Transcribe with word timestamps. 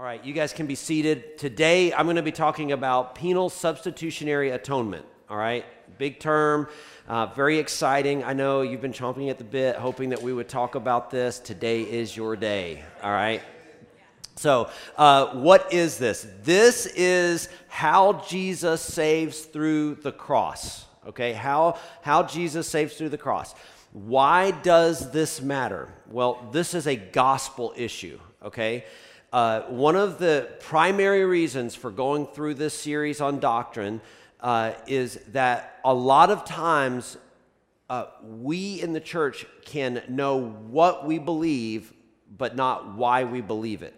All 0.00 0.06
right, 0.06 0.24
you 0.24 0.32
guys 0.32 0.54
can 0.54 0.64
be 0.64 0.76
seated. 0.76 1.36
Today, 1.36 1.92
I'm 1.92 2.06
going 2.06 2.16
to 2.16 2.22
be 2.22 2.32
talking 2.32 2.72
about 2.72 3.14
penal 3.14 3.50
substitutionary 3.50 4.48
atonement. 4.48 5.04
All 5.28 5.36
right, 5.36 5.62
big 5.98 6.18
term, 6.18 6.68
uh, 7.06 7.26
very 7.26 7.58
exciting. 7.58 8.24
I 8.24 8.32
know 8.32 8.62
you've 8.62 8.80
been 8.80 8.94
chomping 8.94 9.28
at 9.28 9.36
the 9.36 9.44
bit, 9.44 9.76
hoping 9.76 10.08
that 10.08 10.22
we 10.22 10.32
would 10.32 10.48
talk 10.48 10.74
about 10.74 11.10
this. 11.10 11.38
Today 11.38 11.82
is 11.82 12.16
your 12.16 12.34
day. 12.34 12.82
All 13.02 13.10
right. 13.10 13.42
So, 14.36 14.70
uh, 14.96 15.34
what 15.34 15.70
is 15.70 15.98
this? 15.98 16.26
This 16.44 16.86
is 16.86 17.50
how 17.68 18.24
Jesus 18.26 18.80
saves 18.80 19.42
through 19.42 19.96
the 19.96 20.12
cross. 20.12 20.86
Okay, 21.08 21.34
how 21.34 21.78
how 22.00 22.22
Jesus 22.22 22.66
saves 22.66 22.96
through 22.96 23.10
the 23.10 23.18
cross. 23.18 23.54
Why 23.92 24.50
does 24.50 25.10
this 25.10 25.42
matter? 25.42 25.92
Well, 26.10 26.48
this 26.52 26.72
is 26.72 26.86
a 26.86 26.96
gospel 26.96 27.74
issue. 27.76 28.18
Okay. 28.42 28.86
Uh, 29.32 29.60
one 29.68 29.94
of 29.94 30.18
the 30.18 30.48
primary 30.58 31.24
reasons 31.24 31.76
for 31.76 31.92
going 31.92 32.26
through 32.26 32.54
this 32.54 32.74
series 32.74 33.20
on 33.20 33.38
doctrine 33.38 34.00
uh, 34.40 34.72
is 34.88 35.20
that 35.28 35.78
a 35.84 35.94
lot 35.94 36.30
of 36.30 36.44
times 36.44 37.16
uh, 37.88 38.06
we 38.22 38.82
in 38.82 38.92
the 38.92 39.00
church 39.00 39.46
can 39.64 40.02
know 40.08 40.40
what 40.40 41.06
we 41.06 41.18
believe, 41.18 41.92
but 42.36 42.56
not 42.56 42.96
why 42.96 43.22
we 43.22 43.40
believe 43.40 43.82
it. 43.82 43.94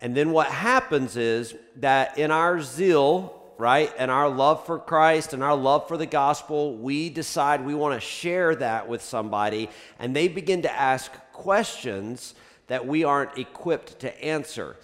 And 0.00 0.16
then 0.16 0.32
what 0.32 0.48
happens 0.48 1.16
is 1.16 1.54
that 1.76 2.18
in 2.18 2.32
our 2.32 2.60
zeal, 2.60 3.40
right, 3.58 3.92
and 3.96 4.10
our 4.10 4.28
love 4.28 4.66
for 4.66 4.80
Christ 4.80 5.32
and 5.32 5.44
our 5.44 5.56
love 5.56 5.86
for 5.86 5.96
the 5.96 6.06
gospel, 6.06 6.76
we 6.76 7.08
decide 7.08 7.64
we 7.64 7.74
want 7.74 7.94
to 7.94 8.04
share 8.04 8.56
that 8.56 8.88
with 8.88 9.00
somebody, 9.00 9.70
and 10.00 10.14
they 10.14 10.26
begin 10.26 10.62
to 10.62 10.72
ask 10.72 11.12
questions 11.32 12.34
that 12.66 12.86
we 12.86 13.04
aren't 13.04 13.38
equipped 13.38 14.00
to 14.00 14.24
answer. 14.24 14.76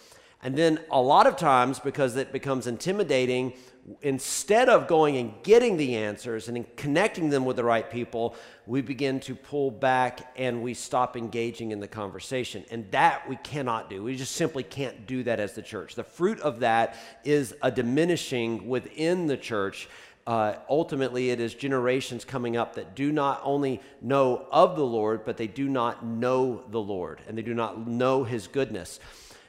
And 0.42 0.56
then 0.56 0.80
a 0.90 1.00
lot 1.00 1.26
of 1.26 1.36
times, 1.36 1.78
because 1.78 2.16
it 2.16 2.32
becomes 2.32 2.66
intimidating, 2.66 3.52
instead 4.00 4.68
of 4.68 4.86
going 4.86 5.16
and 5.16 5.34
getting 5.42 5.76
the 5.76 5.96
answers 5.96 6.48
and 6.48 6.64
connecting 6.76 7.30
them 7.30 7.44
with 7.44 7.56
the 7.56 7.64
right 7.64 7.88
people, 7.88 8.34
we 8.66 8.80
begin 8.80 9.20
to 9.20 9.34
pull 9.34 9.70
back 9.70 10.32
and 10.36 10.62
we 10.62 10.74
stop 10.74 11.16
engaging 11.16 11.70
in 11.70 11.80
the 11.80 11.88
conversation. 11.88 12.64
And 12.70 12.90
that 12.90 13.28
we 13.28 13.36
cannot 13.36 13.90
do. 13.90 14.02
We 14.02 14.16
just 14.16 14.34
simply 14.34 14.62
can't 14.62 15.06
do 15.06 15.22
that 15.24 15.40
as 15.40 15.54
the 15.54 15.62
church. 15.62 15.94
The 15.94 16.04
fruit 16.04 16.40
of 16.40 16.60
that 16.60 16.96
is 17.24 17.54
a 17.62 17.70
diminishing 17.70 18.68
within 18.68 19.26
the 19.26 19.36
church 19.36 19.88
uh, 20.26 20.54
ultimately 20.68 21.30
it 21.30 21.40
is 21.40 21.54
generations 21.54 22.24
coming 22.24 22.56
up 22.56 22.76
that 22.76 22.94
do 22.94 23.10
not 23.10 23.40
only 23.44 23.80
know 24.00 24.46
of 24.50 24.76
the 24.76 24.86
Lord, 24.86 25.24
but 25.24 25.36
they 25.36 25.48
do 25.48 25.68
not 25.68 26.04
know 26.04 26.62
the 26.70 26.80
Lord 26.80 27.20
and 27.26 27.36
they 27.36 27.42
do 27.42 27.54
not 27.54 27.86
know 27.86 28.24
his 28.24 28.46
goodness. 28.46 29.00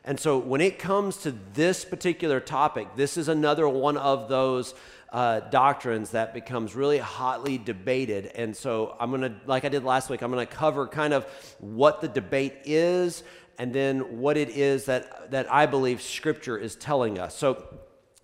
And 0.03 0.19
so 0.19 0.37
when 0.37 0.61
it 0.61 0.79
comes 0.79 1.17
to 1.17 1.33
this 1.53 1.85
particular 1.85 2.39
topic, 2.39 2.95
this 2.95 3.17
is 3.17 3.27
another 3.29 3.69
one 3.69 3.97
of 3.97 4.27
those 4.27 4.73
uh, 5.11 5.41
doctrines 5.41 6.09
that 6.09 6.33
becomes 6.33 6.75
really 6.75 6.97
hotly 6.97 7.57
debated. 7.57 8.25
And 8.35 8.55
so 8.55 8.97
I'm 8.99 9.11
going 9.11 9.21
to, 9.21 9.33
like 9.45 9.63
I 9.63 9.69
did 9.69 9.83
last 9.83 10.09
week, 10.09 10.23
I'm 10.23 10.31
going 10.31 10.45
to 10.45 10.51
cover 10.51 10.87
kind 10.87 11.13
of 11.13 11.25
what 11.59 12.01
the 12.01 12.07
debate 12.07 12.55
is 12.65 13.23
and 13.59 13.71
then 13.71 14.19
what 14.19 14.35
it 14.37 14.49
is 14.49 14.85
that, 14.85 15.31
that 15.31 15.51
I 15.53 15.67
believe 15.67 16.01
Scripture 16.01 16.57
is 16.57 16.75
telling 16.75 17.19
us. 17.19 17.37
So 17.37 17.63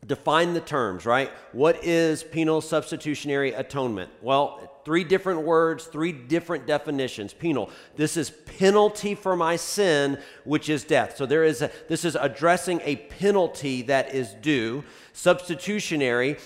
define 0.05 0.53
the 0.53 0.61
terms, 0.61 1.05
right? 1.05 1.29
What 1.51 1.83
is 1.83 2.23
penal 2.23 2.61
substitutionary 2.61 3.53
atonement? 3.53 4.11
Well, 4.21 4.79
three 4.85 5.03
different 5.03 5.41
words, 5.41 5.85
three 5.85 6.11
different 6.11 6.65
definitions. 6.65 7.33
Penal. 7.33 7.69
This 7.95 8.17
is 8.17 8.29
penalty 8.29 9.13
for 9.13 9.35
my 9.35 9.55
sin, 9.55 10.17
which 10.45 10.69
is 10.69 10.83
death. 10.83 11.17
So 11.17 11.25
there 11.25 11.43
is 11.43 11.61
a, 11.61 11.69
this 11.87 12.05
is 12.05 12.15
addressing 12.15 12.81
a 12.83 12.95
penalty 12.95 13.83
that 13.83 14.15
is 14.15 14.33
due. 14.41 14.83
Substitutionary. 15.13 16.37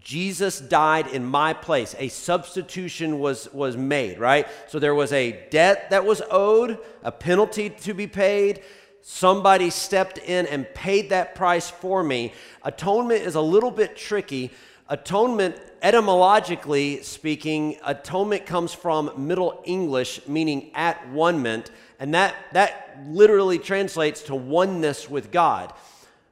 Jesus 0.00 0.58
died 0.58 1.06
in 1.06 1.24
my 1.24 1.52
place. 1.52 1.94
A 1.98 2.08
substitution 2.08 3.20
was, 3.20 3.52
was 3.52 3.76
made, 3.76 4.18
right? 4.18 4.48
So 4.66 4.78
there 4.78 4.94
was 4.94 5.12
a 5.12 5.46
debt 5.50 5.90
that 5.90 6.04
was 6.04 6.20
owed, 6.30 6.78
a 7.02 7.12
penalty 7.12 7.70
to 7.70 7.94
be 7.94 8.06
paid 8.06 8.62
Somebody 9.06 9.68
stepped 9.68 10.16
in 10.16 10.46
and 10.46 10.66
paid 10.72 11.10
that 11.10 11.34
price 11.34 11.68
for 11.68 12.02
me. 12.02 12.32
Atonement 12.62 13.20
is 13.20 13.34
a 13.34 13.40
little 13.42 13.70
bit 13.70 13.98
tricky. 13.98 14.50
Atonement, 14.88 15.60
etymologically 15.82 17.02
speaking, 17.02 17.76
atonement 17.84 18.46
comes 18.46 18.72
from 18.72 19.12
Middle 19.18 19.60
English, 19.66 20.26
meaning 20.26 20.70
at 20.74 21.06
one 21.10 21.42
ment, 21.42 21.70
and 22.00 22.14
that, 22.14 22.34
that 22.54 22.98
literally 23.06 23.58
translates 23.58 24.22
to 24.22 24.34
oneness 24.34 25.10
with 25.10 25.30
God. 25.30 25.74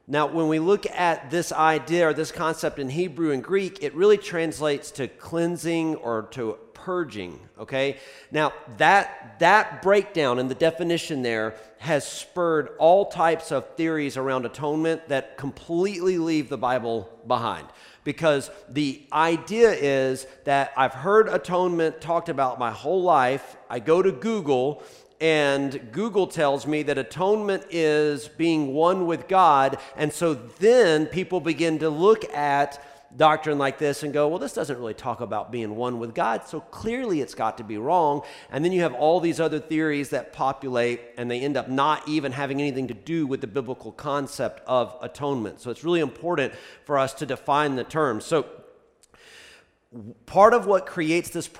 Now, 0.08 0.26
when 0.28 0.48
we 0.48 0.58
look 0.58 0.86
at 0.86 1.30
this 1.30 1.52
idea 1.52 2.08
or 2.08 2.14
this 2.14 2.32
concept 2.32 2.78
in 2.78 2.88
Hebrew 2.88 3.32
and 3.32 3.44
Greek, 3.44 3.82
it 3.82 3.94
really 3.94 4.16
translates 4.16 4.90
to 4.92 5.08
cleansing 5.08 5.96
or 5.96 6.22
to 6.30 6.56
purging, 6.84 7.38
okay? 7.58 7.98
Now, 8.30 8.52
that, 8.78 9.38
that 9.38 9.82
breakdown 9.82 10.38
in 10.38 10.48
the 10.48 10.54
definition 10.54 11.22
there 11.22 11.54
has 11.78 12.06
spurred 12.06 12.70
all 12.78 13.06
types 13.06 13.52
of 13.52 13.76
theories 13.76 14.16
around 14.16 14.46
atonement 14.46 15.08
that 15.08 15.36
completely 15.36 16.18
leave 16.18 16.48
the 16.48 16.58
Bible 16.58 17.08
behind. 17.26 17.68
Because 18.04 18.50
the 18.68 19.02
idea 19.12 19.70
is 19.70 20.26
that 20.44 20.72
I've 20.76 20.94
heard 20.94 21.28
atonement 21.28 22.00
talked 22.00 22.28
about 22.28 22.58
my 22.58 22.72
whole 22.72 23.02
life. 23.02 23.56
I 23.70 23.78
go 23.78 24.02
to 24.02 24.10
Google 24.10 24.82
and 25.20 25.92
Google 25.92 26.26
tells 26.26 26.66
me 26.66 26.82
that 26.82 26.98
atonement 26.98 27.66
is 27.70 28.26
being 28.26 28.74
one 28.74 29.06
with 29.06 29.28
God. 29.28 29.78
And 29.96 30.12
so 30.12 30.34
then 30.34 31.06
people 31.06 31.38
begin 31.40 31.78
to 31.78 31.90
look 31.90 32.24
at 32.34 32.84
doctrine 33.16 33.58
like 33.58 33.78
this 33.78 34.02
and 34.02 34.12
go, 34.12 34.28
well, 34.28 34.38
this 34.38 34.52
doesn't 34.52 34.78
really 34.78 34.94
talk 34.94 35.20
about 35.20 35.52
being 35.52 35.76
one 35.76 35.98
with 35.98 36.14
God, 36.14 36.46
so 36.46 36.60
clearly 36.60 37.20
it's 37.20 37.34
got 37.34 37.58
to 37.58 37.64
be 37.64 37.78
wrong. 37.78 38.22
And 38.50 38.64
then 38.64 38.72
you 38.72 38.82
have 38.82 38.94
all 38.94 39.20
these 39.20 39.40
other 39.40 39.58
theories 39.58 40.10
that 40.10 40.32
populate 40.32 41.00
and 41.16 41.30
they 41.30 41.40
end 41.40 41.56
up 41.56 41.68
not 41.68 42.08
even 42.08 42.32
having 42.32 42.60
anything 42.60 42.88
to 42.88 42.94
do 42.94 43.26
with 43.26 43.40
the 43.40 43.46
biblical 43.46 43.92
concept 43.92 44.62
of 44.66 44.96
atonement. 45.00 45.60
So 45.60 45.70
it's 45.70 45.84
really 45.84 46.00
important 46.00 46.54
for 46.84 46.98
us 46.98 47.12
to 47.14 47.26
define 47.26 47.76
the 47.76 47.84
terms. 47.84 48.24
So 48.24 48.46
part 50.26 50.54
of 50.54 50.66
what 50.66 50.86
creates 50.86 51.30
this, 51.30 51.50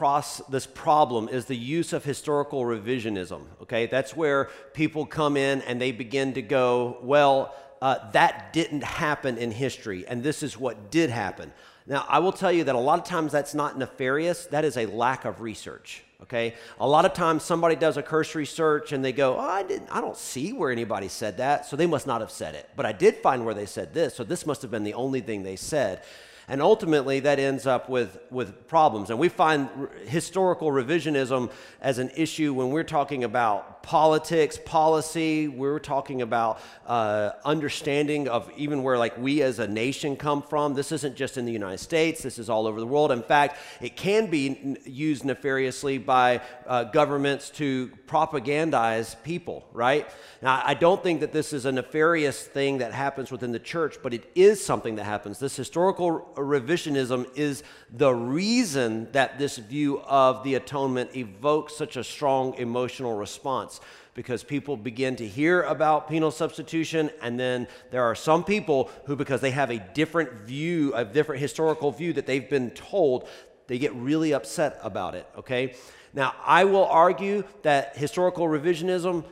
this 0.48 0.66
problem 0.66 1.28
is 1.28 1.44
the 1.44 1.56
use 1.56 1.92
of 1.92 2.04
historical 2.04 2.62
revisionism. 2.62 3.42
Okay, 3.62 3.86
that's 3.86 4.16
where 4.16 4.48
people 4.72 5.04
come 5.04 5.36
in 5.36 5.60
and 5.62 5.80
they 5.80 5.92
begin 5.92 6.32
to 6.34 6.42
go, 6.42 6.98
well, 7.02 7.54
uh, 7.82 7.98
that 8.12 8.52
didn't 8.52 8.84
happen 8.84 9.36
in 9.36 9.50
history, 9.50 10.06
and 10.06 10.22
this 10.22 10.44
is 10.44 10.56
what 10.56 10.92
did 10.92 11.10
happen. 11.10 11.52
Now, 11.84 12.06
I 12.08 12.20
will 12.20 12.30
tell 12.30 12.52
you 12.52 12.62
that 12.64 12.76
a 12.76 12.78
lot 12.78 13.00
of 13.00 13.04
times 13.04 13.32
that's 13.32 13.54
not 13.54 13.76
nefarious, 13.76 14.46
that 14.46 14.64
is 14.64 14.76
a 14.76 14.86
lack 14.86 15.24
of 15.24 15.40
research. 15.40 16.04
Okay? 16.22 16.54
A 16.78 16.86
lot 16.86 17.04
of 17.04 17.12
times 17.12 17.42
somebody 17.42 17.74
does 17.74 17.96
a 17.96 18.02
cursory 18.02 18.46
search 18.46 18.92
and 18.92 19.04
they 19.04 19.10
go, 19.12 19.36
oh, 19.36 19.40
I, 19.40 19.64
didn't, 19.64 19.88
I 19.90 20.00
don't 20.00 20.16
see 20.16 20.52
where 20.52 20.70
anybody 20.70 21.08
said 21.08 21.38
that, 21.38 21.66
so 21.66 21.74
they 21.74 21.88
must 21.88 22.06
not 22.06 22.20
have 22.20 22.30
said 22.30 22.54
it. 22.54 22.70
But 22.76 22.86
I 22.86 22.92
did 22.92 23.16
find 23.16 23.44
where 23.44 23.52
they 23.54 23.66
said 23.66 23.92
this, 23.92 24.14
so 24.14 24.22
this 24.22 24.46
must 24.46 24.62
have 24.62 24.70
been 24.70 24.84
the 24.84 24.94
only 24.94 25.20
thing 25.20 25.42
they 25.42 25.56
said. 25.56 26.04
And 26.48 26.60
ultimately, 26.60 27.20
that 27.20 27.38
ends 27.38 27.66
up 27.66 27.88
with, 27.88 28.18
with 28.30 28.66
problems. 28.66 29.10
And 29.10 29.18
we 29.18 29.28
find 29.28 29.68
historical 30.06 30.70
revisionism 30.70 31.50
as 31.80 31.98
an 31.98 32.10
issue 32.16 32.52
when 32.54 32.70
we're 32.70 32.84
talking 32.84 33.24
about 33.24 33.82
politics, 33.82 34.58
policy, 34.64 35.48
we're 35.48 35.78
talking 35.78 36.22
about 36.22 36.60
uh, 36.86 37.30
understanding 37.44 38.28
of 38.28 38.50
even 38.56 38.82
where 38.82 38.96
like 38.96 39.18
we 39.18 39.42
as 39.42 39.58
a 39.58 39.66
nation 39.66 40.16
come 40.16 40.42
from. 40.42 40.74
This 40.74 40.92
isn't 40.92 41.16
just 41.16 41.36
in 41.36 41.44
the 41.44 41.52
United 41.52 41.78
States, 41.78 42.22
this 42.22 42.38
is 42.38 42.48
all 42.48 42.66
over 42.66 42.80
the 42.80 42.86
world. 42.86 43.12
In 43.12 43.22
fact, 43.22 43.58
it 43.80 43.96
can 43.96 44.30
be 44.30 44.76
used 44.84 45.24
nefariously 45.24 45.98
by 45.98 46.40
uh, 46.66 46.84
governments 46.84 47.50
to 47.50 47.90
propagandize 48.06 49.20
people, 49.22 49.66
right? 49.72 50.08
Now, 50.40 50.62
I 50.64 50.74
don't 50.74 51.02
think 51.02 51.20
that 51.20 51.32
this 51.32 51.52
is 51.52 51.66
a 51.66 51.72
nefarious 51.72 52.42
thing 52.42 52.78
that 52.78 52.92
happens 52.92 53.30
within 53.30 53.52
the 53.52 53.58
church, 53.58 53.96
but 54.02 54.14
it 54.14 54.30
is 54.34 54.64
something 54.64 54.96
that 54.96 55.04
happens. 55.04 55.38
This 55.38 55.56
historical 55.56 56.31
revisionism 56.36 57.26
is 57.36 57.62
the 57.90 58.14
reason 58.14 59.10
that 59.12 59.38
this 59.38 59.58
view 59.58 60.00
of 60.00 60.42
the 60.44 60.54
atonement 60.54 61.16
evokes 61.16 61.76
such 61.76 61.96
a 61.96 62.04
strong 62.04 62.54
emotional 62.54 63.16
response 63.16 63.80
because 64.14 64.42
people 64.42 64.76
begin 64.76 65.16
to 65.16 65.26
hear 65.26 65.62
about 65.62 66.08
penal 66.08 66.30
substitution, 66.30 67.10
and 67.22 67.40
then 67.40 67.66
there 67.90 68.04
are 68.04 68.14
some 68.14 68.44
people 68.44 68.90
who, 69.06 69.16
because 69.16 69.40
they 69.40 69.50
have 69.50 69.70
a 69.70 69.78
different 69.94 70.32
view, 70.42 70.92
a 70.94 71.04
different 71.04 71.40
historical 71.40 71.90
view 71.90 72.12
that 72.12 72.26
they've 72.26 72.50
been 72.50 72.70
told, 72.70 73.26
they 73.68 73.78
get 73.78 73.94
really 73.94 74.34
upset 74.34 74.78
about 74.82 75.14
it, 75.14 75.26
okay? 75.38 75.74
Now, 76.12 76.34
I 76.44 76.64
will 76.64 76.84
argue 76.84 77.44
that 77.62 77.96
historical 77.96 78.46
revisionism 78.46 79.24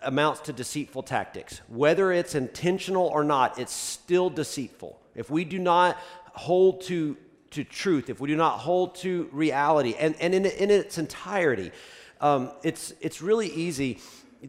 amounts 0.00 0.40
to 0.42 0.52
deceitful 0.52 1.02
tactics. 1.02 1.60
Whether 1.68 2.12
it's 2.12 2.34
intentional 2.34 3.06
or 3.06 3.24
not, 3.24 3.58
it's 3.58 3.72
still 3.72 4.30
deceitful. 4.30 5.00
If 5.14 5.30
we 5.30 5.44
do 5.44 5.58
not 5.58 5.98
hold 6.34 6.82
to, 6.82 7.16
to 7.50 7.64
truth, 7.64 8.10
if 8.10 8.20
we 8.20 8.28
do 8.28 8.36
not 8.36 8.58
hold 8.58 8.96
to 8.96 9.28
reality, 9.32 9.94
and, 9.98 10.14
and 10.20 10.34
in, 10.34 10.44
in 10.46 10.70
its 10.70 10.98
entirety, 10.98 11.72
um, 12.20 12.50
it's, 12.62 12.92
it's 13.00 13.22
really 13.22 13.48
easy. 13.48 14.00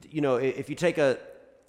You 0.10 0.22
know, 0.22 0.36
if 0.36 0.70
you 0.70 0.76
take 0.76 0.98
a, 0.98 1.18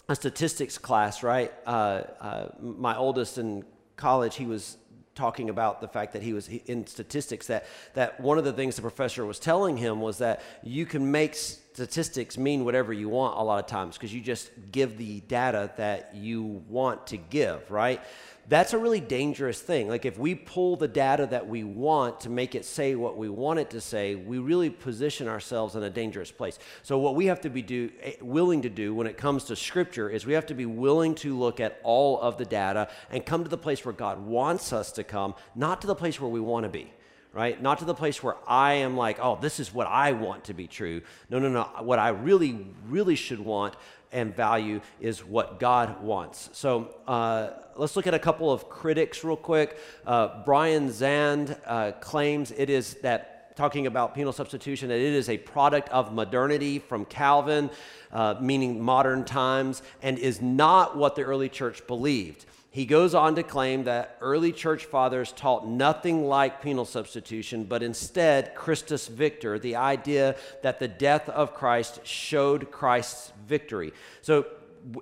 a 0.09 0.17
statistics 0.17 0.79
class, 0.79 1.23
right? 1.23 1.53
Uh, 1.67 2.03
uh, 2.21 2.49
my 2.61 2.97
oldest 2.97 3.39
in 3.39 3.65
college, 3.97 4.37
he 4.37 4.47
was 4.47 4.79
talking 5.17 5.49
about 5.49 5.81
the 5.81 5.89
fact 5.89 6.13
that 6.13 6.23
he 6.23 6.33
was 6.33 6.49
in 6.49 6.87
statistics 6.87 7.47
that, 7.47 7.67
that 7.95 8.21
one 8.21 8.39
of 8.39 8.45
the 8.45 8.53
things 8.53 8.77
the 8.77 8.83
professor 8.83 9.25
was 9.25 9.39
telling 9.39 9.77
him 9.77 10.01
was 10.01 10.19
that 10.19 10.43
you 10.63 10.85
can 10.85 11.11
make 11.11 11.35
statistics 11.35 12.39
mean 12.39 12.65
whatever 12.65 12.93
you 12.93 13.09
want 13.09 13.37
a 13.39 13.43
lot 13.43 13.59
of 13.59 13.67
times 13.67 13.97
because 13.97 14.13
you 14.13 14.21
just 14.21 14.51
give 14.71 14.97
the 14.99 15.21
data 15.21 15.71
that 15.79 16.15
you 16.15 16.63
want 16.69 17.07
to 17.07 17.17
give, 17.17 17.69
right? 17.71 18.01
That's 18.48 18.72
a 18.72 18.78
really 18.78 19.00
dangerous 19.00 19.60
thing. 19.60 19.88
Like 19.88 20.04
if 20.04 20.19
we 20.19 20.37
pull 20.37 20.76
the 20.76 20.87
data 20.87 21.26
that 21.26 21.48
we 21.48 21.64
want 21.64 22.20
to 22.20 22.31
make 22.31 22.54
it 22.54 22.64
say 22.64 22.94
what 22.94 23.16
we 23.16 23.28
want 23.28 23.58
it 23.58 23.70
to 23.70 23.81
say, 23.81 24.14
we 24.14 24.38
really 24.38 24.70
position 24.70 25.26
ourselves 25.26 25.75
in 25.75 25.82
a 25.82 25.90
dangerous 25.90 26.31
place. 26.31 26.60
So 26.82 26.96
what 26.98 27.16
we 27.16 27.26
have 27.26 27.40
to 27.40 27.50
be 27.50 27.62
do, 27.62 27.90
eh, 28.02 28.12
willing 28.20 28.62
to 28.62 28.69
do 28.69 28.94
when 28.94 29.08
it 29.08 29.16
comes 29.16 29.44
to 29.44 29.56
scripture 29.56 30.08
is 30.08 30.26
we 30.26 30.34
have 30.34 30.46
to 30.46 30.54
be 30.54 30.66
willing 30.66 31.16
to 31.16 31.37
look 31.37 31.58
at 31.58 31.81
all 31.82 32.20
of 32.20 32.38
the 32.38 32.44
data 32.44 32.88
and 33.10 33.26
come 33.26 33.43
to 33.43 33.50
the 33.50 33.58
place 33.58 33.84
where 33.84 33.93
God 33.93 34.25
wants 34.25 34.72
us 34.72 34.93
to 34.93 35.02
come, 35.02 35.34
not 35.56 35.81
to 35.81 35.88
the 35.88 35.96
place 35.96 36.20
where 36.20 36.31
we 36.31 36.40
want 36.40 36.64
to 36.64 36.70
be 36.70 36.93
right? 37.37 37.60
Not 37.60 37.81
to 37.81 37.84
the 37.84 37.94
place 37.94 38.22
where 38.22 38.37
I 38.48 38.75
am 38.75 38.96
like, 38.96 39.19
oh, 39.20 39.37
this 39.38 39.60
is 39.60 39.72
what 39.72 39.87
I 39.87 40.12
want 40.12 40.44
to 40.44 40.54
be 40.54 40.66
true. 40.66 41.02
No, 41.28 41.38
no, 41.38 41.50
no. 41.50 41.64
What 41.81 41.98
I 41.98 42.08
really, 42.08 42.66
really 42.88 43.14
should 43.14 43.40
want 43.40 43.76
and 44.17 44.35
value 44.35 44.81
is 44.99 45.25
what 45.25 45.61
God 45.61 46.03
wants. 46.03 46.49
So 46.53 46.95
uh, 47.07 47.51
let's 47.77 47.95
look 47.97 48.07
at 48.07 48.15
a 48.15 48.19
couple 48.19 48.51
of 48.51 48.69
critics 48.69 49.23
real 49.23 49.37
quick. 49.37 49.79
Uh, 50.07 50.43
Brian 50.45 50.89
Zahnd 50.89 51.57
uh, 51.67 51.93
claims 52.01 52.51
it 52.51 52.71
is 52.71 52.95
that 53.03 53.55
talking 53.57 53.87
about 53.87 54.15
penal 54.15 54.33
substitution, 54.33 54.89
that 54.89 54.99
it 54.99 55.15
is 55.15 55.29
a 55.29 55.39
product 55.39 55.89
of 55.91 56.13
modernity 56.13 56.79
from 56.79 57.05
Calvin, 57.05 57.71
uh, 58.13 58.35
meaning 58.41 58.81
modern 58.81 59.25
times, 59.25 59.83
and 60.03 60.19
is 60.19 60.41
not 60.41 60.97
what 60.97 61.15
the 61.15 61.23
early 61.23 61.49
church 61.49 61.87
believed. 61.87 62.47
He 62.76 62.84
goes 62.84 63.14
on 63.14 63.37
to 63.37 63.43
claim 63.43 63.84
that 63.84 64.19
early 64.20 64.52
church 64.52 64.84
fathers 64.84 65.32
taught 65.32 65.67
nothing 65.67 66.26
like 66.26 66.61
penal 66.61 66.84
substitution, 66.84 67.64
but 67.64 67.82
instead 67.82 68.55
Christus 68.55 69.08
Victor, 69.08 69.58
the 69.58 69.76
idea 69.76 70.37
that 70.62 70.78
the 70.78 70.87
death 70.87 71.26
of 71.31 71.55
Christ 71.55 72.00
showed 72.05 72.70
Christ's 72.70 73.32
victory. 73.49 73.94
So 74.20 74.44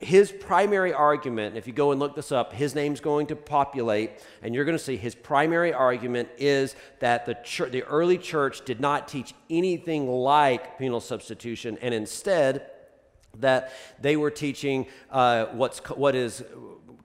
his 0.00 0.30
primary 0.30 0.92
argument, 0.92 1.56
if 1.56 1.66
you 1.66 1.72
go 1.72 1.90
and 1.90 1.98
look 1.98 2.14
this 2.14 2.30
up, 2.30 2.52
his 2.52 2.76
name's 2.76 3.00
going 3.00 3.26
to 3.26 3.34
populate, 3.34 4.12
and 4.40 4.54
you're 4.54 4.64
going 4.64 4.78
to 4.78 4.84
see 4.84 4.96
his 4.96 5.16
primary 5.16 5.72
argument 5.72 6.28
is 6.38 6.76
that 7.00 7.26
the, 7.26 7.34
church, 7.42 7.72
the 7.72 7.82
early 7.82 8.18
church 8.18 8.64
did 8.64 8.78
not 8.78 9.08
teach 9.08 9.34
anything 9.50 10.08
like 10.08 10.78
penal 10.78 11.00
substitution, 11.00 11.76
and 11.82 11.92
instead, 11.92 12.70
that 13.40 13.72
they 14.00 14.16
were 14.16 14.30
teaching 14.30 14.86
uh, 15.10 15.46
what's, 15.46 15.80
what 15.90 16.14
is 16.14 16.44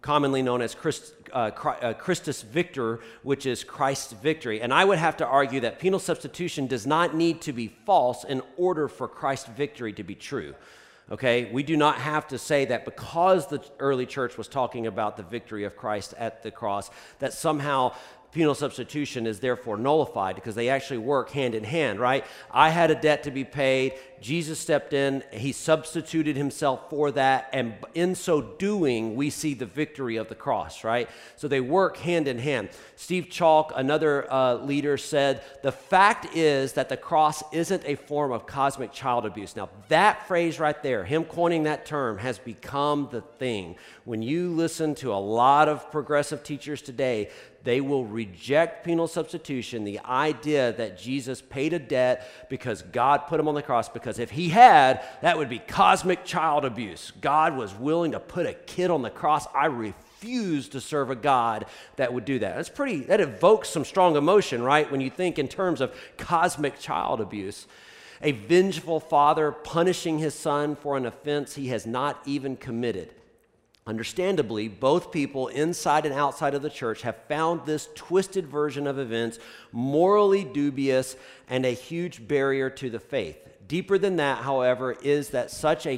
commonly 0.01 0.41
known 0.41 0.61
as 0.61 0.75
Christ, 0.75 1.13
uh, 1.33 1.51
uh, 1.81 1.93
Christus 1.93 2.41
Victor, 2.41 2.99
which 3.23 3.45
is 3.45 3.63
Christ's 3.63 4.13
victory. 4.13 4.61
And 4.61 4.73
I 4.73 4.85
would 4.85 4.97
have 4.97 5.17
to 5.17 5.25
argue 5.25 5.59
that 5.61 5.79
penal 5.79 5.99
substitution 5.99 6.67
does 6.67 6.87
not 6.87 7.15
need 7.15 7.41
to 7.41 7.53
be 7.53 7.67
false 7.85 8.23
in 8.23 8.41
order 8.57 8.87
for 8.87 9.07
Christ's 9.07 9.49
victory 9.49 9.93
to 9.93 10.03
be 10.03 10.15
true. 10.15 10.55
Okay, 11.11 11.51
we 11.51 11.63
do 11.63 11.75
not 11.75 11.95
have 11.95 12.27
to 12.27 12.37
say 12.37 12.65
that 12.65 12.85
because 12.85 13.47
the 13.47 13.63
early 13.79 14.05
church 14.05 14.37
was 14.37 14.47
talking 14.47 14.85
about 14.85 15.17
the 15.17 15.23
victory 15.23 15.63
of 15.63 15.75
Christ 15.75 16.13
at 16.19 16.43
the 16.43 16.51
cross, 16.51 16.91
that 17.17 17.33
somehow 17.33 17.93
penal 18.31 18.53
substitution 18.53 19.25
is 19.25 19.39
therefore 19.39 19.77
nullified 19.77 20.35
because 20.35 20.55
they 20.55 20.69
actually 20.69 20.99
work 20.99 21.31
hand 21.31 21.55
in 21.55 21.63
hand, 21.63 21.99
right? 21.99 22.25
I 22.51 22.69
had 22.69 22.91
a 22.91 22.95
debt 22.95 23.23
to 23.23 23.31
be 23.31 23.43
paid. 23.43 23.93
Jesus 24.21 24.59
stepped 24.59 24.93
in, 24.93 25.23
he 25.31 25.51
substituted 25.51 26.35
himself 26.35 26.89
for 26.89 27.09
that, 27.11 27.49
and 27.53 27.73
in 27.93 28.15
so 28.15 28.41
doing, 28.41 29.15
we 29.15 29.29
see 29.29 29.53
the 29.53 29.65
victory 29.65 30.17
of 30.17 30.27
the 30.27 30.35
cross, 30.35 30.83
right? 30.83 31.09
So 31.37 31.47
they 31.47 31.61
work 31.61 31.95
hand 31.97 32.27
in 32.27 32.37
hand. 32.37 32.69
Steve 32.97 33.27
Chalke, 33.29 33.71
another 33.75 34.31
uh, 34.31 34.55
leader, 34.55 34.97
said 34.97 35.41
the 35.63 35.71
fact 35.71 36.35
is 36.35 36.73
that 36.73 36.89
the 36.89 36.97
cross 36.97 37.41
isn't 37.53 37.83
a 37.85 37.95
form 37.95 38.33
of 38.33 38.45
cosmic 38.45 38.91
child 38.91 39.25
abuse. 39.25 39.55
Now, 39.55 39.69
that 39.87 40.27
phrase 40.27 40.59
right 40.59 40.81
there, 40.83 41.05
him 41.05 41.23
coining 41.23 41.63
that 41.63 41.85
term, 41.85 42.17
has 42.17 42.37
become 42.39 43.07
the 43.11 43.21
thing. 43.21 43.77
When 44.03 44.21
you 44.21 44.49
listen 44.51 44.95
to 44.95 45.13
a 45.13 45.15
lot 45.15 45.69
of 45.69 45.89
progressive 45.91 46.43
teachers 46.43 46.81
today, 46.81 47.29
they 47.63 47.81
will 47.81 48.05
reject 48.05 48.85
penal 48.85 49.07
substitution, 49.07 49.83
the 49.83 49.99
idea 50.05 50.71
that 50.73 50.97
Jesus 50.97 51.41
paid 51.41 51.73
a 51.73 51.79
debt 51.79 52.29
because 52.49 52.81
God 52.81 53.27
put 53.27 53.39
him 53.39 53.47
on 53.47 53.55
the 53.55 53.61
cross. 53.61 53.89
Because 53.89 54.17
if 54.17 54.31
he 54.31 54.49
had, 54.49 55.03
that 55.21 55.37
would 55.37 55.49
be 55.49 55.59
cosmic 55.59 56.23
child 56.23 56.63
abuse. 56.63 57.11
God 57.19 57.57
was 57.57 57.75
willing 57.75 58.13
to 58.13 58.19
put 58.19 58.45
a 58.45 58.53
kid 58.53 58.89
on 58.89 59.01
the 59.01 59.09
cross. 59.09 59.45
I 59.53 59.65
refuse 59.65 60.69
to 60.69 60.81
serve 60.81 61.09
a 61.09 61.15
God 61.15 61.65
that 61.97 62.13
would 62.13 62.25
do 62.25 62.39
that. 62.39 62.55
That's 62.55 62.69
pretty, 62.69 63.01
that 63.03 63.19
evokes 63.19 63.69
some 63.69 63.85
strong 63.85 64.15
emotion, 64.15 64.63
right? 64.63 64.89
When 64.89 65.01
you 65.01 65.09
think 65.09 65.37
in 65.37 65.47
terms 65.47 65.81
of 65.81 65.93
cosmic 66.17 66.79
child 66.79 67.19
abuse. 67.19 67.67
A 68.21 68.33
vengeful 68.33 68.99
father 68.99 69.51
punishing 69.51 70.19
his 70.19 70.33
son 70.33 70.75
for 70.75 70.97
an 70.97 71.05
offense 71.05 71.55
he 71.55 71.69
has 71.69 71.85
not 71.85 72.21
even 72.25 72.57
committed. 72.57 73.13
Understandably, 73.89 74.67
both 74.67 75.11
people 75.11 75.47
inside 75.47 76.05
and 76.05 76.13
outside 76.13 76.53
of 76.53 76.61
the 76.61 76.69
church 76.69 77.01
have 77.01 77.23
found 77.27 77.65
this 77.65 77.89
twisted 77.95 78.45
version 78.45 78.85
of 78.85 78.99
events 78.99 79.39
morally 79.71 80.43
dubious 80.43 81.15
and 81.49 81.65
a 81.65 81.73
huge 81.73 82.27
barrier 82.27 82.69
to 82.69 82.91
the 82.91 82.99
faith. 82.99 83.35
Deeper 83.67 83.97
than 83.97 84.17
that, 84.17 84.43
however, 84.43 84.91
is 85.01 85.29
that 85.29 85.49
such 85.49 85.87
a 85.87 85.97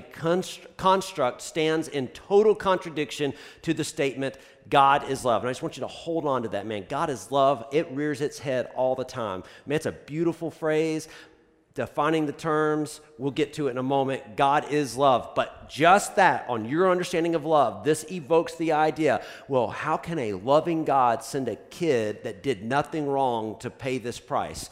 construct 0.77 1.41
stands 1.41 1.89
in 1.89 2.07
total 2.09 2.55
contradiction 2.55 3.33
to 3.61 3.73
the 3.73 3.83
statement, 3.83 4.37
God 4.69 5.09
is 5.09 5.25
love. 5.25 5.41
And 5.41 5.49
I 5.49 5.51
just 5.51 5.61
want 5.61 5.75
you 5.75 5.81
to 5.81 5.87
hold 5.87 6.25
on 6.25 6.43
to 6.43 6.49
that, 6.49 6.65
man. 6.65 6.85
God 6.87 7.09
is 7.09 7.29
love. 7.29 7.65
It 7.73 7.91
rears 7.91 8.21
its 8.21 8.39
head 8.39 8.69
all 8.75 8.95
the 8.95 9.03
time. 9.03 9.43
Man, 9.65 9.75
it's 9.75 9.85
a 9.85 9.91
beautiful 9.91 10.49
phrase, 10.49 11.09
defining 11.73 12.25
the 12.25 12.33
terms. 12.33 13.01
We'll 13.17 13.31
get 13.31 13.53
to 13.53 13.67
it 13.67 13.71
in 13.71 13.77
a 13.77 13.83
moment. 13.83 14.35
God 14.35 14.71
is 14.71 14.97
love. 14.97 15.31
But 15.35 15.69
just 15.69 16.17
that, 16.17 16.45
on 16.49 16.65
your 16.65 16.91
understanding 16.91 17.35
of 17.35 17.45
love, 17.45 17.83
this 17.83 18.05
evokes 18.11 18.55
the 18.55 18.73
idea 18.73 19.23
well, 19.47 19.67
how 19.67 19.97
can 19.97 20.19
a 20.19 20.33
loving 20.33 20.83
God 20.83 21.23
send 21.23 21.47
a 21.47 21.55
kid 21.55 22.23
that 22.23 22.43
did 22.43 22.63
nothing 22.63 23.07
wrong 23.07 23.57
to 23.59 23.69
pay 23.69 23.97
this 23.97 24.19
price? 24.19 24.69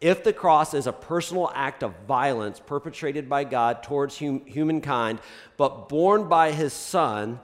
If 0.00 0.22
the 0.22 0.34
cross 0.34 0.74
is 0.74 0.86
a 0.86 0.92
personal 0.92 1.50
act 1.54 1.82
of 1.82 1.94
violence 2.06 2.60
perpetrated 2.60 3.28
by 3.28 3.44
God 3.44 3.82
towards 3.82 4.18
hum- 4.18 4.44
humankind, 4.44 5.20
but 5.56 5.88
borne 5.88 6.28
by 6.28 6.52
his 6.52 6.74
son, 6.74 7.40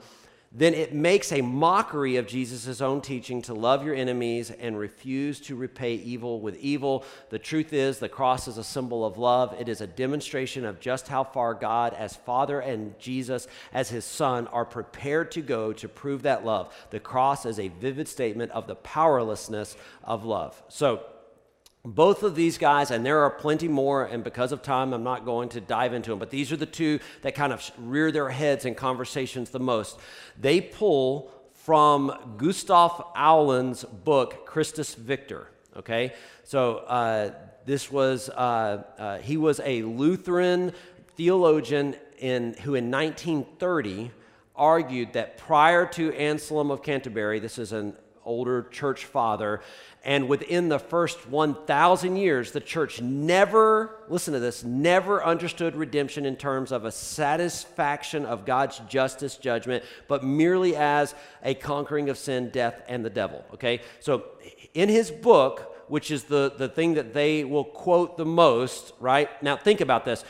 then 0.53 0.73
it 0.73 0.93
makes 0.93 1.31
a 1.31 1.41
mockery 1.41 2.17
of 2.17 2.27
Jesus' 2.27 2.81
own 2.81 2.99
teaching 2.99 3.41
to 3.43 3.53
love 3.53 3.85
your 3.85 3.95
enemies 3.95 4.51
and 4.51 4.77
refuse 4.77 5.39
to 5.41 5.55
repay 5.55 5.93
evil 5.93 6.41
with 6.41 6.57
evil. 6.57 7.05
The 7.29 7.39
truth 7.39 7.71
is, 7.71 7.99
the 7.99 8.09
cross 8.09 8.49
is 8.49 8.57
a 8.57 8.63
symbol 8.63 9.05
of 9.05 9.17
love. 9.17 9.55
It 9.57 9.69
is 9.69 9.79
a 9.79 9.87
demonstration 9.87 10.65
of 10.65 10.81
just 10.81 11.07
how 11.07 11.23
far 11.23 11.53
God, 11.53 11.93
as 11.93 12.17
Father, 12.17 12.59
and 12.59 12.99
Jesus, 12.99 13.47
as 13.71 13.89
His 13.89 14.03
Son, 14.03 14.47
are 14.47 14.65
prepared 14.65 15.31
to 15.31 15.41
go 15.41 15.71
to 15.71 15.87
prove 15.87 16.23
that 16.23 16.43
love. 16.43 16.75
The 16.89 16.99
cross 16.99 17.45
is 17.45 17.57
a 17.57 17.69
vivid 17.69 18.09
statement 18.09 18.51
of 18.51 18.67
the 18.67 18.75
powerlessness 18.75 19.77
of 20.03 20.25
love. 20.25 20.61
So, 20.67 21.05
both 21.83 22.21
of 22.23 22.35
these 22.35 22.57
guys, 22.57 22.91
and 22.91 23.05
there 23.05 23.23
are 23.23 23.29
plenty 23.29 23.67
more, 23.67 24.05
and 24.05 24.23
because 24.23 24.51
of 24.51 24.61
time, 24.61 24.93
I'm 24.93 25.03
not 25.03 25.25
going 25.25 25.49
to 25.49 25.61
dive 25.61 25.93
into 25.93 26.11
them, 26.11 26.19
but 26.19 26.29
these 26.29 26.51
are 26.51 26.57
the 26.57 26.65
two 26.65 26.99
that 27.23 27.33
kind 27.33 27.51
of 27.51 27.71
rear 27.77 28.11
their 28.11 28.29
heads 28.29 28.65
in 28.65 28.75
conversations 28.75 29.49
the 29.49 29.59
most. 29.59 29.99
They 30.39 30.61
pull 30.61 31.31
from 31.53 32.35
Gustav 32.37 33.03
Aulén's 33.15 33.83
book, 33.83 34.45
Christus 34.45 34.93
Victor. 34.93 35.47
Okay? 35.75 36.13
So 36.43 36.77
uh, 36.77 37.31
this 37.65 37.91
was, 37.91 38.29
uh, 38.29 38.83
uh, 38.97 39.17
he 39.19 39.37
was 39.37 39.59
a 39.63 39.83
Lutheran 39.83 40.73
theologian 41.15 41.95
in, 42.19 42.53
who 42.61 42.75
in 42.75 42.91
1930 42.91 44.11
argued 44.55 45.13
that 45.13 45.37
prior 45.37 45.85
to 45.87 46.13
Anselm 46.13 46.69
of 46.71 46.83
Canterbury, 46.83 47.39
this 47.39 47.57
is 47.57 47.71
an 47.71 47.95
older 48.25 48.63
church 48.71 49.05
father, 49.05 49.61
and 50.03 50.27
within 50.27 50.69
the 50.69 50.79
first 50.79 51.27
1,000 51.29 52.15
years, 52.15 52.51
the 52.51 52.59
church 52.59 53.01
never, 53.01 53.95
listen 54.09 54.33
to 54.33 54.39
this, 54.39 54.63
never 54.63 55.23
understood 55.23 55.75
redemption 55.75 56.25
in 56.25 56.35
terms 56.35 56.71
of 56.71 56.85
a 56.85 56.91
satisfaction 56.91 58.25
of 58.25 58.45
God's 58.45 58.79
justice 58.89 59.37
judgment, 59.37 59.83
but 60.07 60.23
merely 60.23 60.75
as 60.75 61.13
a 61.43 61.53
conquering 61.53 62.09
of 62.09 62.17
sin, 62.17 62.49
death, 62.49 62.81
and 62.87 63.05
the 63.05 63.09
devil. 63.09 63.45
Okay? 63.53 63.81
So 63.99 64.25
in 64.73 64.89
his 64.89 65.11
book, 65.11 65.75
which 65.87 66.09
is 66.09 66.23
the, 66.23 66.53
the 66.57 66.69
thing 66.69 66.93
that 66.93 67.13
they 67.13 67.43
will 67.43 67.65
quote 67.65 68.17
the 68.17 68.25
most, 68.25 68.93
right? 69.01 69.29
Now 69.43 69.57
think 69.57 69.81
about 69.81 70.05
this 70.05 70.23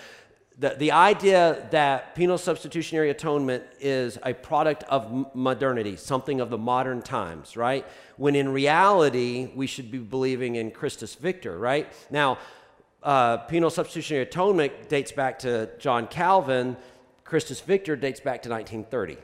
the, 0.61 0.75
the 0.77 0.91
idea 0.91 1.67
that 1.71 2.13
penal 2.13 2.37
substitutionary 2.37 3.09
atonement 3.09 3.63
is 3.79 4.19
a 4.21 4.31
product 4.31 4.83
of 4.83 5.35
modernity, 5.35 5.95
something 5.95 6.39
of 6.39 6.51
the 6.51 6.57
modern 6.57 7.01
times, 7.01 7.57
right? 7.57 7.83
When 8.17 8.35
in 8.35 8.47
reality, 8.49 9.49
we 9.55 9.65
should 9.65 9.89
be 9.89 9.97
believing 9.97 10.57
in 10.57 10.69
Christus 10.69 11.15
Victor, 11.15 11.57
right? 11.57 11.91
Now, 12.11 12.37
uh, 13.01 13.37
penal 13.37 13.71
substitutionary 13.71 14.21
atonement 14.21 14.87
dates 14.87 15.11
back 15.11 15.39
to 15.39 15.67
John 15.79 16.05
Calvin. 16.05 16.77
Christus 17.23 17.59
Victor 17.59 17.95
dates 17.95 18.19
back 18.19 18.43
to 18.43 18.49
1930. 18.49 19.17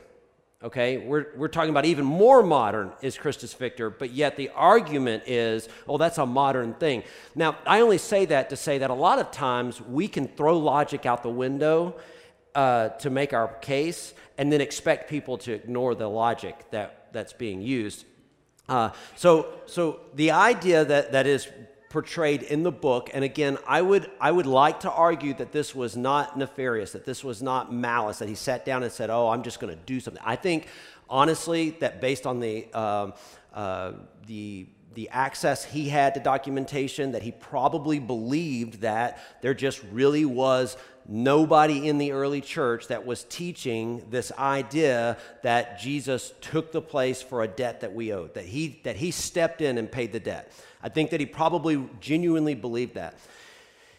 Okay, 0.60 0.98
we're, 0.98 1.26
we're 1.36 1.46
talking 1.46 1.70
about 1.70 1.84
even 1.84 2.04
more 2.04 2.42
modern 2.42 2.90
is 3.00 3.16
Christus 3.16 3.54
Victor, 3.54 3.90
but 3.90 4.10
yet 4.10 4.36
the 4.36 4.48
argument 4.48 5.22
is, 5.28 5.68
oh, 5.86 5.98
that's 5.98 6.18
a 6.18 6.26
modern 6.26 6.74
thing. 6.74 7.04
Now, 7.36 7.58
I 7.64 7.80
only 7.80 7.98
say 7.98 8.24
that 8.24 8.50
to 8.50 8.56
say 8.56 8.78
that 8.78 8.90
a 8.90 8.94
lot 8.94 9.20
of 9.20 9.30
times 9.30 9.80
we 9.80 10.08
can 10.08 10.26
throw 10.26 10.58
logic 10.58 11.06
out 11.06 11.22
the 11.22 11.30
window 11.30 11.94
uh, 12.56 12.88
to 12.88 13.08
make 13.08 13.32
our 13.32 13.46
case 13.46 14.14
and 14.36 14.52
then 14.52 14.60
expect 14.60 15.08
people 15.08 15.38
to 15.38 15.52
ignore 15.52 15.94
the 15.94 16.08
logic 16.08 16.68
that, 16.72 17.06
that's 17.12 17.32
being 17.32 17.62
used. 17.62 18.04
Uh, 18.68 18.90
so, 19.14 19.60
so 19.66 20.00
the 20.14 20.32
idea 20.32 20.84
that, 20.84 21.12
that 21.12 21.28
is 21.28 21.46
portrayed 21.88 22.42
in 22.42 22.62
the 22.62 22.72
book. 22.72 23.10
And 23.14 23.24
again, 23.24 23.58
I 23.66 23.80
would, 23.82 24.10
I 24.20 24.30
would 24.30 24.46
like 24.46 24.80
to 24.80 24.90
argue 24.90 25.34
that 25.34 25.52
this 25.52 25.74
was 25.74 25.96
not 25.96 26.36
nefarious, 26.36 26.92
that 26.92 27.04
this 27.04 27.24
was 27.24 27.42
not 27.42 27.72
malice, 27.72 28.18
that 28.18 28.28
he 28.28 28.34
sat 28.34 28.64
down 28.64 28.82
and 28.82 28.92
said, 28.92 29.10
Oh, 29.10 29.28
I'm 29.28 29.42
just 29.42 29.60
going 29.60 29.74
to 29.74 29.80
do 29.86 30.00
something. 30.00 30.22
I 30.24 30.36
think, 30.36 30.66
honestly, 31.08 31.70
that 31.80 32.00
based 32.00 32.26
on 32.26 32.40
the, 32.40 32.66
uh, 32.74 33.10
uh, 33.54 33.92
the, 34.26 34.66
the 34.94 35.08
access 35.10 35.64
he 35.64 35.88
had 35.88 36.14
to 36.14 36.20
documentation, 36.20 37.12
that 37.12 37.22
he 37.22 37.32
probably 37.32 37.98
believed 37.98 38.80
that 38.82 39.18
there 39.40 39.54
just 39.54 39.82
really 39.90 40.24
was 40.24 40.76
nobody 41.08 41.88
in 41.88 41.96
the 41.96 42.12
early 42.12 42.42
church 42.42 42.88
that 42.88 43.06
was 43.06 43.24
teaching 43.24 44.04
this 44.10 44.30
idea 44.38 45.16
that 45.42 45.80
Jesus 45.80 46.34
took 46.42 46.70
the 46.70 46.82
place 46.82 47.22
for 47.22 47.42
a 47.42 47.48
debt 47.48 47.80
that 47.80 47.94
we 47.94 48.12
owed, 48.12 48.34
that 48.34 48.44
he, 48.44 48.78
that 48.84 48.96
he 48.96 49.10
stepped 49.10 49.62
in 49.62 49.78
and 49.78 49.90
paid 49.90 50.12
the 50.12 50.20
debt. 50.20 50.52
I 50.82 50.90
think 50.90 51.10
that 51.10 51.20
he 51.20 51.26
probably 51.26 51.82
genuinely 52.00 52.54
believed 52.54 52.94
that. 52.94 53.18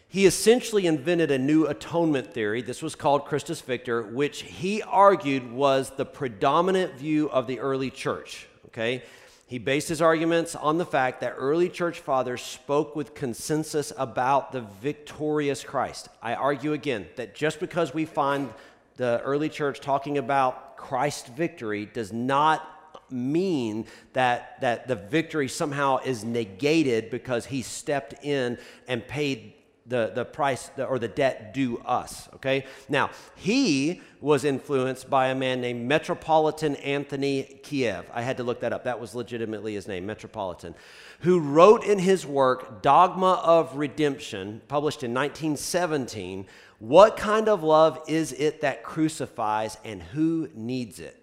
He 0.08 0.26
essentially 0.26 0.86
invented 0.86 1.30
a 1.30 1.38
new 1.38 1.66
atonement 1.66 2.32
theory. 2.32 2.62
This 2.62 2.82
was 2.82 2.94
called 2.94 3.26
Christus 3.26 3.60
Victor, 3.60 4.02
which 4.02 4.42
he 4.42 4.82
argued 4.82 5.52
was 5.52 5.90
the 5.90 6.04
predominant 6.04 6.94
view 6.94 7.28
of 7.30 7.46
the 7.46 7.60
early 7.60 7.90
church. 7.90 8.48
Okay? 8.66 9.02
He 9.50 9.58
based 9.58 9.88
his 9.88 10.00
arguments 10.00 10.54
on 10.54 10.78
the 10.78 10.86
fact 10.86 11.22
that 11.22 11.34
early 11.36 11.68
church 11.68 11.98
fathers 11.98 12.40
spoke 12.40 12.94
with 12.94 13.16
consensus 13.16 13.92
about 13.96 14.52
the 14.52 14.60
victorious 14.60 15.64
Christ. 15.64 16.08
I 16.22 16.36
argue 16.36 16.72
again 16.72 17.08
that 17.16 17.34
just 17.34 17.58
because 17.58 17.92
we 17.92 18.04
find 18.04 18.50
the 18.96 19.20
early 19.24 19.48
church 19.48 19.80
talking 19.80 20.18
about 20.18 20.76
Christ's 20.76 21.30
victory 21.30 21.84
does 21.84 22.12
not 22.12 22.64
mean 23.10 23.86
that, 24.12 24.60
that 24.60 24.86
the 24.86 24.94
victory 24.94 25.48
somehow 25.48 25.96
is 25.96 26.22
negated 26.22 27.10
because 27.10 27.46
he 27.46 27.62
stepped 27.62 28.24
in 28.24 28.56
and 28.86 29.04
paid 29.04 29.54
the, 29.90 30.12
the 30.14 30.24
price 30.24 30.70
or 30.78 30.98
the 30.98 31.08
debt 31.08 31.52
due 31.52 31.78
us. 31.84 32.28
Okay? 32.36 32.64
Now, 32.88 33.10
he 33.34 34.00
was 34.20 34.44
influenced 34.44 35.10
by 35.10 35.28
a 35.28 35.34
man 35.34 35.60
named 35.60 35.86
Metropolitan 35.86 36.76
Anthony 36.76 37.60
Kiev. 37.62 38.08
I 38.14 38.22
had 38.22 38.36
to 38.36 38.44
look 38.44 38.60
that 38.60 38.72
up. 38.72 38.84
That 38.84 39.00
was 39.00 39.14
legitimately 39.14 39.74
his 39.74 39.88
name, 39.88 40.06
Metropolitan, 40.06 40.74
who 41.20 41.40
wrote 41.40 41.84
in 41.84 41.98
his 41.98 42.24
work, 42.24 42.82
Dogma 42.82 43.42
of 43.44 43.76
Redemption, 43.76 44.62
published 44.68 45.02
in 45.02 45.12
1917, 45.12 46.46
What 46.78 47.16
kind 47.16 47.48
of 47.48 47.62
love 47.62 48.00
is 48.08 48.32
it 48.32 48.60
that 48.62 48.84
crucifies 48.84 49.76
and 49.84 50.02
who 50.02 50.48
needs 50.54 51.00
it? 51.00 51.16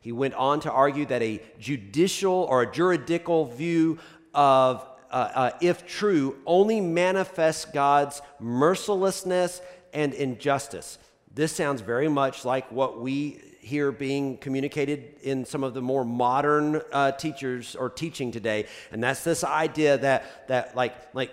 He 0.00 0.12
went 0.12 0.34
on 0.34 0.60
to 0.60 0.70
argue 0.70 1.06
that 1.06 1.22
a 1.22 1.40
judicial 1.58 2.34
or 2.34 2.60
a 2.60 2.70
juridical 2.70 3.46
view 3.46 3.98
of, 4.34 4.86
uh, 5.14 5.30
uh, 5.34 5.50
if 5.60 5.86
true, 5.86 6.36
only 6.44 6.80
manifests 6.80 7.66
God's 7.66 8.20
mercilessness 8.40 9.62
and 9.92 10.12
injustice. 10.12 10.98
This 11.32 11.52
sounds 11.52 11.82
very 11.82 12.08
much 12.08 12.44
like 12.44 12.70
what 12.72 13.00
we 13.00 13.40
hear 13.60 13.92
being 13.92 14.36
communicated 14.38 15.14
in 15.22 15.44
some 15.44 15.62
of 15.62 15.72
the 15.72 15.80
more 15.80 16.04
modern 16.04 16.82
uh, 16.92 17.12
teachers 17.12 17.76
or 17.76 17.90
teaching 17.90 18.32
today, 18.32 18.66
and 18.90 19.00
that's 19.00 19.22
this 19.22 19.44
idea 19.44 19.98
that 19.98 20.48
that 20.48 20.74
like 20.74 20.96
like 21.14 21.30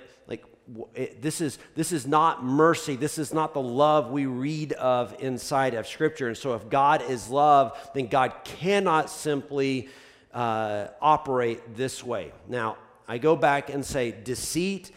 this 1.20 1.42
is, 1.42 1.58
this 1.76 1.92
is 1.92 2.08
not 2.08 2.46
mercy. 2.46 2.96
This 2.96 3.18
is 3.18 3.34
not 3.34 3.54
the 3.54 3.62
love 3.62 4.10
we 4.10 4.26
read 4.26 4.72
of 4.74 5.14
inside 5.20 5.74
of 5.74 5.86
Scripture. 5.86 6.28
And 6.28 6.38
so, 6.38 6.54
if 6.54 6.70
God 6.70 7.02
is 7.02 7.30
love, 7.30 7.78
then 7.94 8.08
God 8.08 8.32
cannot 8.46 9.10
simply 9.10 9.90
uh, 10.34 10.88
operate 11.02 11.76
this 11.76 12.04
way. 12.04 12.32
Now, 12.48 12.78
I 13.08 13.18
go 13.18 13.36
back 13.36 13.70
and 13.70 13.86
say 13.86 14.12
deceit. 14.12 14.92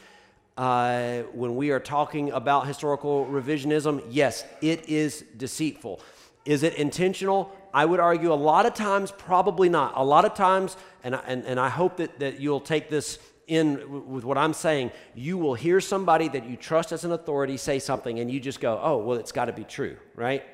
Uh, 0.56 1.23
when 1.32 1.56
we 1.56 1.70
are 1.70 1.80
talking 1.80 2.30
about 2.30 2.66
historical 2.66 3.26
revisionism, 3.26 4.02
yes, 4.08 4.44
it 4.62 4.88
is 4.88 5.25
deceitful. 5.37 6.00
Is 6.44 6.62
it 6.62 6.75
intentional? 6.75 7.50
I 7.73 7.84
would 7.84 7.99
argue 7.99 8.32
a 8.32 8.34
lot 8.34 8.66
of 8.66 8.75
times, 8.75 9.11
probably 9.11 9.68
not. 9.68 9.94
A 9.96 10.04
lot 10.04 10.25
of 10.25 10.34
times, 10.34 10.76
and, 11.02 11.18
and, 11.26 11.44
and 11.44 11.58
I 11.58 11.68
hope 11.68 11.96
that, 11.96 12.20
that 12.20 12.38
you'll 12.38 12.61
take 12.61 12.88
this 12.88 13.18
in 13.46 14.11
with 14.11 14.25
what 14.25 14.38
I'm 14.38 14.54
saying, 14.54 14.92
you 15.14 15.37
will 15.38 15.54
hear 15.54 15.80
somebody 15.80 16.28
that 16.28 16.49
you 16.49 16.56
trust 16.56 16.92
as 16.92 17.04
an 17.04 17.12
authority 17.12 17.56
say 17.56 17.78
something 17.78 18.20
and 18.20 18.30
you 18.30 18.40
just 18.40 18.61
go, 18.61 18.80
oh, 18.82 18.99
well, 18.99 19.18
it's 19.18 19.32
got 19.32 19.46
to 19.46 19.52
be 19.52 19.64
true, 19.64 19.96
right? 20.14 20.44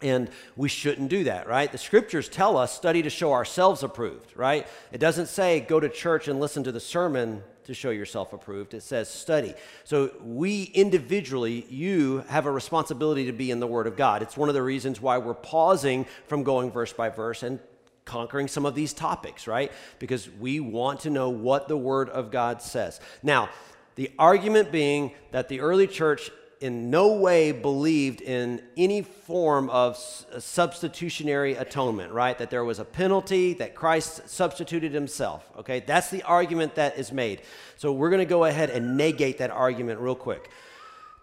And 0.00 0.30
we 0.56 0.68
shouldn't 0.68 1.08
do 1.08 1.24
that, 1.24 1.48
right? 1.48 1.70
The 1.70 1.78
scriptures 1.78 2.28
tell 2.28 2.56
us 2.56 2.72
study 2.72 3.02
to 3.02 3.10
show 3.10 3.32
ourselves 3.32 3.82
approved, 3.82 4.36
right? 4.36 4.66
It 4.92 4.98
doesn't 4.98 5.26
say 5.26 5.60
go 5.60 5.80
to 5.80 5.88
church 5.88 6.28
and 6.28 6.38
listen 6.38 6.62
to 6.64 6.72
the 6.72 6.80
sermon 6.80 7.42
to 7.64 7.74
show 7.74 7.90
yourself 7.90 8.32
approved. 8.32 8.74
It 8.74 8.82
says 8.82 9.10
study. 9.10 9.54
So 9.84 10.12
we 10.22 10.64
individually, 10.74 11.66
you 11.68 12.24
have 12.28 12.46
a 12.46 12.50
responsibility 12.50 13.26
to 13.26 13.32
be 13.32 13.50
in 13.50 13.60
the 13.60 13.66
Word 13.66 13.86
of 13.86 13.96
God. 13.96 14.22
It's 14.22 14.36
one 14.36 14.48
of 14.48 14.54
the 14.54 14.62
reasons 14.62 15.02
why 15.02 15.18
we're 15.18 15.34
pausing 15.34 16.06
from 16.28 16.44
going 16.44 16.70
verse 16.70 16.92
by 16.92 17.10
verse 17.10 17.42
and 17.42 17.58
conquering 18.06 18.48
some 18.48 18.64
of 18.64 18.74
these 18.74 18.94
topics, 18.94 19.46
right? 19.46 19.70
Because 19.98 20.30
we 20.30 20.60
want 20.60 21.00
to 21.00 21.10
know 21.10 21.28
what 21.28 21.68
the 21.68 21.76
Word 21.76 22.08
of 22.08 22.30
God 22.30 22.62
says. 22.62 23.00
Now, 23.22 23.50
the 23.96 24.12
argument 24.18 24.72
being 24.72 25.12
that 25.32 25.48
the 25.48 25.60
early 25.60 25.86
church 25.86 26.30
in 26.60 26.90
no 26.90 27.14
way 27.14 27.52
believed 27.52 28.20
in 28.20 28.62
any 28.76 29.02
form 29.02 29.70
of 29.70 29.96
substitutionary 29.96 31.54
atonement, 31.54 32.12
right? 32.12 32.36
That 32.38 32.50
there 32.50 32.64
was 32.64 32.78
a 32.78 32.84
penalty, 32.84 33.54
that 33.54 33.74
Christ 33.74 34.28
substituted 34.28 34.92
himself, 34.92 35.48
okay? 35.58 35.80
That's 35.80 36.10
the 36.10 36.22
argument 36.22 36.74
that 36.74 36.98
is 36.98 37.12
made. 37.12 37.42
So 37.76 37.92
we're 37.92 38.10
going 38.10 38.20
to 38.20 38.24
go 38.26 38.44
ahead 38.44 38.70
and 38.70 38.96
negate 38.96 39.38
that 39.38 39.50
argument 39.50 40.00
real 40.00 40.14
quick. 40.14 40.50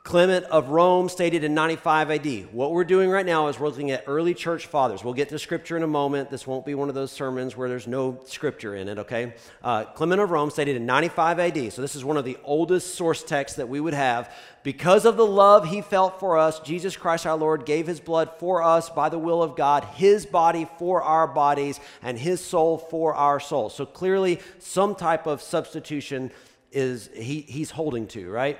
Clement 0.05 0.45
of 0.45 0.69
Rome 0.69 1.09
stated 1.09 1.43
in 1.43 1.55
95 1.55 2.11
AD. 2.11 2.53
What 2.53 2.71
we're 2.73 2.83
doing 2.83 3.09
right 3.09 3.25
now 3.25 3.47
is 3.47 3.59
we're 3.59 3.69
looking 3.69 3.89
at 3.89 4.03
early 4.05 4.35
church 4.35 4.67
fathers. 4.67 5.03
We'll 5.03 5.15
get 5.15 5.29
to 5.29 5.39
scripture 5.39 5.75
in 5.77 5.81
a 5.81 5.87
moment. 5.87 6.29
This 6.29 6.45
won't 6.45 6.63
be 6.63 6.75
one 6.75 6.89
of 6.89 6.95
those 6.95 7.11
sermons 7.11 7.57
where 7.57 7.67
there's 7.67 7.87
no 7.87 8.19
scripture 8.27 8.75
in 8.75 8.87
it, 8.87 8.99
okay? 8.99 9.33
Uh, 9.63 9.85
Clement 9.85 10.21
of 10.21 10.29
Rome 10.29 10.51
stated 10.51 10.75
in 10.75 10.85
95 10.85 11.39
AD. 11.39 11.73
So 11.73 11.81
this 11.81 11.95
is 11.95 12.05
one 12.05 12.17
of 12.17 12.23
the 12.23 12.37
oldest 12.43 12.93
source 12.93 13.23
texts 13.23 13.57
that 13.57 13.67
we 13.67 13.79
would 13.79 13.95
have. 13.95 14.31
Because 14.61 15.05
of 15.05 15.17
the 15.17 15.25
love 15.25 15.69
he 15.69 15.81
felt 15.81 16.19
for 16.19 16.37
us, 16.37 16.59
Jesus 16.59 16.95
Christ 16.95 17.25
our 17.25 17.35
Lord 17.35 17.65
gave 17.65 17.87
his 17.87 17.99
blood 17.99 18.29
for 18.37 18.61
us 18.61 18.91
by 18.91 19.09
the 19.09 19.17
will 19.17 19.41
of 19.41 19.55
God, 19.55 19.85
his 19.95 20.27
body 20.27 20.69
for 20.77 21.01
our 21.01 21.25
bodies, 21.25 21.79
and 22.03 22.15
his 22.15 22.45
soul 22.45 22.77
for 22.77 23.15
our 23.15 23.39
souls. 23.39 23.73
So 23.73 23.87
clearly, 23.87 24.39
some 24.59 24.93
type 24.93 25.25
of 25.25 25.41
substitution 25.41 26.29
is 26.71 27.09
he, 27.15 27.41
he's 27.41 27.71
holding 27.71 28.05
to, 28.09 28.29
right? 28.29 28.59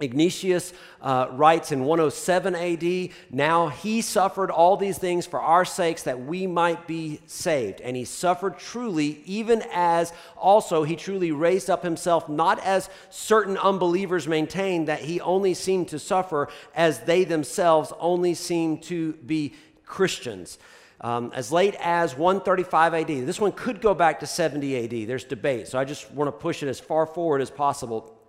Ignatius 0.00 0.72
uh, 1.00 1.28
writes 1.32 1.72
in 1.72 1.84
107 1.84 2.54
AD, 2.54 3.10
now 3.30 3.68
he 3.68 4.00
suffered 4.00 4.50
all 4.50 4.76
these 4.76 4.98
things 4.98 5.26
for 5.26 5.40
our 5.40 5.64
sakes 5.64 6.02
that 6.04 6.24
we 6.24 6.46
might 6.46 6.86
be 6.86 7.20
saved. 7.26 7.80
And 7.80 7.96
he 7.96 8.04
suffered 8.04 8.58
truly, 8.58 9.22
even 9.26 9.62
as 9.72 10.12
also 10.36 10.82
he 10.82 10.96
truly 10.96 11.32
raised 11.32 11.70
up 11.70 11.82
himself, 11.82 12.28
not 12.28 12.58
as 12.64 12.88
certain 13.10 13.56
unbelievers 13.58 14.26
maintain 14.26 14.86
that 14.86 15.00
he 15.00 15.20
only 15.20 15.54
seemed 15.54 15.88
to 15.88 15.98
suffer, 15.98 16.48
as 16.74 17.00
they 17.00 17.24
themselves 17.24 17.92
only 17.98 18.34
seemed 18.34 18.82
to 18.84 19.12
be 19.14 19.54
Christians. 19.84 20.58
Um, 21.02 21.32
as 21.34 21.50
late 21.50 21.76
as 21.80 22.14
135 22.14 22.92
AD. 22.92 23.06
This 23.06 23.40
one 23.40 23.52
could 23.52 23.80
go 23.80 23.94
back 23.94 24.20
to 24.20 24.26
70 24.26 24.84
AD. 24.84 25.08
There's 25.08 25.24
debate, 25.24 25.66
so 25.66 25.78
I 25.78 25.84
just 25.86 26.10
want 26.12 26.28
to 26.28 26.32
push 26.32 26.62
it 26.62 26.68
as 26.68 26.78
far 26.78 27.06
forward 27.06 27.40
as 27.40 27.50
possible 27.50 28.19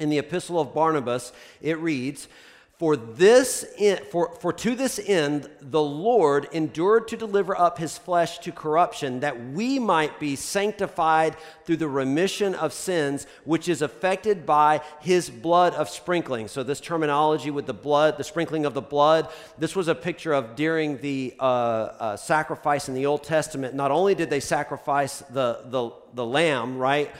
in 0.00 0.10
the 0.10 0.18
epistle 0.18 0.60
of 0.60 0.74
Barnabas, 0.74 1.32
it 1.60 1.78
reads, 1.78 2.28
for 2.80 2.96
this 2.96 3.66
for, 4.10 4.34
for 4.36 4.54
to 4.54 4.74
this 4.74 4.98
end 4.98 5.50
the 5.60 5.82
Lord 5.82 6.48
endured 6.50 7.08
to 7.08 7.16
deliver 7.18 7.54
up 7.54 7.76
his 7.76 7.98
flesh 7.98 8.38
to 8.38 8.52
corruption 8.52 9.20
that 9.20 9.50
we 9.50 9.78
might 9.78 10.18
be 10.18 10.34
sanctified 10.34 11.36
through 11.66 11.76
the 11.76 11.88
remission 11.88 12.54
of 12.54 12.72
sins 12.72 13.26
which 13.44 13.68
is 13.68 13.82
effected 13.82 14.46
by 14.46 14.80
his 15.00 15.28
blood 15.28 15.74
of 15.74 15.90
sprinkling. 15.90 16.48
So 16.48 16.62
this 16.62 16.80
terminology 16.80 17.50
with 17.50 17.66
the 17.66 17.74
blood, 17.74 18.16
the 18.16 18.24
sprinkling 18.24 18.64
of 18.64 18.72
the 18.72 18.80
blood, 18.80 19.28
this 19.58 19.76
was 19.76 19.88
a 19.88 19.94
picture 19.94 20.32
of 20.32 20.56
during 20.56 20.96
the 21.02 21.34
uh, 21.38 21.42
uh, 21.42 22.16
sacrifice 22.16 22.88
in 22.88 22.94
the 22.94 23.04
Old 23.04 23.24
Testament. 23.24 23.74
Not 23.74 23.90
only 23.90 24.14
did 24.14 24.30
they 24.30 24.40
sacrifice 24.40 25.18
the 25.18 25.64
the 25.66 25.90
the 26.14 26.24
lamb, 26.24 26.78
right? 26.78 27.14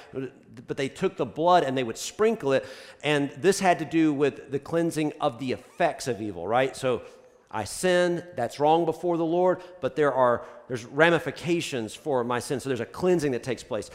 But 0.67 0.77
they 0.77 0.89
took 0.89 1.17
the 1.17 1.27
blood 1.27 1.65
and 1.65 1.77
they 1.77 1.85
would 1.85 1.99
sprinkle 1.99 2.53
it. 2.53 2.67
And 3.03 3.31
this 3.39 3.61
had 3.61 3.79
to 3.79 3.85
do 3.85 4.13
with 4.13 4.51
the 4.51 4.59
cleansing 4.59 5.13
of 5.21 5.39
the 5.39 5.53
effects 5.53 6.09
of 6.09 6.21
evil, 6.21 6.47
right? 6.47 6.77
So 6.77 7.03
I 7.51 7.65
sin, 7.65 8.25
that's 8.37 8.61
wrong 8.61 8.85
before 8.85 9.17
the 9.17 9.25
Lord, 9.25 9.61
but 9.81 9.97
there 9.97 10.13
are 10.13 10.45
there's 10.69 10.85
ramifications 10.85 11.97
for 11.97 12.23
my 12.23 12.39
sin. 12.39 12.61
So 12.61 12.69
there's 12.69 12.79
a 12.79 12.87
cleansing 12.87 13.33
that 13.33 13.43
takes 13.43 13.65
place. 13.65 13.91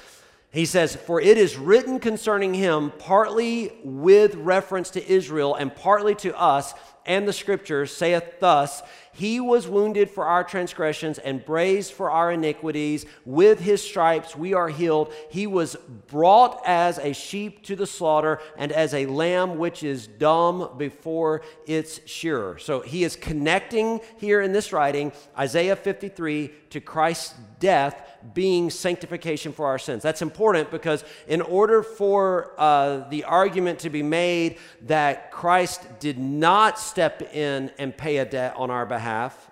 He 0.51 0.65
says, 0.65 0.95
For 0.95 1.21
it 1.21 1.37
is 1.37 1.57
written 1.57 1.99
concerning 1.99 2.53
him, 2.53 2.91
partly 2.99 3.71
with 3.83 4.35
reference 4.35 4.89
to 4.91 5.09
Israel 5.09 5.55
and 5.55 5.73
partly 5.73 6.15
to 6.15 6.37
us, 6.37 6.73
and 7.05 7.27
the 7.27 7.33
scriptures 7.33 7.95
saith 7.95 8.39
thus 8.39 8.81
He 9.15 9.39
was 9.39 9.65
wounded 9.65 10.09
for 10.09 10.25
our 10.25 10.43
transgressions 10.43 11.19
and 11.19 11.43
bruised 11.43 11.93
for 11.93 12.11
our 12.11 12.33
iniquities. 12.33 13.05
With 13.23 13.61
his 13.61 13.81
stripes 13.81 14.35
we 14.35 14.53
are 14.53 14.67
healed. 14.67 15.13
He 15.29 15.47
was 15.47 15.77
brought 16.07 16.61
as 16.65 16.99
a 16.99 17.13
sheep 17.13 17.63
to 17.63 17.77
the 17.77 17.87
slaughter, 17.87 18.41
and 18.57 18.73
as 18.73 18.93
a 18.93 19.05
lamb 19.05 19.57
which 19.57 19.83
is 19.83 20.05
dumb 20.05 20.75
before 20.77 21.43
its 21.65 22.01
shearer. 22.05 22.57
So 22.57 22.81
he 22.81 23.05
is 23.05 23.15
connecting 23.15 24.01
here 24.17 24.41
in 24.41 24.51
this 24.51 24.73
writing 24.73 25.13
Isaiah 25.37 25.77
53 25.77 26.51
to 26.71 26.81
Christ's 26.81 27.35
death 27.59 28.05
being 28.33 28.69
sanctification 28.69 29.53
for 29.53 29.67
our 29.67 29.77
sins. 29.77 30.03
That's 30.03 30.21
important 30.21 30.71
because, 30.71 31.03
in 31.27 31.41
order 31.41 31.83
for 31.83 32.53
uh, 32.57 33.07
the 33.09 33.23
argument 33.23 33.79
to 33.79 33.89
be 33.89 34.03
made 34.03 34.57
that 34.83 35.31
Christ 35.31 35.81
did 35.99 36.17
not 36.17 36.79
step 36.79 37.21
in 37.33 37.71
and 37.77 37.95
pay 37.95 38.17
a 38.17 38.25
debt 38.25 38.55
on 38.57 38.71
our 38.71 38.85
behalf, 38.85 39.04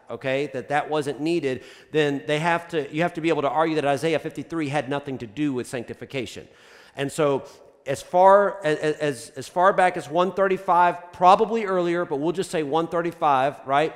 okay, 0.10 0.48
that 0.54 0.70
that 0.70 0.90
wasn't 0.90 1.20
needed, 1.20 1.64
then 1.92 2.24
they 2.28 2.40
have 2.40 2.68
to, 2.70 2.94
you 2.94 3.02
have 3.02 3.14
to 3.14 3.22
be 3.22 3.30
able 3.30 3.42
to 3.44 3.50
argue 3.50 3.76
that 3.76 3.86
Isaiah 3.86 4.20
53 4.20 4.70
had 4.70 4.90
nothing 4.90 5.18
to 5.20 5.28
do 5.28 5.54
with 5.54 5.68
sanctification. 5.68 6.48
And 6.96 7.12
so, 7.12 7.46
as 7.86 8.02
far 8.02 8.64
as, 8.64 8.78
as, 8.78 9.30
as 9.36 9.48
far 9.48 9.74
back 9.74 9.98
as 9.98 10.10
135, 10.10 11.12
probably 11.12 11.66
earlier, 11.66 12.06
but 12.06 12.18
we'll 12.18 12.32
just 12.32 12.50
say 12.50 12.64
135, 12.64 13.60
right? 13.66 13.94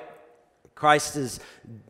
Christ 0.77 1.15
is, 1.15 1.39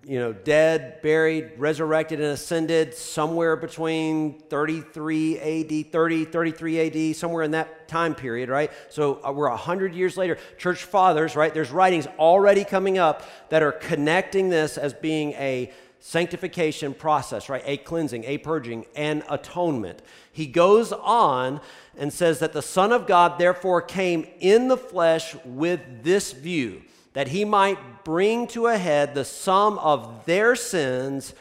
you 0.06 0.18
know, 0.18 0.32
dead, 0.32 1.02
buried, 1.02 1.52
resurrected, 1.58 2.22
and 2.22 2.30
ascended 2.30 2.94
somewhere 2.94 3.58
between 3.58 4.40
33 4.44 5.40
AD, 5.40 5.92
30, 5.92 6.24
33 6.24 7.10
AD, 7.12 7.16
somewhere 7.18 7.44
in 7.44 7.52
that 7.52 7.90
time 7.90 8.16
period, 8.16 8.48
right? 8.48 8.72
So 8.88 9.20
uh, 9.26 9.34
we're 9.34 9.50
100 9.50 9.94
years 9.94 10.16
later. 10.16 10.38
Church 10.58 10.86
fathers, 10.86 11.36
right? 11.36 11.54
There's 11.54 11.70
writings 11.70 12.08
already 12.18 12.64
coming 12.64 12.98
up 12.98 13.24
that 13.50 13.62
are 13.62 13.74
connecting 13.74 14.48
this 14.48 14.78
as 14.78 14.94
being 14.94 15.34
a 15.34 15.70
sanctification 16.00 16.94
process, 16.94 17.50
right? 17.50 17.64
A 17.66 17.76
cleansing, 17.76 18.24
a 18.24 18.38
purging, 18.38 18.86
and 18.96 19.22
atonement. 19.30 20.02
He 20.32 20.48
goes 20.48 20.94
on 20.94 21.60
and 21.98 22.14
says 22.14 22.40
that 22.40 22.54
the 22.54 22.62
Son 22.62 22.94
of 22.94 23.06
God 23.06 23.38
therefore 23.38 23.82
came 23.82 24.26
in 24.40 24.70
the 24.70 24.78
flesh 24.78 25.36
with 25.44 25.82
this 26.04 26.32
view 26.32 26.84
that 27.18 27.30
he 27.30 27.44
might 27.44 28.04
bring 28.04 28.46
to 28.46 28.68
a 28.68 28.78
head 28.78 29.16
the 29.16 29.26
sum 29.26 29.80
of 29.80 30.24
their 30.28 30.56
sins 30.56 31.34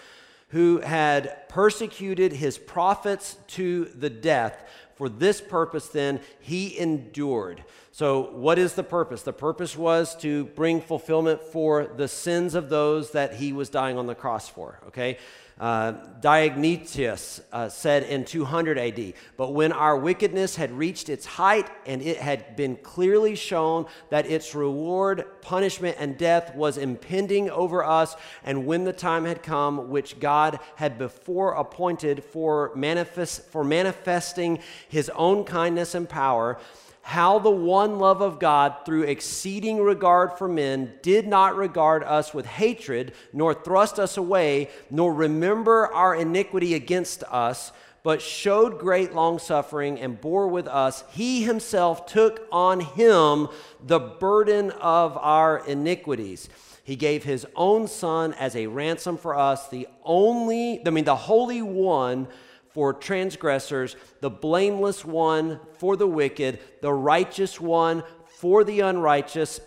who 0.49 0.81
had 0.81 1.47
persecuted 1.51 2.33
his 2.33 2.57
prophets 2.57 3.37
to 3.47 3.85
the 3.85 4.09
death. 4.09 4.67
For 4.95 5.11
this 5.11 5.43
purpose, 5.43 5.89
then, 5.89 6.21
he 6.41 6.79
endured. 6.79 7.63
So, 7.93 8.31
what 8.31 8.59
is 8.59 8.73
the 8.73 8.85
purpose? 8.85 9.21
The 9.21 9.35
purpose 9.35 9.77
was 9.77 10.17
to 10.23 10.47
bring 10.47 10.81
fulfillment 10.81 11.43
for 11.43 11.85
the 11.95 12.09
sins 12.09 12.55
of 12.55 12.71
those 12.71 13.11
that 13.11 13.35
he 13.35 13.53
was 13.53 13.69
dying 13.69 13.99
on 13.99 14.07
the 14.07 14.15
cross 14.15 14.49
for, 14.49 14.81
okay? 14.87 15.19
Uh, 15.59 15.95
uh, 16.23 17.69
said 17.69 18.03
in 18.03 18.25
200 18.27 18.79
AD, 18.79 19.15
but 19.39 19.55
when 19.55 19.73
our 19.73 19.97
wickedness 19.97 20.57
had 20.57 20.71
reached 20.71 21.09
its 21.09 21.25
height 21.25 21.71
and 21.87 22.03
it 22.03 22.19
had 22.19 22.57
been 22.57 22.77
clearly 22.77 23.35
shown 23.35 23.87
that 24.11 24.27
its 24.27 24.55
reward, 24.55 25.25
punishment, 25.41 25.97
and 25.99 26.19
death 26.19 26.55
was 26.55 26.77
impending 26.77 27.49
over 27.49 27.83
us, 27.83 28.17
and 28.45 28.67
when 28.67 28.85
the 28.85 28.93
time 28.93 29.25
had 29.25 29.43
come 29.43 29.89
which 29.89 30.21
God 30.21 30.59
had 30.75 30.99
before 30.99 31.53
appointed 31.53 32.23
for, 32.23 32.73
manifest, 32.75 33.49
for 33.49 33.65
manifesting 33.65 34.59
his 34.89 35.11
own 35.15 35.45
kindness 35.45 35.95
and 35.95 36.07
power, 36.07 36.59
how 37.07 37.39
the 37.39 37.49
one 37.49 38.01
love 38.01 38.21
of 38.21 38.41
God, 38.41 38.79
through 38.85 39.05
exceeding 39.05 39.81
regard 39.81 40.37
for 40.37 40.49
men, 40.49 40.93
did 41.03 41.25
not 41.25 41.55
regard 41.55 42.03
us 42.03 42.35
with 42.35 42.45
hatred, 42.47 43.13
nor 43.33 43.55
thrust 43.55 44.01
us 44.01 44.17
away, 44.17 44.69
nor 44.91 45.15
remember 45.15 45.87
our 45.95 46.17
iniquity 46.17 46.75
against 46.75 47.23
us, 47.31 47.71
but 48.03 48.21
showed 48.21 48.81
great 48.81 49.15
longsuffering 49.15 50.01
and 50.01 50.21
bore 50.21 50.49
with 50.49 50.67
us. 50.67 51.05
He 51.13 51.45
himself 51.45 52.07
took 52.07 52.45
on 52.51 52.81
him 52.81 53.47
the 53.81 54.01
burden 54.01 54.73
of 54.73 55.17
our 55.17 55.65
iniquities. 55.65 56.49
He 56.83 56.97
gave 56.97 57.23
his 57.23 57.47
own 57.55 57.87
son 57.87 58.35
as 58.35 58.57
a 58.57 58.67
ransom 58.67 59.17
for 59.17 59.39
us, 59.39 59.69
the 59.69 59.87
only, 60.03 60.85
I 60.85 60.91
mean, 60.91 61.05
the 61.05 61.15
Holy 61.15 61.63
One 61.63 62.27
for 62.77 62.93
transgressors, 62.93 63.97
the 64.21 64.29
blameless 64.29 65.03
one 65.03 65.59
for 65.79 65.97
the 65.97 66.07
wicked, 66.07 66.59
the 66.83 66.93
righteous 66.93 67.59
one 67.59 68.03
for 68.27 68.65
the 68.65 68.81
unrighteous, 68.81 69.63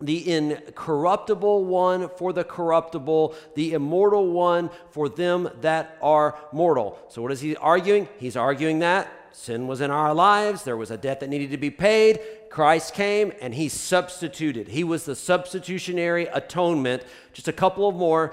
the 0.00 0.30
incorruptible 0.30 1.64
one 1.64 2.08
for 2.10 2.32
the 2.32 2.44
corruptible, 2.44 3.34
the 3.56 3.72
immortal 3.72 4.30
one 4.30 4.70
for 4.92 5.08
them 5.08 5.48
that 5.62 5.98
are 6.00 6.38
mortal. 6.52 6.96
So, 7.08 7.22
what 7.22 7.32
is 7.32 7.40
he 7.40 7.56
arguing? 7.56 8.08
He's 8.20 8.36
arguing 8.36 8.78
that 8.78 9.10
sin 9.32 9.66
was 9.66 9.80
in 9.80 9.90
our 9.90 10.14
lives, 10.14 10.62
there 10.62 10.76
was 10.76 10.92
a 10.92 10.96
debt 10.96 11.18
that 11.18 11.28
needed 11.28 11.50
to 11.50 11.56
be 11.56 11.70
paid. 11.70 12.20
Christ 12.50 12.94
came 12.94 13.32
and 13.40 13.52
he 13.52 13.68
substituted. 13.68 14.68
He 14.68 14.84
was 14.84 15.06
the 15.06 15.16
substitutionary 15.16 16.26
atonement. 16.26 17.02
Just 17.32 17.48
a 17.48 17.52
couple 17.52 17.88
of 17.88 17.96
more. 17.96 18.32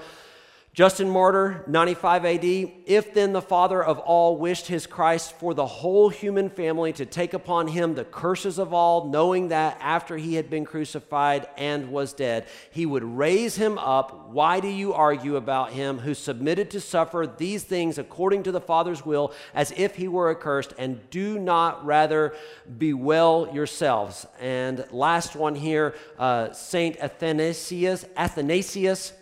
Justin 0.74 1.10
Martyr, 1.10 1.62
95 1.66 2.24
AD. 2.24 2.44
If 2.86 3.12
then 3.12 3.34
the 3.34 3.42
Father 3.42 3.84
of 3.84 3.98
all 3.98 4.38
wished 4.38 4.68
his 4.68 4.86
Christ 4.86 5.38
for 5.38 5.52
the 5.52 5.66
whole 5.66 6.08
human 6.08 6.48
family 6.48 6.94
to 6.94 7.04
take 7.04 7.34
upon 7.34 7.68
him 7.68 7.94
the 7.94 8.06
curses 8.06 8.58
of 8.58 8.72
all, 8.72 9.04
knowing 9.04 9.48
that 9.48 9.76
after 9.82 10.16
he 10.16 10.36
had 10.36 10.48
been 10.48 10.64
crucified 10.64 11.46
and 11.58 11.92
was 11.92 12.14
dead, 12.14 12.46
he 12.70 12.86
would 12.86 13.04
raise 13.04 13.54
him 13.54 13.76
up, 13.76 14.30
why 14.30 14.60
do 14.60 14.68
you 14.68 14.94
argue 14.94 15.36
about 15.36 15.72
him 15.72 15.98
who 15.98 16.14
submitted 16.14 16.70
to 16.70 16.80
suffer 16.80 17.30
these 17.36 17.64
things 17.64 17.98
according 17.98 18.44
to 18.44 18.52
the 18.52 18.58
Father's 18.58 19.04
will, 19.04 19.34
as 19.52 19.74
if 19.76 19.96
he 19.96 20.08
were 20.08 20.30
accursed, 20.30 20.72
and 20.78 21.10
do 21.10 21.38
not 21.38 21.84
rather 21.84 22.34
bewail 22.78 23.50
yourselves? 23.52 24.26
And 24.40 24.86
last 24.90 25.36
one 25.36 25.54
here, 25.54 25.94
uh, 26.18 26.54
Saint 26.54 26.96
Athanasius, 26.96 28.06
Athanasius 28.16 29.12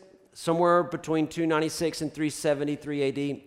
somewhere 0.40 0.83
between 0.83 1.26
296 1.26 2.00
and 2.00 2.14
373 2.14 3.09
AD. 3.09 3.40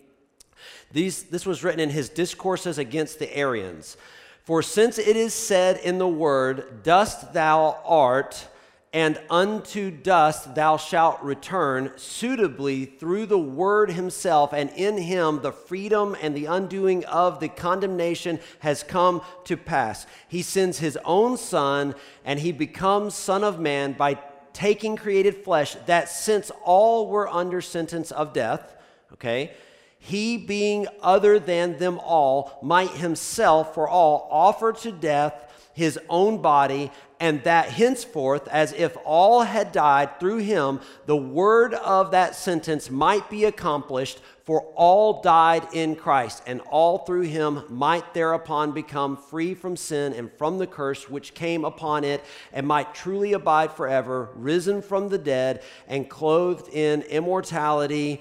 These, 0.92 1.24
this 1.24 1.44
was 1.44 1.64
written 1.64 1.80
in 1.80 1.90
his 1.90 2.08
discourses 2.08 2.78
against 2.78 3.18
the 3.18 3.36
Arians. 3.36 3.96
For 4.44 4.62
since 4.62 4.96
it 4.96 5.16
is 5.16 5.34
said 5.34 5.78
in 5.78 5.98
the 5.98 6.06
word, 6.06 6.84
Dust 6.84 7.32
thou 7.32 7.80
art, 7.84 8.46
and 8.92 9.20
unto 9.28 9.90
dust 9.90 10.54
thou 10.54 10.76
shalt 10.76 11.20
return, 11.20 11.90
suitably 11.96 12.84
through 12.84 13.26
the 13.26 13.38
word 13.38 13.90
himself, 13.90 14.52
and 14.52 14.70
in 14.70 14.96
him 14.96 15.42
the 15.42 15.50
freedom 15.50 16.14
and 16.22 16.32
the 16.32 16.46
undoing 16.46 17.04
of 17.06 17.40
the 17.40 17.48
condemnation 17.48 18.38
has 18.60 18.84
come 18.84 19.20
to 19.46 19.56
pass. 19.56 20.06
He 20.28 20.42
sends 20.42 20.78
his 20.78 20.96
own 21.04 21.38
Son, 21.38 21.96
and 22.24 22.38
he 22.38 22.52
becomes 22.52 23.16
Son 23.16 23.42
of 23.42 23.58
Man 23.58 23.94
by 23.94 24.16
taking 24.54 24.96
created 24.96 25.36
flesh, 25.36 25.76
that 25.84 26.08
since 26.08 26.50
all 26.64 27.08
were 27.08 27.28
under 27.28 27.60
sentence 27.60 28.10
of 28.10 28.32
death, 28.32 28.74
okay, 29.12 29.52
he 29.98 30.38
being 30.38 30.86
other 31.02 31.38
than 31.38 31.78
them 31.78 31.98
all 31.98 32.58
might 32.62 32.90
himself 32.90 33.74
for 33.74 33.86
all 33.86 34.26
offer 34.30 34.72
to 34.72 34.92
death 34.92 35.53
his 35.74 35.98
own 36.08 36.40
body, 36.40 36.90
and 37.20 37.42
that 37.44 37.68
henceforth, 37.68 38.48
as 38.48 38.72
if 38.72 38.96
all 39.04 39.42
had 39.42 39.72
died 39.72 40.18
through 40.18 40.38
him, 40.38 40.80
the 41.06 41.16
word 41.16 41.74
of 41.74 42.12
that 42.12 42.34
sentence 42.34 42.90
might 42.90 43.28
be 43.28 43.44
accomplished, 43.44 44.20
for 44.44 44.60
all 44.76 45.22
died 45.22 45.66
in 45.72 45.96
Christ, 45.96 46.42
and 46.46 46.60
all 46.70 46.98
through 46.98 47.22
him 47.22 47.62
might 47.68 48.14
thereupon 48.14 48.72
become 48.72 49.16
free 49.16 49.54
from 49.54 49.76
sin 49.76 50.12
and 50.12 50.30
from 50.32 50.58
the 50.58 50.66
curse 50.66 51.08
which 51.08 51.34
came 51.34 51.64
upon 51.64 52.04
it, 52.04 52.22
and 52.52 52.66
might 52.66 52.94
truly 52.94 53.32
abide 53.32 53.72
forever, 53.72 54.28
risen 54.34 54.80
from 54.82 55.08
the 55.08 55.18
dead, 55.18 55.62
and 55.88 56.08
clothed 56.08 56.68
in 56.68 57.02
immortality 57.02 58.20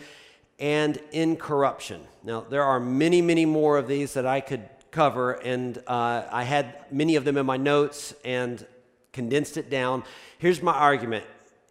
and 0.60 0.98
incorruption. 1.12 2.02
Now, 2.24 2.42
there 2.42 2.64
are 2.64 2.80
many, 2.80 3.22
many 3.22 3.46
more 3.46 3.78
of 3.78 3.88
these 3.88 4.14
that 4.14 4.26
I 4.26 4.40
could 4.40 4.70
cover, 4.94 5.34
and 5.34 5.78
uh, 5.88 6.24
I 6.32 6.44
had 6.44 6.86
many 6.92 7.18
of 7.18 7.26
them 7.26 7.36
in 7.36 7.46
my 7.46 7.58
notes 7.58 8.14
and 8.24 8.66
condensed 9.12 9.58
it 9.58 9.70
down. 9.70 10.04
Here's 10.38 10.62
my 10.62 10.74
argument, 10.74 11.26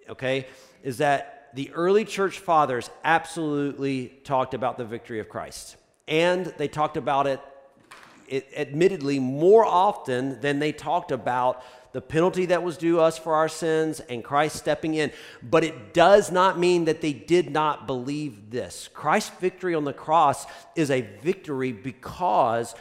okay, 0.08 0.46
is 0.82 0.98
that 0.98 1.50
the 1.54 1.70
early 1.72 2.04
church 2.04 2.38
fathers 2.38 2.90
absolutely 3.04 4.08
talked 4.24 4.52
about 4.52 4.76
the 4.76 4.84
victory 4.84 5.20
of 5.20 5.28
Christ. 5.28 5.76
And 6.08 6.46
they 6.58 6.68
talked 6.68 6.96
about 6.96 7.26
it 7.26 7.40
it, 8.32 8.48
admittedly, 8.56 9.18
more 9.18 9.64
often 9.64 10.40
than 10.40 10.58
they 10.58 10.72
talked 10.72 11.12
about 11.12 11.62
the 11.92 12.00
penalty 12.00 12.46
that 12.46 12.62
was 12.62 12.78
due 12.78 12.98
us 12.98 13.18
for 13.18 13.34
our 13.34 13.48
sins 13.48 14.00
and 14.00 14.24
Christ 14.24 14.56
stepping 14.56 14.94
in. 14.94 15.12
But 15.42 15.64
it 15.64 15.92
does 15.92 16.32
not 16.32 16.58
mean 16.58 16.86
that 16.86 17.02
they 17.02 17.12
did 17.12 17.50
not 17.50 17.86
believe 17.86 18.50
this. 18.50 18.88
Christ's 18.94 19.36
victory 19.38 19.74
on 19.74 19.84
the 19.84 19.92
cross 19.92 20.46
is 20.74 20.90
a 20.90 21.02
victory 21.22 21.72
because 21.72 22.74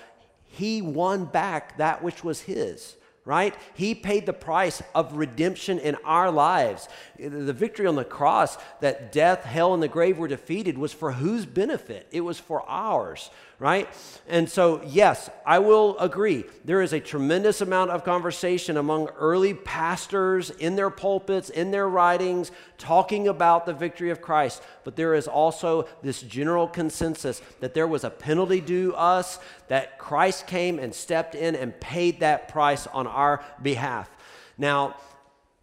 he 0.51 0.81
won 0.81 1.25
back 1.25 1.77
that 1.77 2.03
which 2.03 2.23
was 2.23 2.41
his 2.41 2.95
right? 3.25 3.53
He 3.75 3.93
paid 3.93 4.25
the 4.25 4.33
price 4.33 4.81
of 4.95 5.15
redemption 5.15 5.77
in 5.79 5.95
our 6.03 6.31
lives. 6.31 6.87
The 7.19 7.53
victory 7.53 7.85
on 7.85 7.95
the 7.95 8.03
cross 8.03 8.57
that 8.79 9.11
death, 9.11 9.43
hell, 9.43 9.73
and 9.73 9.83
the 9.83 9.87
grave 9.87 10.17
were 10.17 10.27
defeated 10.27 10.77
was 10.77 10.91
for 10.91 11.11
whose 11.11 11.45
benefit? 11.45 12.07
It 12.11 12.21
was 12.21 12.39
for 12.39 12.63
ours, 12.67 13.29
right? 13.61 13.87
And 14.27 14.49
so, 14.49 14.81
yes, 14.87 15.29
I 15.45 15.59
will 15.59 15.95
agree. 15.99 16.45
There 16.65 16.81
is 16.81 16.93
a 16.93 16.99
tremendous 16.99 17.61
amount 17.61 17.91
of 17.91 18.03
conversation 18.03 18.75
among 18.75 19.09
early 19.09 19.53
pastors 19.53 20.49
in 20.49 20.75
their 20.75 20.89
pulpits, 20.89 21.51
in 21.51 21.69
their 21.69 21.87
writings, 21.87 22.51
talking 22.79 23.27
about 23.27 23.67
the 23.67 23.73
victory 23.73 24.09
of 24.09 24.19
Christ. 24.19 24.63
But 24.83 24.95
there 24.95 25.13
is 25.13 25.27
also 25.27 25.87
this 26.01 26.23
general 26.23 26.67
consensus 26.67 27.39
that 27.59 27.75
there 27.75 27.87
was 27.87 28.03
a 28.03 28.09
penalty 28.09 28.61
due 28.61 28.93
us, 28.93 29.37
that 29.67 29.99
Christ 29.99 30.47
came 30.47 30.79
and 30.79 30.93
stepped 30.93 31.35
in 31.35 31.55
and 31.55 31.79
paid 31.79 32.21
that 32.21 32.47
price 32.47 32.87
on 32.87 33.05
our 33.05 33.45
behalf. 33.61 34.09
Now, 34.57 34.95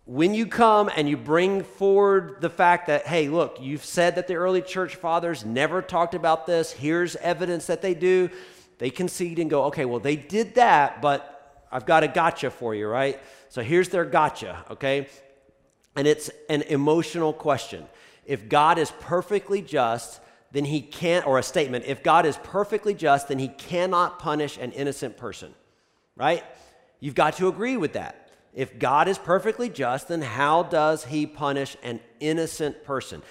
when 0.09 0.33
you 0.33 0.47
come 0.47 0.89
and 0.97 1.07
you 1.07 1.19
bring 1.19 1.63
forward 1.63 2.39
the 2.41 2.49
fact 2.49 2.87
that, 2.87 3.07
hey, 3.07 3.29
look, 3.29 3.59
you've 3.61 3.85
said 3.85 4.15
that 4.15 4.27
the 4.27 4.37
early 4.37 4.63
church 4.63 4.97
fathers 4.97 5.45
never 5.45 5.83
talked 5.83 6.15
about 6.15 6.47
this, 6.47 6.73
here's 6.73 7.15
evidence 7.17 7.67
that 7.67 7.83
they 7.83 7.93
do, 7.93 8.31
they 8.79 8.89
concede 8.89 9.39
and 9.39 9.51
go, 9.51 9.65
okay, 9.65 9.85
well, 9.85 10.01
they 10.01 10.17
did 10.17 10.55
that, 10.55 11.03
but 11.03 11.63
I've 11.71 11.85
got 11.85 12.05
a 12.05 12.09
gotcha 12.09 12.51
for 12.51 12.75
you, 12.75 12.89
right? 12.89 13.21
So 13.51 13.61
here's 13.61 13.91
their 13.91 14.07
gotcha, 14.07 14.65
okay? 14.71 15.09
And 15.95 16.09
it's 16.09 16.31
an 16.49 16.63
emotional 16.63 17.35
question. 17.35 17.85
If 18.25 18.49
God 18.49 18.79
is 18.79 18.91
perfectly 19.01 19.61
just, 19.61 20.21
then 20.53 20.65
he 20.65 20.81
can't, 20.81 21.27
or 21.27 21.39
a 21.39 21.43
statement, 21.43 21.85
if 21.87 22.03
God 22.03 22.25
is 22.25 22.39
perfectly 22.45 22.95
just, 22.95 23.29
then 23.29 23.39
he 23.39 23.49
cannot 23.49 24.19
punish 24.19 24.57
an 24.57 24.73
innocent 24.73 25.19
person, 25.19 25.55
right? 26.17 26.45
You've 26.99 27.15
got 27.15 27.37
to 27.37 27.49
agree 27.49 27.77
with 27.77 27.93
that. 27.93 28.28
If 28.59 28.77
God 28.77 29.07
is 29.07 29.19
perfectly 29.19 29.69
just, 29.69 30.09
then 30.09 30.21
how 30.21 30.65
does 30.65 31.05
he 31.05 31.27
punish 31.27 31.77
an 31.85 32.01
innocent 32.19 32.83
person? 32.83 33.23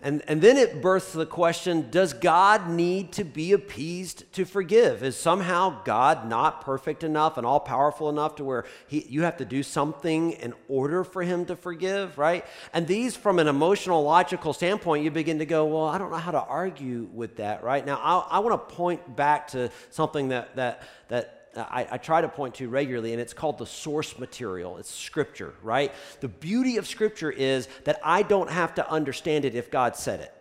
And, 0.00 0.22
and 0.26 0.40
then 0.40 0.56
it 0.56 0.80
births 0.80 1.12
the 1.12 1.26
question 1.26 1.90
Does 1.90 2.14
God 2.14 2.70
need 2.70 3.12
to 3.12 3.24
be 3.24 3.52
appeased 3.52 4.32
to 4.32 4.46
forgive? 4.46 5.02
Is 5.02 5.18
somehow 5.18 5.82
God 5.84 6.26
not 6.26 6.62
perfect 6.62 7.04
enough 7.04 7.36
and 7.36 7.46
all 7.46 7.60
powerful 7.60 8.08
enough 8.08 8.36
to 8.36 8.44
where 8.44 8.64
he, 8.86 9.04
you 9.06 9.24
have 9.24 9.36
to 9.36 9.44
do 9.44 9.62
something 9.62 10.32
in 10.32 10.54
order 10.66 11.04
for 11.04 11.22
him 11.22 11.44
to 11.44 11.56
forgive, 11.56 12.16
right? 12.16 12.46
And 12.72 12.86
these, 12.86 13.14
from 13.14 13.38
an 13.38 13.48
emotional, 13.48 14.02
logical 14.02 14.54
standpoint, 14.54 15.04
you 15.04 15.10
begin 15.10 15.40
to 15.40 15.46
go, 15.46 15.66
Well, 15.66 15.84
I 15.84 15.98
don't 15.98 16.10
know 16.10 16.16
how 16.16 16.32
to 16.32 16.42
argue 16.42 17.06
with 17.12 17.36
that, 17.36 17.62
right? 17.62 17.84
Now, 17.84 18.00
I, 18.02 18.36
I 18.36 18.38
want 18.38 18.66
to 18.66 18.74
point 18.74 19.14
back 19.14 19.48
to 19.48 19.70
something 19.90 20.30
that, 20.30 20.56
that, 20.56 20.88
that 21.08 21.39
Uh, 21.54 21.64
I, 21.68 21.88
I, 21.92 21.98
try 21.98 22.20
to 22.20 22.28
point 22.28 22.54
to 22.56 22.68
regularly, 22.68 23.12
and 23.12 23.20
it's 23.20 23.32
called 23.34 23.58
the 23.58 23.66
source 23.66 24.18
material. 24.18 24.78
It's 24.78 24.90
scripture, 24.90 25.54
right? 25.62 25.92
The 26.20 26.28
beauty 26.28 26.76
of 26.76 26.86
scripture 26.86 27.30
is 27.30 27.68
that 27.84 28.00
I 28.04 28.22
don't 28.22 28.50
have 28.50 28.74
to 28.76 28.88
understand 28.88 29.44
it 29.44 29.56
if 29.56 29.70
God 29.70 29.96
said 29.96 30.20
it 30.20 30.32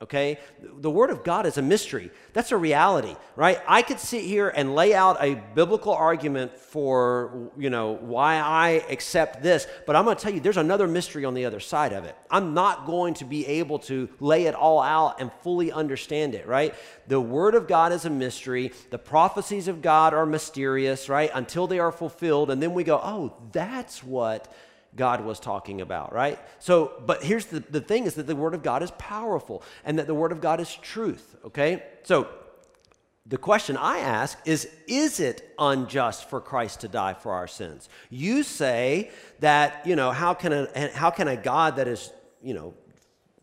okay? 0.00 0.38
The 0.62 0.90
Word 0.90 1.10
of 1.10 1.24
God 1.24 1.44
is 1.44 1.58
a 1.58 1.62
mystery. 1.62 2.12
That's 2.32 2.52
a 2.52 2.56
reality, 2.56 3.16
right? 3.34 3.58
I 3.66 3.82
could 3.82 3.98
sit 3.98 4.22
here 4.22 4.48
and 4.48 4.76
lay 4.76 4.94
out 4.94 5.16
a 5.20 5.34
biblical 5.56 5.92
argument 5.92 6.56
for, 6.56 7.50
you 7.58 7.68
know, 7.68 7.96
why 7.96 8.36
I 8.36 8.84
accept 8.90 9.42
this, 9.42 9.66
but 9.86 9.96
I'm 9.96 10.04
going 10.04 10.16
to 10.16 10.22
tell 10.22 10.32
you 10.32 10.38
there's 10.38 10.56
another 10.56 10.86
mystery 10.86 11.24
on 11.24 11.34
the 11.34 11.46
other 11.46 11.58
side 11.58 11.92
of 11.92 12.04
it. 12.04 12.16
I'm 12.30 12.54
not 12.54 12.86
going 12.86 13.14
to 13.14 13.24
be 13.24 13.44
able 13.46 13.80
to 13.80 14.08
lay 14.20 14.44
it 14.44 14.54
all 14.54 14.80
out 14.80 15.20
and 15.20 15.32
fully 15.42 15.72
understand 15.72 16.36
it, 16.36 16.46
right? 16.46 16.76
The 17.08 17.20
Word 17.20 17.56
of 17.56 17.66
God 17.66 17.92
is 17.92 18.04
a 18.04 18.10
mystery. 18.10 18.70
The 18.90 18.98
prophecies 18.98 19.66
of 19.66 19.82
God 19.82 20.14
are 20.14 20.26
mysterious, 20.26 21.08
right? 21.08 21.30
Until 21.34 21.66
they 21.66 21.80
are 21.80 21.90
fulfilled. 21.90 22.50
And 22.50 22.62
then 22.62 22.72
we 22.72 22.84
go, 22.84 23.00
oh, 23.02 23.34
that's 23.50 24.04
what 24.04 24.52
God 24.98 25.24
was 25.24 25.40
talking 25.40 25.80
about, 25.80 26.12
right? 26.12 26.38
So, 26.58 26.92
but 27.06 27.22
here's 27.22 27.46
the, 27.46 27.60
the 27.60 27.80
thing 27.80 28.04
is 28.04 28.14
that 28.16 28.26
the 28.26 28.36
Word 28.36 28.54
of 28.54 28.62
God 28.62 28.82
is 28.82 28.90
powerful 28.98 29.62
and 29.84 29.98
that 29.98 30.06
the 30.06 30.14
Word 30.14 30.32
of 30.32 30.42
God 30.42 30.60
is 30.60 30.74
truth, 30.74 31.36
okay? 31.46 31.82
So, 32.02 32.28
the 33.24 33.38
question 33.38 33.76
I 33.76 33.98
ask 33.98 34.38
is 34.46 34.68
Is 34.86 35.20
it 35.20 35.54
unjust 35.58 36.28
for 36.28 36.40
Christ 36.40 36.80
to 36.80 36.88
die 36.88 37.14
for 37.14 37.32
our 37.32 37.46
sins? 37.46 37.88
You 38.10 38.42
say 38.42 39.10
that, 39.40 39.86
you 39.86 39.96
know, 39.96 40.10
how 40.10 40.34
can 40.34 40.52
a, 40.52 40.90
how 40.94 41.10
can 41.10 41.28
a 41.28 41.36
God 41.36 41.76
that 41.76 41.86
is, 41.88 42.10
you 42.42 42.54
know, 42.54 42.74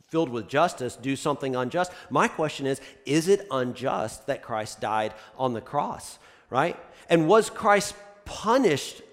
filled 0.08 0.30
with 0.30 0.48
justice 0.48 0.96
do 0.96 1.16
something 1.16 1.56
unjust? 1.56 1.92
My 2.10 2.28
question 2.28 2.66
is 2.66 2.82
Is 3.06 3.28
it 3.28 3.48
unjust 3.52 4.28
that 4.28 4.42
Christ 4.42 4.82
died 4.82 5.14
on 5.38 5.54
the 5.54 5.62
cross, 5.62 6.18
right? 6.50 6.78
And 7.08 7.28
was 7.28 7.50
Christ 7.52 7.96
punished 8.26 9.04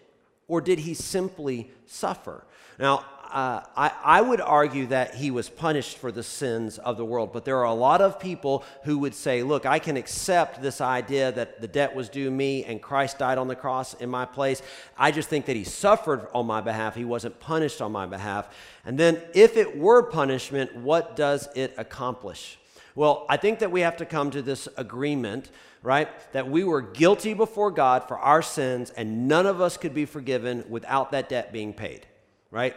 or 0.48 0.60
did 0.60 0.80
he 0.80 0.94
simply 0.94 1.70
suffer? 1.86 2.44
Now, 2.78 3.04
uh, 3.32 3.62
I, 3.74 3.92
I, 4.04 4.20
would 4.20 4.42
argue 4.42 4.86
that 4.88 5.14
he 5.14 5.30
was 5.30 5.48
punished 5.48 5.96
for 5.96 6.12
the 6.12 6.22
sins 6.22 6.76
of 6.76 6.98
the 6.98 7.04
world, 7.04 7.32
but 7.32 7.46
there 7.46 7.56
are 7.56 7.64
a 7.64 7.72
lot 7.72 8.02
of 8.02 8.20
people 8.20 8.62
who 8.84 8.98
would 8.98 9.14
say, 9.14 9.42
look, 9.42 9.64
I 9.64 9.78
can 9.78 9.96
accept 9.96 10.60
this 10.60 10.82
idea 10.82 11.32
that 11.32 11.62
the 11.62 11.66
debt 11.66 11.94
was 11.94 12.10
due 12.10 12.30
me 12.30 12.62
and 12.64 12.82
Christ 12.82 13.18
died 13.18 13.38
on 13.38 13.48
the 13.48 13.56
cross 13.56 13.94
in 13.94 14.10
my 14.10 14.26
place. 14.26 14.60
I 14.98 15.12
just 15.12 15.30
think 15.30 15.46
that 15.46 15.56
he 15.56 15.64
suffered 15.64 16.28
on 16.34 16.44
my 16.44 16.60
behalf. 16.60 16.94
He 16.94 17.06
wasn't 17.06 17.40
punished 17.40 17.80
on 17.80 17.90
my 17.90 18.04
behalf. 18.04 18.54
And 18.84 18.98
then, 18.98 19.18
if 19.32 19.56
it 19.56 19.78
were 19.78 20.02
punishment, 20.02 20.76
what 20.76 21.16
does 21.16 21.48
it 21.54 21.72
accomplish? 21.78 22.58
Well, 22.94 23.26
I 23.28 23.36
think 23.36 23.60
that 23.60 23.70
we 23.70 23.80
have 23.80 23.96
to 23.98 24.06
come 24.06 24.30
to 24.32 24.42
this 24.42 24.68
agreement 24.76 25.50
right? 25.82 26.08
That 26.32 26.48
we 26.48 26.64
were 26.64 26.80
guilty 26.80 27.34
before 27.34 27.70
God 27.70 28.06
for 28.08 28.18
our 28.18 28.42
sins, 28.42 28.90
and 28.90 29.28
none 29.28 29.46
of 29.46 29.60
us 29.60 29.76
could 29.76 29.94
be 29.94 30.04
forgiven 30.04 30.64
without 30.68 31.10
that 31.12 31.28
debt 31.28 31.52
being 31.52 31.72
paid, 31.72 32.06
right? 32.50 32.76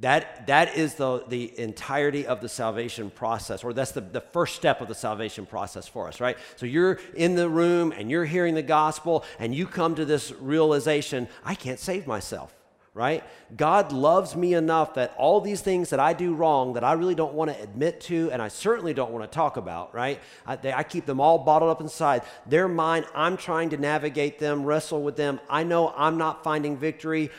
That, 0.00 0.46
that 0.46 0.76
is 0.76 0.94
the, 0.94 1.24
the 1.28 1.58
entirety 1.58 2.26
of 2.26 2.40
the 2.40 2.48
salvation 2.48 3.10
process, 3.10 3.64
or 3.64 3.72
that's 3.72 3.92
the, 3.92 4.02
the 4.02 4.20
first 4.20 4.56
step 4.56 4.80
of 4.80 4.88
the 4.88 4.94
salvation 4.94 5.46
process 5.46 5.88
for 5.88 6.08
us, 6.08 6.20
right? 6.20 6.36
So 6.56 6.66
you're 6.66 6.98
in 7.14 7.34
the 7.34 7.48
room 7.48 7.92
and 7.92 8.10
you're 8.10 8.26
hearing 8.26 8.54
the 8.54 8.62
gospel, 8.62 9.24
and 9.38 9.54
you 9.54 9.66
come 9.66 9.94
to 9.94 10.04
this 10.04 10.32
realization 10.32 11.28
I 11.44 11.54
can't 11.54 11.78
save 11.78 12.06
myself 12.06 12.54
right? 12.96 13.22
God 13.54 13.92
loves 13.92 14.34
me 14.34 14.54
enough 14.54 14.94
that 14.94 15.14
all 15.18 15.42
these 15.42 15.60
things 15.60 15.90
that 15.90 16.00
I 16.00 16.14
do 16.14 16.34
wrong 16.34 16.72
that 16.72 16.82
I 16.82 16.94
really 16.94 17.14
don't 17.14 17.34
want 17.34 17.54
to 17.54 17.62
admit 17.62 18.00
to 18.02 18.30
and 18.32 18.40
I 18.40 18.48
certainly 18.48 18.94
don't 18.94 19.12
want 19.12 19.30
to 19.30 19.32
talk 19.32 19.58
about, 19.58 19.94
right? 19.94 20.18
I, 20.46 20.56
they, 20.56 20.72
I, 20.72 20.82
keep 20.82 21.04
them 21.04 21.20
all 21.20 21.36
bottled 21.36 21.70
up 21.70 21.82
inside. 21.82 22.22
They're 22.46 22.68
mine. 22.68 23.04
I'm 23.14 23.36
trying 23.36 23.68
to 23.70 23.76
navigate 23.76 24.38
them, 24.38 24.64
wrestle 24.64 25.02
with 25.02 25.14
them. 25.14 25.40
I 25.50 25.62
know 25.62 25.92
I'm 25.94 26.16
not 26.16 26.42
finding 26.42 26.78
victory. 26.78 27.30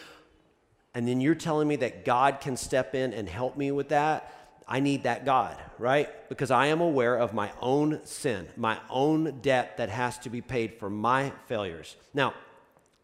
And 0.93 1.08
then 1.08 1.22
you're 1.22 1.34
telling 1.34 1.67
me 1.67 1.78
that 1.78 2.06
God 2.06 2.39
can 2.39 2.56
step 2.56 2.93
in 2.93 3.12
and 3.12 3.28
help 3.28 3.58
me 3.58 3.72
with 3.72 3.89
that. 3.89 4.32
I 4.67 4.80
need 4.80 5.04
that 5.04 5.26
God, 5.26 5.58
right? 5.80 6.08
Because 6.30 6.52
I 6.52 6.67
am 6.67 6.82
aware 6.82 7.15
of 7.15 7.34
my 7.34 7.52
own 7.62 8.02
sin, 8.04 8.48
my 8.58 8.78
own 8.91 9.39
debt 9.41 9.78
that 9.78 9.89
has 9.89 10.20
to 10.20 10.30
be 10.30 10.41
paid 10.41 10.76
for 10.76 10.88
my 10.88 11.32
failures. 11.48 11.96
Now, 12.13 12.36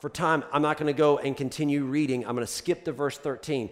for 0.00 0.10
time, 0.10 0.44
I'm 0.52 0.62
not 0.62 0.78
going 0.78 0.86
to 0.86 0.98
go 0.98 1.18
and 1.18 1.36
continue 1.36 1.84
reading. 1.84 2.26
I'm 2.26 2.34
going 2.34 2.46
to 2.46 2.52
skip 2.52 2.84
to 2.84 2.92
verse 2.92 3.18
13. 3.18 3.70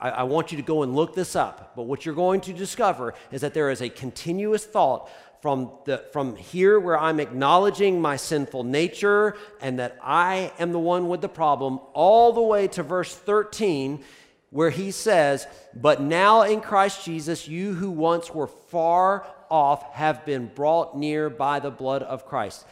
I, 0.00 0.10
I, 0.10 0.22
want 0.22 0.50
you 0.50 0.56
to 0.56 0.62
go 0.62 0.82
and 0.82 0.94
look 0.94 1.14
this 1.14 1.36
up. 1.36 1.72
But 1.76 1.82
what 1.82 2.06
you're 2.06 2.14
going 2.14 2.40
to 2.42 2.52
discover 2.52 3.14
is 3.30 3.42
that 3.42 3.54
there 3.54 3.70
is 3.70 3.82
a 3.82 3.88
continuous 3.88 4.64
thought 4.64 5.10
from, 5.42 5.72
the, 5.84 6.04
from 6.12 6.36
here 6.36 6.78
where 6.78 6.98
I'm 6.98 7.20
acknowledging 7.20 8.00
my 8.00 8.16
sinful 8.16 8.64
nature 8.64 9.36
and 9.60 9.78
that 9.78 9.98
I 10.02 10.52
am 10.58 10.72
the 10.72 10.78
one 10.78 11.08
with 11.08 11.20
the 11.20 11.28
problem, 11.28 11.80
all 11.92 12.32
the 12.32 12.42
way 12.42 12.68
to 12.68 12.82
verse 12.82 13.14
13 13.14 14.02
where 14.50 14.70
he 14.70 14.90
says, 14.90 15.46
But 15.74 16.02
now 16.02 16.42
in 16.42 16.60
Christ 16.60 17.04
Jesus, 17.04 17.48
you 17.48 17.72
who 17.72 17.90
once 17.90 18.34
were 18.34 18.48
far 18.48 19.26
off 19.50 19.94
have 19.94 20.26
been 20.26 20.46
brought 20.46 20.96
near 20.96 21.30
by 21.30 21.60
the 21.60 21.70
blood 21.70 22.02
of 22.02 22.26
Christ. 22.26 22.66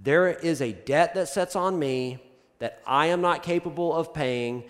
There 0.00 0.28
is 0.28 0.60
a 0.60 0.72
debt 0.72 1.14
that 1.14 1.28
sets 1.28 1.56
on 1.56 1.78
me 1.78 2.22
that 2.58 2.80
I 2.86 3.06
am 3.06 3.20
not 3.20 3.42
capable 3.42 3.94
of 3.94 4.14
paying 4.14 4.64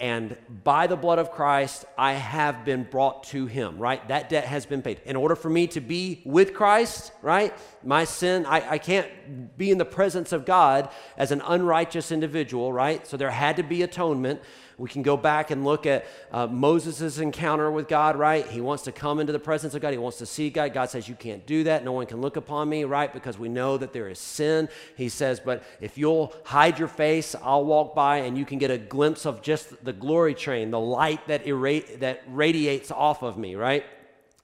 and 0.00 0.34
by 0.64 0.86
the 0.86 0.96
blood 0.96 1.18
of 1.18 1.30
Christ, 1.30 1.84
I 1.98 2.14
have 2.14 2.64
been 2.64 2.84
brought 2.84 3.24
to 3.24 3.44
him, 3.44 3.76
right? 3.76 4.06
That 4.08 4.30
debt 4.30 4.44
has 4.44 4.64
been 4.64 4.80
paid. 4.80 5.02
In 5.04 5.14
order 5.14 5.36
for 5.36 5.50
me 5.50 5.66
to 5.68 5.80
be 5.82 6.22
with 6.24 6.54
Christ, 6.54 7.12
right? 7.20 7.52
My 7.84 8.04
sin, 8.04 8.46
I, 8.46 8.70
I 8.70 8.78
can't 8.78 9.58
be 9.58 9.70
in 9.70 9.76
the 9.76 9.84
presence 9.84 10.32
of 10.32 10.46
God 10.46 10.88
as 11.18 11.32
an 11.32 11.42
unrighteous 11.42 12.10
individual, 12.10 12.72
right? 12.72 13.06
So 13.06 13.18
there 13.18 13.30
had 13.30 13.56
to 13.56 13.62
be 13.62 13.82
atonement. 13.82 14.40
We 14.80 14.88
can 14.88 15.02
go 15.02 15.18
back 15.18 15.50
and 15.50 15.62
look 15.62 15.84
at 15.84 16.06
uh, 16.32 16.46
Moses' 16.46 17.18
encounter 17.18 17.70
with 17.70 17.86
God, 17.86 18.16
right? 18.16 18.46
He 18.46 18.62
wants 18.62 18.82
to 18.84 18.92
come 18.92 19.20
into 19.20 19.30
the 19.30 19.38
presence 19.38 19.74
of 19.74 19.82
God. 19.82 19.92
He 19.92 19.98
wants 19.98 20.16
to 20.18 20.26
see 20.26 20.48
God. 20.48 20.72
God 20.72 20.88
says, 20.88 21.06
You 21.06 21.14
can't 21.14 21.44
do 21.44 21.64
that. 21.64 21.84
No 21.84 21.92
one 21.92 22.06
can 22.06 22.22
look 22.22 22.36
upon 22.36 22.70
me, 22.70 22.84
right? 22.84 23.12
Because 23.12 23.38
we 23.38 23.50
know 23.50 23.76
that 23.76 23.92
there 23.92 24.08
is 24.08 24.18
sin. 24.18 24.70
He 24.96 25.10
says, 25.10 25.38
But 25.38 25.64
if 25.82 25.98
you'll 25.98 26.32
hide 26.44 26.78
your 26.78 26.88
face, 26.88 27.34
I'll 27.42 27.66
walk 27.66 27.94
by 27.94 28.18
and 28.18 28.38
you 28.38 28.46
can 28.46 28.58
get 28.58 28.70
a 28.70 28.78
glimpse 28.78 29.26
of 29.26 29.42
just 29.42 29.84
the 29.84 29.92
glory 29.92 30.34
train, 30.34 30.70
the 30.70 30.80
light 30.80 31.26
that, 31.28 31.44
irra- 31.44 32.00
that 32.00 32.22
radiates 32.28 32.90
off 32.90 33.22
of 33.22 33.36
me, 33.36 33.56
right? 33.56 33.84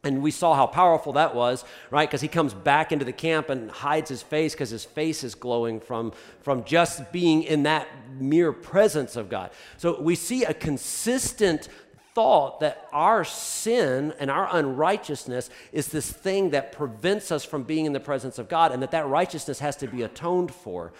And 0.07 0.23
we 0.23 0.31
saw 0.31 0.55
how 0.55 0.69
powerful 0.69 1.15
that 1.15 1.35
was, 1.35 1.65
right? 1.91 2.09
Because 2.09 2.21
he 2.21 2.29
comes 2.29 2.55
back 2.55 2.93
into 2.93 3.05
the 3.05 3.13
camp 3.13 3.51
and 3.51 3.69
hides 3.69 4.09
his 4.09 4.23
face 4.23 4.53
because 4.55 4.71
his 4.71 4.85
face 4.85 5.25
is 5.25 5.35
glowing 5.35 5.81
from, 5.81 6.13
from 6.43 6.63
just 6.63 7.11
being 7.11 7.43
in 7.43 7.65
that 7.65 7.89
mere 8.21 8.53
presence 8.53 9.17
of 9.17 9.29
God. 9.29 9.51
So 9.79 10.01
we 10.01 10.15
see 10.15 10.45
a 10.45 10.55
consistent 10.55 11.69
thought 12.15 12.61
that 12.61 12.87
our 12.93 13.25
sin 13.25 14.15
and 14.21 14.31
our 14.31 14.49
unrighteousness 14.53 15.51
is 15.73 15.89
this 15.89 16.11
thing 16.11 16.51
that 16.51 16.71
prevents 16.71 17.33
us 17.33 17.45
from 17.45 17.65
being 17.65 17.85
in 17.85 17.93
the 17.93 17.99
presence 17.99 18.39
of 18.39 18.49
God 18.49 18.71
and 18.71 18.81
that 18.85 18.93
that 18.93 19.09
righteousness 19.09 19.59
has 19.59 19.75
to 19.79 19.89
be 19.89 20.03
atoned 20.03 20.55
for. 20.55 20.93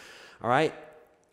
All 0.43 0.51
right? 0.51 0.75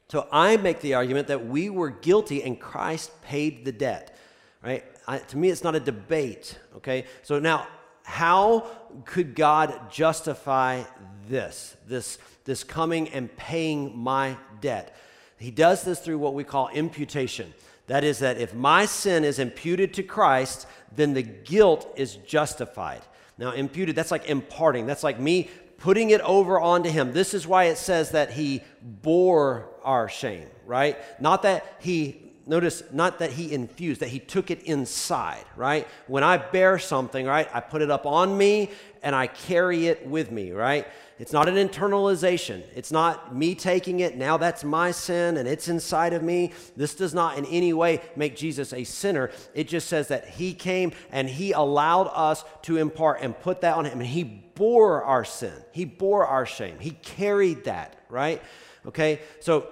So 0.09 0.27
I 0.31 0.57
make 0.57 0.81
the 0.81 0.93
argument 0.93 1.27
that 1.29 1.47
we 1.47 1.71
were 1.71 1.89
guilty 1.89 2.43
and 2.43 2.59
Christ 2.59 3.19
paid 3.23 3.65
the 3.65 3.71
debt. 3.71 4.15
Right? 4.63 4.85
I, 5.07 5.17
to 5.19 5.37
me, 5.37 5.49
it's 5.49 5.63
not 5.63 5.75
a 5.75 5.79
debate, 5.79 6.57
okay? 6.77 7.05
So 7.23 7.39
now, 7.39 7.67
how 8.03 8.67
could 9.05 9.35
God 9.35 9.91
justify 9.91 10.83
this, 11.27 11.75
this, 11.87 12.17
this 12.45 12.63
coming 12.63 13.09
and 13.09 13.35
paying 13.35 13.97
my 13.97 14.37
debt? 14.61 14.95
He 15.37 15.51
does 15.51 15.83
this 15.83 15.99
through 15.99 16.19
what 16.19 16.33
we 16.33 16.43
call 16.43 16.69
imputation. 16.69 17.53
That 17.87 18.03
is, 18.03 18.19
that 18.19 18.37
if 18.37 18.53
my 18.53 18.85
sin 18.85 19.23
is 19.23 19.39
imputed 19.39 19.93
to 19.95 20.03
Christ, 20.03 20.67
then 20.95 21.13
the 21.13 21.23
guilt 21.23 21.91
is 21.97 22.15
justified. 22.15 23.01
Now, 23.37 23.51
imputed, 23.51 23.95
that's 23.95 24.11
like 24.11 24.29
imparting. 24.29 24.85
That's 24.85 25.03
like 25.03 25.19
me 25.19 25.49
putting 25.77 26.11
it 26.11 26.21
over 26.21 26.59
onto 26.59 26.89
him. 26.89 27.11
This 27.11 27.33
is 27.33 27.45
why 27.45 27.65
it 27.65 27.77
says 27.77 28.11
that 28.11 28.31
he 28.31 28.61
bore 28.81 29.69
our 29.83 30.07
shame, 30.07 30.47
right? 30.65 30.97
Not 31.21 31.41
that 31.41 31.77
he 31.79 32.22
notice 32.45 32.83
not 32.91 33.19
that 33.19 33.31
he 33.31 33.53
infused, 33.53 34.01
that 34.01 34.09
he 34.09 34.19
took 34.19 34.51
it 34.51 34.63
inside, 34.63 35.45
right? 35.55 35.87
When 36.07 36.23
I 36.23 36.37
bear 36.37 36.77
something, 36.79 37.25
right, 37.25 37.49
I 37.53 37.59
put 37.59 37.81
it 37.81 37.89
up 37.89 38.05
on 38.05 38.37
me 38.37 38.71
and 39.01 39.15
I 39.15 39.27
carry 39.27 39.87
it 39.87 40.07
with 40.07 40.31
me, 40.31 40.51
right? 40.51 40.87
It's 41.19 41.31
not 41.31 41.47
an 41.47 41.55
internalization. 41.55 42.63
It's 42.75 42.91
not 42.91 43.35
me 43.35 43.55
taking 43.55 43.99
it, 43.99 44.17
now 44.17 44.37
that's 44.37 44.63
my 44.63 44.91
sin 44.91 45.37
and 45.37 45.47
it's 45.47 45.67
inside 45.67 46.13
of 46.13 46.23
me. 46.23 46.51
This 46.75 46.95
does 46.95 47.13
not 47.13 47.37
in 47.37 47.45
any 47.45 47.71
way 47.71 48.01
make 48.15 48.35
Jesus 48.35 48.73
a 48.73 48.83
sinner. 48.83 49.31
It 49.53 49.67
just 49.67 49.87
says 49.87 50.07
that 50.09 50.27
he 50.27 50.53
came 50.53 50.91
and 51.11 51.29
he 51.29 51.51
allowed 51.51 52.07
us 52.07 52.43
to 52.63 52.77
impart 52.77 53.21
and 53.21 53.39
put 53.39 53.61
that 53.61 53.77
on 53.77 53.85
him. 53.85 53.99
And 53.99 54.07
he 54.07 54.23
bore 54.23 55.03
our 55.03 55.25
sin, 55.25 55.53
he 55.71 55.85
bore 55.85 56.25
our 56.25 56.45
shame, 56.45 56.77
he 56.79 56.91
carried 56.91 57.65
that, 57.65 57.95
right? 58.09 58.41
Okay, 58.85 59.21
so 59.39 59.67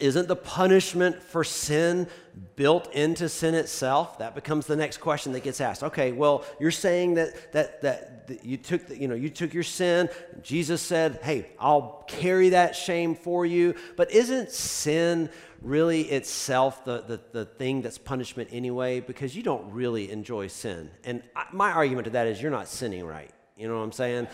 isn't 0.00 0.26
the 0.26 0.36
punishment 0.36 1.22
for 1.22 1.44
sin 1.44 2.08
built 2.56 2.92
into 2.92 3.28
sin 3.28 3.54
itself? 3.54 4.18
That 4.18 4.34
becomes 4.34 4.66
the 4.66 4.74
next 4.74 4.98
question 4.98 5.32
that 5.32 5.44
gets 5.44 5.60
asked. 5.60 5.84
Okay, 5.84 6.10
well, 6.10 6.44
you're 6.58 6.72
saying 6.72 7.14
that 7.14 7.52
that 7.52 7.82
that, 7.82 8.26
that 8.26 8.44
you 8.44 8.56
took 8.56 8.86
the, 8.86 8.98
you 8.98 9.06
know 9.06 9.14
you 9.14 9.30
took 9.30 9.54
your 9.54 9.62
sin. 9.62 10.08
Jesus 10.42 10.82
said, 10.82 11.20
"Hey, 11.22 11.50
I'll 11.60 12.04
carry 12.08 12.50
that 12.50 12.74
shame 12.74 13.14
for 13.14 13.46
you." 13.46 13.76
But 13.96 14.10
isn't 14.10 14.50
sin 14.50 15.30
really 15.62 16.02
itself 16.02 16.84
the, 16.84 17.02
the, 17.02 17.20
the 17.32 17.44
thing 17.44 17.80
that's 17.80 17.96
punishment 17.96 18.50
anyway? 18.52 19.00
Because 19.00 19.34
you 19.34 19.42
don't 19.42 19.72
really 19.72 20.10
enjoy 20.10 20.48
sin. 20.48 20.90
And 21.04 21.22
I, 21.34 21.46
my 21.52 21.72
argument 21.72 22.04
to 22.06 22.10
that 22.10 22.26
is 22.26 22.42
you're 22.42 22.50
not 22.50 22.68
sinning 22.68 23.06
right. 23.06 23.30
You 23.56 23.68
know 23.68 23.78
what 23.78 23.84
I'm 23.84 23.92
saying? 23.92 24.28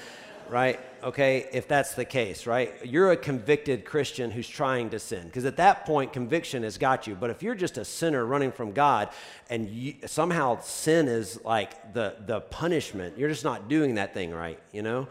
Right? 0.51 0.81
Okay, 1.03 1.49
if 1.53 1.69
that's 1.69 1.95
the 1.95 2.05
case, 2.05 2.47
right? 2.47 2.75
You're 2.85 3.13
a 3.13 3.17
convicted 3.17 3.85
Christian 3.85 4.31
who's 4.31 4.49
trying 4.49 4.91
to 4.91 4.99
sin. 4.99 5.25
Because 5.27 5.45
at 5.45 5.57
that 5.57 5.87
point, 5.87 6.13
conviction 6.13 6.65
has 6.65 6.77
got 6.77 7.07
you. 7.07 7.15
But 7.15 7.31
if 7.31 7.43
you're 7.43 7.55
just 7.55 7.79
a 7.79 7.85
sinner 7.85 8.27
running 8.27 8.53
from 8.53 8.73
God 8.73 9.11
and 9.49 9.69
you, 9.71 9.95
somehow 10.07 10.61
sin 10.61 11.09
is 11.09 11.43
like 11.45 11.95
the, 11.95 12.17
the 12.27 12.41
punishment, 12.41 13.17
you're 13.17 13.29
just 13.29 13.45
not 13.45 13.69
doing 13.69 13.95
that 13.95 14.13
thing 14.13 14.33
right, 14.33 14.59
you 14.73 14.83
know? 14.83 15.09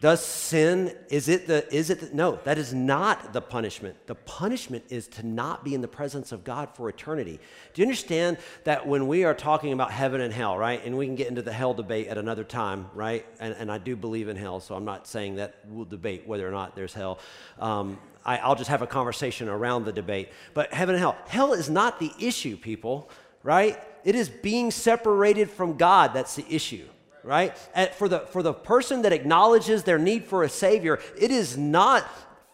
Does 0.00 0.24
sin, 0.24 0.94
is 1.10 1.28
it 1.28 1.48
the, 1.48 1.74
is 1.74 1.90
it 1.90 1.98
the, 1.98 2.10
no, 2.14 2.38
that 2.44 2.56
is 2.56 2.72
not 2.72 3.32
the 3.32 3.40
punishment. 3.40 3.96
The 4.06 4.14
punishment 4.14 4.84
is 4.90 5.08
to 5.08 5.26
not 5.26 5.64
be 5.64 5.74
in 5.74 5.80
the 5.80 5.88
presence 5.88 6.30
of 6.30 6.44
God 6.44 6.68
for 6.76 6.88
eternity. 6.88 7.40
Do 7.74 7.82
you 7.82 7.86
understand 7.86 8.38
that 8.62 8.86
when 8.86 9.08
we 9.08 9.24
are 9.24 9.34
talking 9.34 9.72
about 9.72 9.90
heaven 9.90 10.20
and 10.20 10.32
hell, 10.32 10.56
right? 10.56 10.84
And 10.84 10.96
we 10.96 11.06
can 11.06 11.16
get 11.16 11.26
into 11.26 11.42
the 11.42 11.52
hell 11.52 11.74
debate 11.74 12.06
at 12.06 12.16
another 12.16 12.44
time, 12.44 12.88
right? 12.94 13.26
And, 13.40 13.56
and 13.58 13.72
I 13.72 13.78
do 13.78 13.96
believe 13.96 14.28
in 14.28 14.36
hell, 14.36 14.60
so 14.60 14.76
I'm 14.76 14.84
not 14.84 15.08
saying 15.08 15.34
that 15.36 15.56
we'll 15.66 15.84
debate 15.84 16.28
whether 16.28 16.46
or 16.46 16.52
not 16.52 16.76
there's 16.76 16.94
hell. 16.94 17.18
Um, 17.58 17.98
I, 18.24 18.36
I'll 18.36 18.54
just 18.54 18.70
have 18.70 18.82
a 18.82 18.86
conversation 18.86 19.48
around 19.48 19.84
the 19.84 19.92
debate. 19.92 20.28
But 20.54 20.72
heaven 20.72 20.94
and 20.94 21.00
hell, 21.00 21.16
hell 21.26 21.54
is 21.54 21.68
not 21.68 21.98
the 21.98 22.12
issue, 22.20 22.56
people, 22.56 23.10
right? 23.42 23.82
It 24.04 24.14
is 24.14 24.28
being 24.28 24.70
separated 24.70 25.50
from 25.50 25.76
God 25.76 26.14
that's 26.14 26.36
the 26.36 26.46
issue 26.48 26.86
right? 27.22 27.56
And 27.74 27.90
for 27.90 28.08
the, 28.08 28.20
for 28.20 28.42
the 28.42 28.52
person 28.52 29.02
that 29.02 29.12
acknowledges 29.12 29.82
their 29.82 29.98
need 29.98 30.24
for 30.24 30.42
a 30.42 30.48
Savior, 30.48 30.98
it 31.18 31.30
is 31.30 31.56
not 31.56 32.08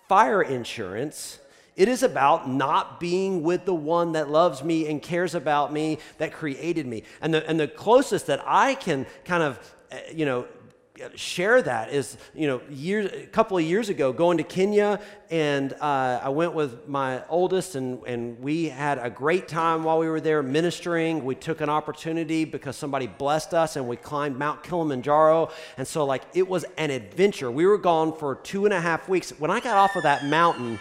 fire 0.09 0.43
insurance. 0.43 1.39
It 1.77 1.89
is 1.89 2.03
about 2.03 2.49
not 2.49 3.01
being 3.01 3.43
with 3.43 3.65
the 3.65 3.75
one 3.75 4.13
that 4.13 4.31
loves 4.31 4.63
me 4.63 4.89
and 4.89 5.03
cares 5.03 5.35
about 5.35 5.73
me, 5.73 5.99
that 6.19 6.33
created 6.33 6.87
me. 6.87 7.03
And 7.21 7.35
the, 7.35 7.49
and 7.49 7.59
the 7.59 7.69
closest 7.69 8.27
that 8.29 8.43
I 8.47 8.75
can 8.75 9.07
kind 9.25 9.43
of, 9.43 9.75
eh, 9.91 10.01
you 10.15 10.25
know, 10.25 10.47
share 11.17 11.61
that 11.61 11.93
is, 11.93 12.17
you 12.35 12.47
know, 12.47 12.61
years, 12.71 13.11
a 13.13 13.27
couple 13.27 13.59
of 13.59 13.65
years 13.65 13.89
ago, 13.89 14.13
going 14.13 14.39
to 14.39 14.45
Kenya, 14.45 15.01
and 15.29 15.73
uh, 15.75 16.21
I 16.23 16.29
went 16.29 16.55
with 16.55 16.87
my 16.87 17.27
oldest, 17.27 17.75
and, 17.75 18.01
and 18.07 18.39
we 18.39 18.67
had 18.67 18.99
a 18.99 19.11
great 19.11 19.49
time 19.49 19.83
while 19.83 19.99
we 19.99 20.09
were 20.09 20.21
there 20.21 20.41
ministering. 20.43 21.25
We 21.25 21.35
took 21.35 21.61
an 21.61 21.69
opportunity 21.69 22.45
because 22.45 22.77
somebody 22.77 23.09
blessed 23.09 23.55
us, 23.55 23.75
and 23.75 23.89
we 23.89 23.97
climbed 23.97 24.39
Mount 24.39 24.63
Kilimanjaro. 24.63 25.51
And 25.77 25.87
so, 25.87 26.05
like, 26.05 26.23
it 26.33 26.47
was 26.47 26.65
an 26.77 26.91
adventure. 26.91 27.51
We 27.51 27.67
were 27.67 27.79
gone 27.79 28.17
for 28.17 28.37
two 28.37 28.65
and 28.65 28.73
a 28.73 28.81
half 28.81 29.09
weeks. 29.09 29.31
When 29.39 29.51
I 29.51 29.59
got 29.59 29.77
off 29.77 29.97
of 29.97 30.05
that 30.05 30.25
mountain, 30.25 30.79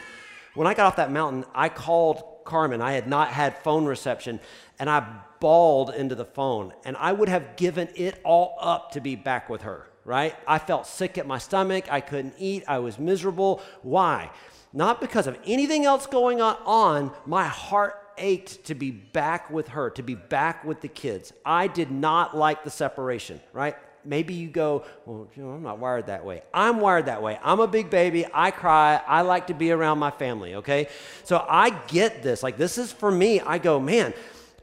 when 0.54 0.68
I 0.68 0.76
got 0.76 0.86
off 0.86 0.98
that 0.98 1.12
mountain, 1.12 1.44
I 1.56 1.70
called 1.70 2.24
Carmen. 2.46 2.82
I 2.82 2.92
had 2.92 3.08
not 3.08 3.30
had 3.30 3.58
phone 3.64 3.86
reception, 3.86 4.40
and 4.78 4.92
I 4.92 5.22
bawled 5.40 5.90
into 5.90 6.14
the 6.14 6.26
phone, 6.26 6.72
and 6.86 6.96
I 6.98 7.14
would 7.14 7.30
have 7.30 7.56
given 7.56 7.90
it 7.96 8.22
all 8.24 8.58
up 8.62 8.92
to 8.92 9.02
be 9.02 9.16
back 9.16 9.50
with 9.50 9.64
her 9.64 9.88
right? 10.06 10.36
I 10.48 10.60
felt 10.60 10.88
sick 10.88 11.18
at 11.18 11.28
my 11.28 11.38
stomach. 11.38 11.86
I 11.92 12.02
couldn't 12.02 12.36
eat. 12.38 12.64
I 12.68 12.80
was 12.80 13.00
miserable. 13.00 13.62
Why? 13.82 14.32
Not 14.74 15.00
because 15.00 15.28
of 15.28 15.38
anything 15.46 15.86
else 15.86 16.08
going 16.08 16.42
on. 16.42 17.12
My 17.26 17.46
heart 17.46 17.96
ached 18.18 18.66
to 18.66 18.76
be 18.76 18.92
back 18.92 19.50
with 19.50 19.70
her, 19.70 19.90
to 19.92 20.04
be 20.04 20.16
back 20.16 20.64
with 20.64 20.82
the 20.82 20.88
kids. 20.88 21.34
I 21.46 21.68
did 21.68 21.92
not 21.92 22.36
like 22.36 22.64
the 22.64 22.70
separation, 22.70 23.40
right? 23.54 23.76
Maybe 24.06 24.34
you 24.34 24.50
go, 24.50 24.84
well, 25.06 25.30
you 25.36 25.44
know, 25.44 25.52
I'm 25.52 25.64
not 25.64 25.80
wired 25.80 26.08
that 26.08 26.26
way. 26.26 26.44
I'm 26.54 26.82
wired 26.82 27.06
that 27.06 27.22
way. 27.22 27.40
I'm 27.42 27.62
a 27.62 27.68
big 27.68 27.90
baby. 27.90 28.26
I 28.34 28.52
cry. 28.52 29.02
I 29.08 29.22
like 29.22 29.48
to 29.48 29.54
be 29.54 29.72
around 29.72 30.00
my 30.00 30.12
family, 30.12 30.56
okay? 30.56 30.90
So 31.24 31.46
I 31.48 31.70
get 31.88 32.22
this. 32.22 32.44
Like, 32.44 32.58
this 32.58 32.78
is 32.78 32.92
for 32.92 33.10
me. 33.10 33.40
I 33.40 33.60
go, 33.60 33.80
man, 33.80 34.14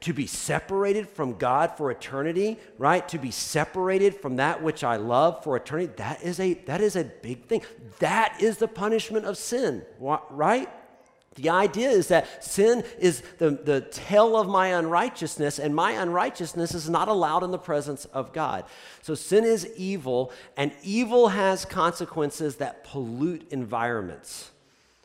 to 0.01 0.13
be 0.13 0.27
separated 0.27 1.09
from 1.09 1.37
God 1.37 1.77
for 1.77 1.91
eternity, 1.91 2.59
right? 2.79 3.07
To 3.09 3.19
be 3.19 3.31
separated 3.31 4.15
from 4.15 4.37
that 4.37 4.63
which 4.63 4.83
I 4.83 4.97
love 4.97 5.45
for 5.45 5.57
eternity, 5.57 5.93
that 5.97 6.23
is 6.23 6.41
a 6.41 6.55
that 6.65 6.81
is 6.81 6.97
a 6.97 7.05
big 7.05 7.45
thing. 7.45 7.63
That 7.99 8.37
is 8.41 8.57
the 8.57 8.69
punishment 8.69 9.27
of 9.27 9.37
sin, 9.37 9.85
right? 9.99 10.69
The 11.37 11.51
idea 11.51 11.91
is 11.91 12.09
that 12.09 12.45
sin 12.45 12.83
is 12.99 13.23
the, 13.39 13.51
the 13.51 13.83
tail 13.83 14.37
of 14.37 14.49
my 14.49 14.69
unrighteousness, 14.69 15.61
and 15.61 15.75
my 15.75 15.93
unrighteousness 15.93 16.75
is 16.75 16.91
not 16.91 17.09
allowed 17.09 17.45
in 17.45 17.53
the 17.53 17.59
presence 17.59 18.05
of 18.07 18.33
God. 18.33 18.65
So 19.03 19.15
sin 19.15 19.45
is 19.45 19.71
evil, 19.77 20.33
and 20.57 20.73
evil 20.83 21.29
has 21.29 21.65
consequences 21.65 22.57
that 22.57 22.85
pollute 22.85 23.47
environments 23.53 24.51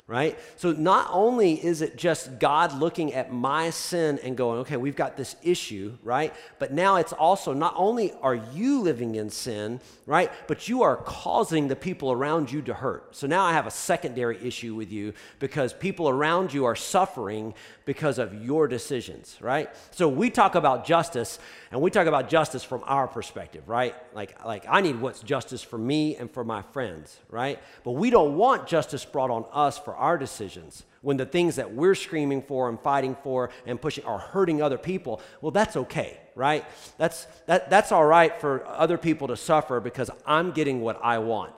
right? 0.07 0.37
So 0.55 0.71
not 0.71 1.07
only 1.11 1.53
is 1.53 1.81
it 1.81 1.97
just 1.97 2.37
God 2.37 2.77
looking 2.77 3.13
at 3.13 3.33
my 3.33 3.71
sin 3.71 4.19
and 4.23 4.37
going, 4.37 4.59
okay, 4.59 4.77
we've 4.77 4.95
got 4.95 5.17
this 5.17 5.35
issue, 5.41 5.97
right? 6.03 6.31
But 6.59 6.71
now 6.71 6.97
it's 6.97 7.13
also 7.13 7.53
not 7.53 7.73
only 7.75 8.13
are 8.21 8.35
you 8.35 8.81
living 8.81 9.15
in 9.15 9.31
sin, 9.31 9.79
right? 10.05 10.31
But 10.47 10.69
you 10.69 10.83
are 10.83 10.97
causing 10.97 11.67
the 11.67 11.75
people 11.75 12.11
around 12.11 12.51
you 12.51 12.61
to 12.63 12.73
hurt. 12.75 13.15
So 13.15 13.25
now 13.25 13.45
I 13.45 13.53
have 13.53 13.65
a 13.65 13.71
secondary 13.71 14.37
issue 14.45 14.75
with 14.75 14.91
you 14.91 15.13
because 15.39 15.73
people 15.73 16.07
around 16.07 16.53
you 16.53 16.65
are 16.65 16.75
suffering 16.75 17.55
because 17.85 18.19
of 18.19 18.43
your 18.43 18.67
decisions, 18.67 19.37
right? 19.39 19.69
So 19.91 20.09
we 20.09 20.29
talk 20.29 20.55
about 20.55 20.85
justice 20.85 21.39
and 21.71 21.81
we 21.81 21.91
talk 21.91 22.07
about 22.07 22.29
justice 22.29 22.63
from 22.63 22.83
our 22.85 23.07
perspective, 23.07 23.69
right? 23.69 23.95
Like 24.13 24.43
like 24.45 24.65
I 24.67 24.81
need 24.81 24.99
what's 24.99 25.21
justice 25.21 25.61
for 25.61 25.77
me 25.77 26.15
and 26.15 26.29
for 26.29 26.43
my 26.43 26.61
friends, 26.61 27.19
right? 27.29 27.59
But 27.83 27.91
we 27.91 28.09
don't 28.09 28.35
want 28.35 28.67
justice 28.67 29.05
brought 29.05 29.29
on 29.29 29.45
us 29.51 29.77
for 29.77 29.95
our 29.95 30.17
decisions 30.17 30.83
when 31.05 31.17
the 31.17 31.25
things 31.25 31.57
that 31.57 31.71
we're 31.71 31.93
screaming 31.93 32.41
for 32.41 32.67
and 32.67 32.79
fighting 32.79 33.15
for 33.21 33.51
and 33.67 33.79
pushing 33.79 34.03
are 34.05 34.17
hurting 34.17 34.59
other 34.63 34.77
people, 34.79 35.21
well, 35.39 35.51
that's 35.51 35.77
okay, 35.77 36.17
right? 36.33 36.65
That's, 36.97 37.25
that, 37.45 37.69
that's 37.69 37.91
all 37.91 38.03
right 38.03 38.41
for 38.41 38.65
other 38.65 38.97
people 38.97 39.27
to 39.27 39.37
suffer 39.37 39.79
because 39.79 40.09
I'm 40.25 40.51
getting 40.51 40.81
what 40.81 40.99
I 41.03 41.19
want. 41.19 41.53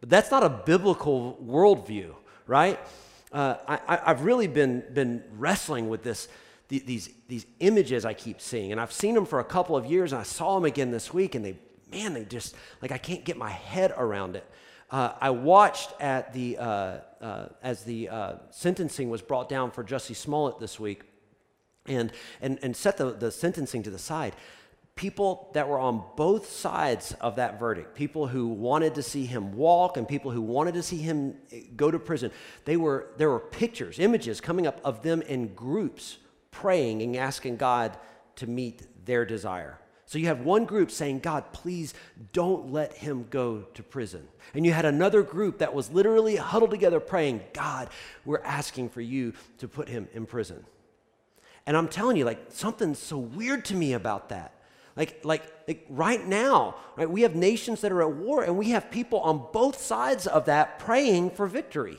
But 0.00 0.10
that's 0.10 0.30
not 0.30 0.44
a 0.44 0.50
biblical 0.50 1.38
worldview, 1.42 2.14
right? 2.46 2.78
Uh, 3.32 3.56
I, 3.66 3.96
have 4.06 4.22
really 4.22 4.46
been, 4.46 4.84
been 4.92 5.24
wrestling 5.38 5.88
with 5.88 6.02
this, 6.02 6.28
these, 6.68 7.10
these 7.28 7.46
images 7.60 8.04
I 8.04 8.14
keep 8.14 8.40
seeing. 8.40 8.72
And 8.72 8.80
I've 8.80 8.92
seen 8.92 9.14
them 9.14 9.26
for 9.26 9.40
a 9.40 9.44
couple 9.44 9.76
of 9.76 9.86
years, 9.86 10.12
and 10.12 10.20
I 10.20 10.24
saw 10.24 10.54
them 10.54 10.64
again 10.64 10.90
this 10.90 11.14
week, 11.14 11.34
and 11.34 11.44
they, 11.44 11.56
man, 11.90 12.14
they 12.14 12.24
just, 12.24 12.54
like, 12.82 12.92
I 12.92 12.98
can't 12.98 13.24
get 13.24 13.36
my 13.36 13.50
head 13.50 13.92
around 13.96 14.36
it 14.36 14.46
uh, 14.92 15.14
I 15.20 15.30
watched 15.30 15.94
at 16.00 16.34
the, 16.34 16.58
uh, 16.58 16.96
uh, 17.20 17.48
as 17.62 17.82
the 17.84 18.10
uh, 18.10 18.34
sentencing 18.50 19.08
was 19.08 19.22
brought 19.22 19.48
down 19.48 19.70
for 19.70 19.82
Jussie 19.82 20.14
Smollett 20.14 20.58
this 20.58 20.78
week 20.78 21.02
and, 21.86 22.12
and, 22.42 22.58
and 22.62 22.76
set 22.76 22.98
the, 22.98 23.12
the 23.12 23.30
sentencing 23.30 23.82
to 23.84 23.90
the 23.90 23.98
side. 23.98 24.36
People 24.94 25.50
that 25.54 25.68
were 25.68 25.78
on 25.78 26.04
both 26.16 26.50
sides 26.50 27.12
of 27.20 27.36
that 27.36 27.58
verdict, 27.58 27.94
people 27.94 28.26
who 28.26 28.48
wanted 28.48 28.94
to 28.96 29.02
see 29.02 29.24
him 29.24 29.56
walk 29.56 29.96
and 29.96 30.06
people 30.06 30.30
who 30.30 30.42
wanted 30.42 30.74
to 30.74 30.82
see 30.82 30.98
him 30.98 31.34
eh, 31.50 31.62
go 31.74 31.90
to 31.90 31.98
prison, 31.98 32.30
they 32.66 32.76
were, 32.76 33.08
there 33.16 33.30
were 33.30 33.40
pictures, 33.40 33.98
images 33.98 34.40
coming 34.40 34.66
up 34.66 34.80
of 34.84 35.02
them 35.02 35.22
in 35.22 35.54
groups 35.54 36.18
praying 36.50 37.02
and 37.02 37.16
asking 37.16 37.56
God 37.56 37.96
to 38.36 38.46
meet 38.46 38.82
their 39.06 39.24
desire. 39.24 39.78
So 40.12 40.18
you 40.18 40.26
have 40.26 40.40
one 40.40 40.66
group 40.66 40.90
saying, 40.90 41.20
God, 41.20 41.54
please 41.54 41.94
don't 42.34 42.70
let 42.70 42.92
him 42.92 43.26
go 43.30 43.62
to 43.72 43.82
prison. 43.82 44.28
And 44.52 44.66
you 44.66 44.72
had 44.72 44.84
another 44.84 45.22
group 45.22 45.58
that 45.58 45.72
was 45.72 45.90
literally 45.90 46.36
huddled 46.36 46.70
together 46.70 47.00
praying, 47.00 47.40
God, 47.54 47.88
we're 48.26 48.42
asking 48.42 48.90
for 48.90 49.00
you 49.00 49.32
to 49.56 49.68
put 49.68 49.88
him 49.88 50.08
in 50.12 50.26
prison. 50.26 50.66
And 51.66 51.78
I'm 51.78 51.88
telling 51.88 52.18
you, 52.18 52.26
like, 52.26 52.44
something's 52.50 52.98
so 52.98 53.16
weird 53.16 53.64
to 53.66 53.74
me 53.74 53.94
about 53.94 54.28
that. 54.28 54.52
Like, 54.96 55.24
like, 55.24 55.42
like 55.66 55.86
right 55.88 56.24
now, 56.26 56.76
right, 56.96 57.08
we 57.08 57.22
have 57.22 57.34
nations 57.34 57.80
that 57.80 57.92
are 57.92 58.02
at 58.02 58.14
war, 58.14 58.42
and 58.42 58.58
we 58.58 58.70
have 58.70 58.90
people 58.90 59.20
on 59.20 59.46
both 59.52 59.80
sides 59.80 60.26
of 60.26 60.44
that 60.46 60.78
praying 60.78 61.30
for 61.30 61.46
victory. 61.46 61.98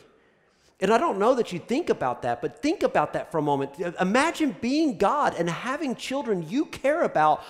And 0.80 0.94
I 0.94 0.98
don't 0.98 1.18
know 1.18 1.36
that 1.36 1.54
you 1.54 1.60
think 1.60 1.90
about 1.90 2.24
that, 2.24 2.42
but 2.42 2.62
think 2.62 2.84
about 2.84 3.14
that 3.14 3.32
for 3.32 3.38
a 3.38 3.42
moment. 3.42 3.80
Imagine 4.00 4.56
being 4.60 4.98
God 4.98 5.34
and 5.38 5.50
having 5.50 5.96
children 5.96 6.48
you 6.50 6.66
care 6.66 7.04
about 7.04 7.42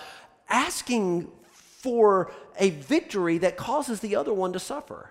asking 0.48 1.28
for 1.50 2.30
a 2.58 2.70
victory 2.70 3.38
that 3.38 3.56
causes 3.56 4.00
the 4.00 4.16
other 4.16 4.32
one 4.32 4.52
to 4.52 4.60
suffer. 4.60 5.10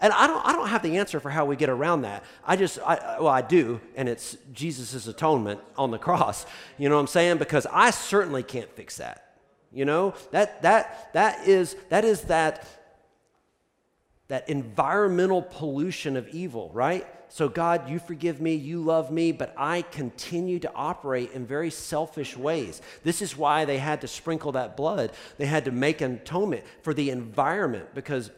And 0.00 0.12
I 0.12 0.28
don't, 0.28 0.46
I 0.46 0.52
don't 0.52 0.68
have 0.68 0.82
the 0.82 0.98
answer 0.98 1.18
for 1.18 1.30
how 1.30 1.44
we 1.44 1.56
get 1.56 1.68
around 1.68 2.02
that. 2.02 2.22
I 2.46 2.54
just, 2.54 2.78
I, 2.78 3.16
well, 3.18 3.28
I 3.28 3.42
do, 3.42 3.80
and 3.96 4.08
it's 4.08 4.36
Jesus' 4.52 5.08
atonement 5.08 5.60
on 5.76 5.90
the 5.90 5.98
cross. 5.98 6.46
You 6.78 6.88
know 6.88 6.94
what 6.94 7.00
I'm 7.00 7.06
saying? 7.08 7.38
Because 7.38 7.66
I 7.72 7.90
certainly 7.90 8.44
can't 8.44 8.70
fix 8.76 8.98
that. 8.98 9.27
You 9.72 9.84
know, 9.84 10.14
that, 10.30 10.62
that, 10.62 11.12
that 11.12 11.46
is, 11.46 11.76
that 11.90 12.04
is 12.04 12.22
that, 12.22 12.66
that 14.28 14.48
environmental 14.48 15.42
pollution 15.42 16.16
of 16.16 16.28
evil, 16.28 16.70
right? 16.72 17.06
so 17.28 17.48
God, 17.48 17.88
you 17.88 17.98
forgive 17.98 18.40
me, 18.40 18.54
you 18.54 18.82
love 18.82 19.10
me, 19.10 19.32
but 19.32 19.54
I 19.56 19.82
continue 19.82 20.58
to 20.60 20.72
operate 20.74 21.32
in 21.32 21.46
very 21.46 21.70
selfish 21.70 22.36
ways. 22.36 22.80
This 23.04 23.20
is 23.22 23.36
why 23.36 23.64
they 23.64 23.78
had 23.78 24.00
to 24.00 24.08
sprinkle 24.08 24.52
that 24.52 24.76
blood. 24.76 25.12
They 25.36 25.46
had 25.46 25.66
to 25.66 25.72
make 25.72 26.00
an 26.00 26.14
atonement 26.14 26.64
for 26.82 26.94
the 26.94 27.10
environment 27.10 27.94
because 27.94 28.30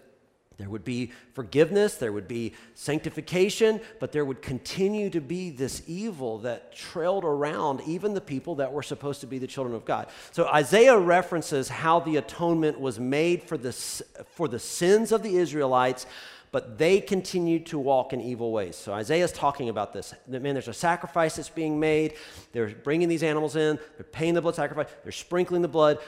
there 0.60 0.68
would 0.68 0.84
be 0.84 1.12
forgiveness, 1.32 1.94
there 1.94 2.12
would 2.12 2.28
be 2.28 2.52
sanctification, 2.74 3.80
but 3.98 4.12
there 4.12 4.24
would 4.24 4.42
continue 4.42 5.08
to 5.10 5.20
be 5.20 5.50
this 5.50 5.82
evil 5.86 6.38
that 6.38 6.74
trailed 6.74 7.24
around 7.24 7.80
even 7.86 8.14
the 8.14 8.20
people 8.20 8.56
that 8.56 8.72
were 8.72 8.82
supposed 8.82 9.20
to 9.22 9.26
be 9.26 9.38
the 9.38 9.46
children 9.46 9.74
of 9.74 9.84
God. 9.84 10.08
So 10.32 10.46
Isaiah 10.46 10.98
references 10.98 11.68
how 11.68 12.00
the 12.00 12.16
atonement 12.16 12.78
was 12.78 13.00
made 13.00 13.42
for 13.42 13.56
the, 13.56 13.72
for 13.72 14.48
the 14.48 14.58
sins 14.58 15.12
of 15.12 15.22
the 15.22 15.36
Israelites 15.36 16.06
but 16.52 16.78
they 16.78 17.00
continued 17.00 17.66
to 17.66 17.78
walk 17.78 18.12
in 18.12 18.20
evil 18.20 18.52
ways. 18.52 18.76
So 18.76 18.92
Isaiah 18.92 19.24
is 19.24 19.32
talking 19.32 19.68
about 19.68 19.92
this. 19.92 20.14
Man, 20.26 20.42
there's 20.42 20.68
a 20.68 20.72
sacrifice 20.72 21.36
that's 21.36 21.48
being 21.48 21.78
made. 21.78 22.14
They're 22.52 22.70
bringing 22.70 23.08
these 23.08 23.22
animals 23.22 23.56
in. 23.56 23.78
They're 23.96 24.04
paying 24.04 24.34
the 24.34 24.42
blood 24.42 24.56
sacrifice. 24.56 24.88
They're 25.04 25.12
sprinkling 25.12 25.62
the 25.62 25.68
blood. 25.68 25.98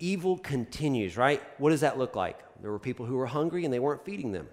Evil 0.00 0.38
continues, 0.38 1.16
right? 1.16 1.40
What 1.58 1.70
does 1.70 1.82
that 1.82 1.98
look 1.98 2.16
like? 2.16 2.38
There 2.60 2.70
were 2.70 2.78
people 2.78 3.06
who 3.06 3.16
were 3.16 3.26
hungry 3.26 3.64
and 3.64 3.72
they 3.72 3.78
weren't 3.78 4.04
feeding 4.04 4.32
them. 4.32 4.48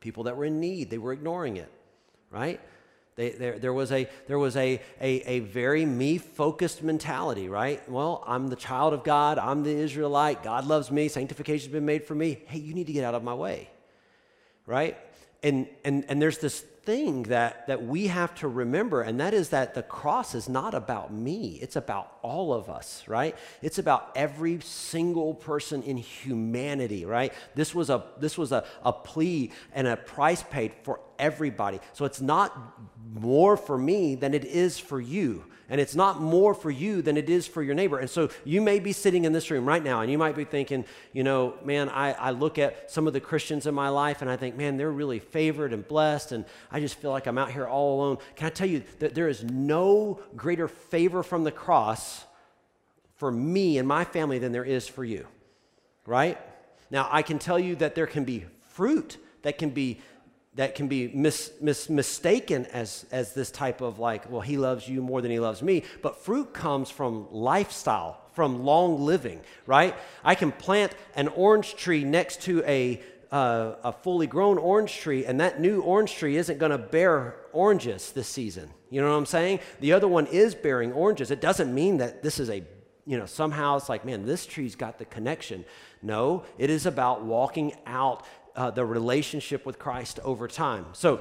People 0.00 0.24
that 0.24 0.36
were 0.36 0.44
in 0.44 0.60
need, 0.60 0.90
they 0.90 0.98
were 0.98 1.12
ignoring 1.12 1.56
it, 1.56 1.72
right? 2.30 2.60
They, 3.16 3.30
there, 3.30 3.58
there 3.58 3.72
was, 3.72 3.90
a, 3.90 4.06
there 4.26 4.38
was 4.38 4.56
a, 4.56 4.80
a, 5.00 5.08
a 5.22 5.38
very 5.40 5.86
me 5.86 6.18
focused 6.18 6.82
mentality, 6.82 7.48
right? 7.48 7.88
Well, 7.88 8.22
I'm 8.26 8.48
the 8.48 8.56
child 8.56 8.92
of 8.92 9.02
God. 9.02 9.38
I'm 9.38 9.62
the 9.62 9.70
Israelite. 9.70 10.42
God 10.42 10.66
loves 10.66 10.90
me. 10.90 11.08
Sanctification's 11.08 11.72
been 11.72 11.86
made 11.86 12.04
for 12.04 12.14
me. 12.14 12.42
Hey, 12.46 12.58
you 12.58 12.74
need 12.74 12.88
to 12.88 12.92
get 12.92 13.04
out 13.04 13.14
of 13.14 13.22
my 13.22 13.34
way 13.34 13.70
right? 14.66 14.96
And, 15.42 15.68
and, 15.84 16.04
and 16.08 16.20
there's 16.20 16.38
this 16.38 16.64
thing 16.84 17.24
that, 17.24 17.66
that 17.66 17.84
we 17.84 18.08
have 18.08 18.34
to 18.36 18.48
remember, 18.48 19.02
and 19.02 19.20
that 19.20 19.34
is 19.34 19.50
that 19.50 19.74
the 19.74 19.82
cross 19.82 20.34
is 20.34 20.48
not 20.48 20.74
about 20.74 21.12
me. 21.12 21.58
It's 21.62 21.76
about 21.76 22.12
all 22.22 22.52
of 22.52 22.68
us, 22.68 23.04
right? 23.06 23.36
It's 23.62 23.78
about 23.78 24.12
every 24.14 24.60
single 24.60 25.34
person 25.34 25.82
in 25.82 25.96
humanity, 25.96 27.04
right? 27.04 27.32
This 27.54 27.74
was 27.74 27.90
a, 27.90 28.04
this 28.18 28.36
was 28.36 28.52
a, 28.52 28.64
a 28.84 28.92
plea 28.92 29.50
and 29.74 29.86
a 29.86 29.96
price 29.96 30.42
paid 30.42 30.72
for 30.82 31.00
everybody. 31.18 31.80
So 31.92 32.04
it's 32.04 32.20
not 32.20 32.56
more 33.12 33.56
for 33.56 33.78
me 33.78 34.14
than 34.14 34.34
it 34.34 34.44
is 34.44 34.78
for 34.78 35.00
you. 35.00 35.44
And 35.68 35.80
it's 35.80 35.94
not 35.94 36.20
more 36.20 36.52
for 36.52 36.70
you 36.70 37.00
than 37.00 37.16
it 37.16 37.30
is 37.30 37.46
for 37.46 37.62
your 37.62 37.74
neighbor. 37.74 37.98
And 37.98 38.10
so 38.10 38.28
you 38.44 38.60
may 38.60 38.80
be 38.80 38.92
sitting 38.92 39.24
in 39.24 39.32
this 39.32 39.50
room 39.50 39.66
right 39.66 39.82
now 39.82 40.02
and 40.02 40.12
you 40.12 40.18
might 40.18 40.36
be 40.36 40.44
thinking, 40.44 40.84
you 41.12 41.24
know, 41.24 41.54
man, 41.64 41.88
I, 41.88 42.12
I 42.12 42.30
look 42.32 42.58
at 42.58 42.90
some 42.90 43.06
of 43.06 43.14
the 43.14 43.20
Christians 43.20 43.66
in 43.66 43.74
my 43.74 43.88
life 43.88 44.20
and 44.20 44.30
I 44.30 44.36
think, 44.36 44.56
man, 44.56 44.76
they're 44.76 44.92
really 44.92 45.18
favored 45.18 45.72
and 45.72 45.86
blessed. 45.86 46.32
And 46.32 46.44
I 46.70 46.80
just 46.80 46.96
feel 46.96 47.10
like 47.10 47.26
I'm 47.26 47.38
out 47.38 47.50
here 47.50 47.66
all 47.66 47.96
alone. 47.96 48.18
Can 48.36 48.46
I 48.46 48.50
tell 48.50 48.68
you 48.68 48.82
that 48.98 49.14
there 49.14 49.28
is 49.28 49.42
no 49.42 50.20
greater 50.36 50.68
favor 50.68 51.22
from 51.22 51.44
the 51.44 51.52
cross 51.52 52.24
for 53.16 53.30
me 53.30 53.78
and 53.78 53.88
my 53.88 54.04
family 54.04 54.38
than 54.38 54.52
there 54.52 54.64
is 54.64 54.86
for 54.86 55.04
you, 55.04 55.26
right? 56.04 56.38
Now, 56.90 57.08
I 57.10 57.22
can 57.22 57.38
tell 57.38 57.58
you 57.58 57.74
that 57.76 57.94
there 57.94 58.06
can 58.06 58.24
be 58.24 58.44
fruit 58.72 59.16
that 59.44 59.58
can 59.58 59.70
be 59.70 60.00
that 60.56 60.74
can 60.74 60.86
be 60.86 61.08
mis, 61.08 61.52
mis, 61.60 61.88
mistaken 61.88 62.66
as, 62.66 63.06
as 63.10 63.34
this 63.34 63.50
type 63.50 63.80
of 63.80 63.98
like, 63.98 64.30
well, 64.30 64.40
he 64.40 64.56
loves 64.56 64.88
you 64.88 65.02
more 65.02 65.20
than 65.20 65.30
he 65.30 65.40
loves 65.40 65.62
me. 65.62 65.82
But 66.00 66.22
fruit 66.22 66.52
comes 66.52 66.90
from 66.90 67.26
lifestyle, 67.32 68.20
from 68.32 68.64
long 68.64 69.04
living, 69.04 69.40
right? 69.66 69.94
I 70.22 70.34
can 70.34 70.52
plant 70.52 70.92
an 71.16 71.28
orange 71.28 71.74
tree 71.74 72.04
next 72.04 72.42
to 72.42 72.62
a, 72.66 73.02
uh, 73.32 73.74
a 73.82 73.92
fully 73.92 74.28
grown 74.28 74.58
orange 74.58 74.96
tree, 74.96 75.26
and 75.26 75.40
that 75.40 75.60
new 75.60 75.80
orange 75.80 76.14
tree 76.14 76.36
isn't 76.36 76.58
going 76.58 76.72
to 76.72 76.78
bear 76.78 77.36
oranges 77.52 78.12
this 78.12 78.28
season. 78.28 78.70
You 78.90 79.00
know 79.00 79.10
what 79.10 79.16
I'm 79.16 79.26
saying? 79.26 79.58
The 79.80 79.92
other 79.92 80.06
one 80.06 80.26
is 80.26 80.54
bearing 80.54 80.92
oranges. 80.92 81.32
It 81.32 81.40
doesn't 81.40 81.74
mean 81.74 81.96
that 81.96 82.22
this 82.22 82.38
is 82.38 82.48
a 82.48 82.62
you 83.06 83.18
know, 83.18 83.26
somehow 83.26 83.76
it's 83.76 83.90
like, 83.90 84.06
man, 84.06 84.24
this 84.24 84.46
tree's 84.46 84.76
got 84.76 84.98
the 84.98 85.04
connection. 85.04 85.66
No, 86.02 86.44
it 86.56 86.70
is 86.70 86.86
about 86.86 87.22
walking 87.22 87.74
out 87.84 88.24
uh, 88.56 88.70
the 88.70 88.84
relationship 88.84 89.66
with 89.66 89.78
Christ 89.78 90.20
over 90.24 90.48
time. 90.48 90.86
So, 90.92 91.20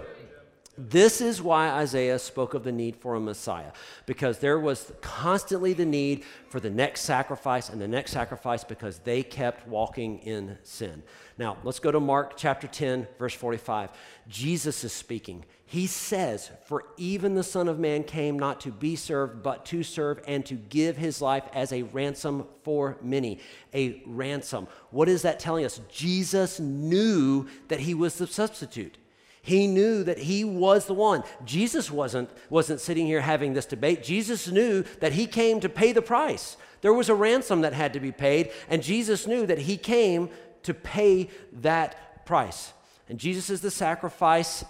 this 0.76 1.22
is 1.22 1.40
why 1.40 1.70
Isaiah 1.70 2.18
spoke 2.18 2.56
of 2.56 2.64
the 2.64 2.72
need 2.72 2.96
for 2.96 3.14
a 3.14 3.20
Messiah, 3.20 3.72
because 4.08 4.40
there 4.40 4.60
was 4.60 4.92
constantly 5.02 5.74
the 5.74 5.86
need 5.86 6.24
for 6.50 6.60
the 6.60 6.72
next 6.72 7.02
sacrifice 7.02 7.70
and 7.70 7.80
the 7.80 7.88
next 7.88 8.12
sacrifice 8.12 8.64
because 8.64 8.98
they 9.00 9.22
kept 9.22 9.68
walking 9.68 10.18
in 10.20 10.58
sin. 10.64 11.04
Now, 11.38 11.58
let's 11.64 11.80
go 11.80 11.92
to 11.92 12.00
Mark 12.00 12.38
chapter 12.38 12.68
10, 12.68 13.08
verse 13.20 13.36
45. 13.36 13.92
Jesus 14.28 14.84
is 14.84 14.94
speaking. 14.94 15.46
He 15.66 15.86
says, 15.86 16.52
For 16.66 16.86
even 16.98 17.36
the 17.36 17.44
Son 17.44 17.68
of 17.68 17.78
Man 17.78 18.04
came 18.04 18.38
not 18.38 18.62
to 18.62 18.72
be 18.72 18.96
served, 18.96 19.44
but 19.44 19.66
to 19.66 19.84
serve 19.84 20.22
and 20.28 20.44
to 20.48 20.56
give 20.56 20.98
his 20.98 21.22
life 21.22 21.44
as 21.54 21.72
a 21.72 21.84
ransom 21.84 22.48
for 22.64 22.98
many. 23.02 23.40
A 23.76 24.02
ransom. 24.08 24.68
What 24.90 25.08
is 25.08 25.22
that 25.22 25.40
telling 25.40 25.66
us? 25.66 25.82
Jesus 25.92 26.60
knew 26.60 27.48
that 27.68 27.82
he 27.82 27.94
was 27.94 28.16
the 28.16 28.28
substitute. 28.28 28.98
He 29.46 29.68
knew 29.68 30.04
that 30.06 30.20
he 30.20 30.46
was 30.46 30.86
the 30.86 30.94
one. 30.94 31.24
Jesus 31.44 31.92
wasn't, 31.92 32.30
wasn't 32.50 32.80
sitting 32.80 33.06
here 33.06 33.20
having 33.20 33.54
this 33.54 33.66
debate. 33.66 34.02
Jesus 34.02 34.48
knew 34.48 34.84
that 35.02 35.12
he 35.12 35.28
came 35.28 35.60
to 35.60 35.68
pay 35.68 35.92
the 35.92 36.02
price. 36.02 36.56
There 36.80 36.94
was 36.94 37.10
a 37.10 37.16
ransom 37.16 37.62
that 37.62 37.74
had 37.74 37.92
to 37.94 38.00
be 38.00 38.14
paid, 38.14 38.52
and 38.70 38.82
Jesus 38.82 39.28
knew 39.28 39.46
that 39.46 39.60
he 39.60 39.76
came 39.76 40.30
to 40.64 40.74
pay 40.74 41.30
that 41.52 42.26
price. 42.26 42.72
And 43.10 43.20
Jesus 43.20 43.50
is 43.50 43.60
the 43.60 43.70
sacrifice 43.70 44.64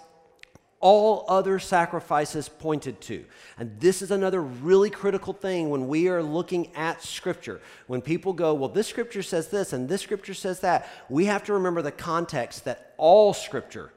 all 0.80 1.24
other 1.30 1.59
sacrifices 1.59 2.49
pointed 2.49 2.99
to. 2.99 3.24
And 3.57 3.80
this 3.80 4.01
is 4.01 4.11
another 4.11 4.41
really 4.41 4.89
critical 4.89 5.32
thing 5.32 5.69
when 5.69 5.88
we 5.88 6.09
are 6.09 6.21
looking 6.21 6.76
at 6.76 7.01
Scripture. 7.01 7.61
When 7.88 8.01
people 8.01 8.34
go, 8.34 8.53
well, 8.53 8.67
this 8.67 8.88
Scripture 8.88 9.24
says 9.24 9.47
this 9.47 9.71
and 9.71 9.88
this 9.88 10.01
Scripture 10.01 10.34
says 10.34 10.59
that, 10.59 10.89
we 11.09 11.26
have 11.26 11.45
to 11.45 11.53
remember 11.53 11.82
the 11.82 11.91
context 11.91 12.65
that 12.65 12.95
all 12.97 13.34
Scripture 13.34 13.93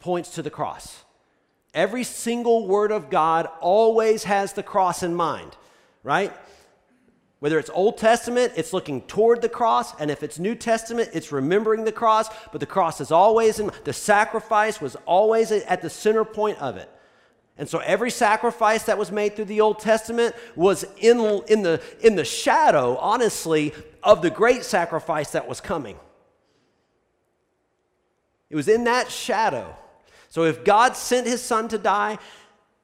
points 0.00 0.30
to 0.30 0.42
the 0.42 0.50
cross. 0.50 1.04
Every 1.72 2.02
single 2.02 2.66
word 2.66 2.90
of 2.90 3.10
God 3.10 3.48
always 3.60 4.24
has 4.24 4.54
the 4.54 4.62
cross 4.62 5.02
in 5.04 5.14
mind, 5.14 5.56
right? 6.02 6.32
Whether 7.38 7.58
it's 7.58 7.70
Old 7.70 7.96
Testament, 7.96 8.52
it's 8.56 8.72
looking 8.72 9.02
toward 9.02 9.40
the 9.40 9.48
cross, 9.48 9.98
and 10.00 10.10
if 10.10 10.22
it's 10.22 10.38
New 10.38 10.54
Testament, 10.54 11.10
it's 11.14 11.32
remembering 11.32 11.84
the 11.84 11.92
cross, 11.92 12.28
but 12.50 12.60
the 12.60 12.66
cross 12.66 13.00
is 13.00 13.12
always 13.12 13.60
in 13.60 13.70
the 13.84 13.92
sacrifice 13.92 14.80
was 14.80 14.96
always 15.06 15.52
at 15.52 15.80
the 15.80 15.88
center 15.88 16.24
point 16.24 16.58
of 16.58 16.76
it. 16.76 16.90
And 17.56 17.68
so 17.68 17.78
every 17.78 18.10
sacrifice 18.10 18.84
that 18.84 18.98
was 18.98 19.12
made 19.12 19.36
through 19.36 19.44
the 19.46 19.60
Old 19.60 19.80
Testament 19.80 20.34
was 20.56 20.84
in, 20.98 21.20
in, 21.46 21.62
the, 21.62 21.82
in 22.00 22.16
the 22.16 22.24
shadow, 22.24 22.96
honestly, 22.96 23.74
of 24.02 24.22
the 24.22 24.30
great 24.30 24.64
sacrifice 24.64 25.32
that 25.32 25.46
was 25.46 25.60
coming. 25.60 25.98
It 28.48 28.56
was 28.56 28.66
in 28.66 28.84
that 28.84 29.10
shadow. 29.10 29.76
So 30.30 30.44
if 30.44 30.64
God 30.64 30.96
sent 30.96 31.26
his 31.26 31.42
son 31.42 31.68
to 31.68 31.78
die, 31.78 32.18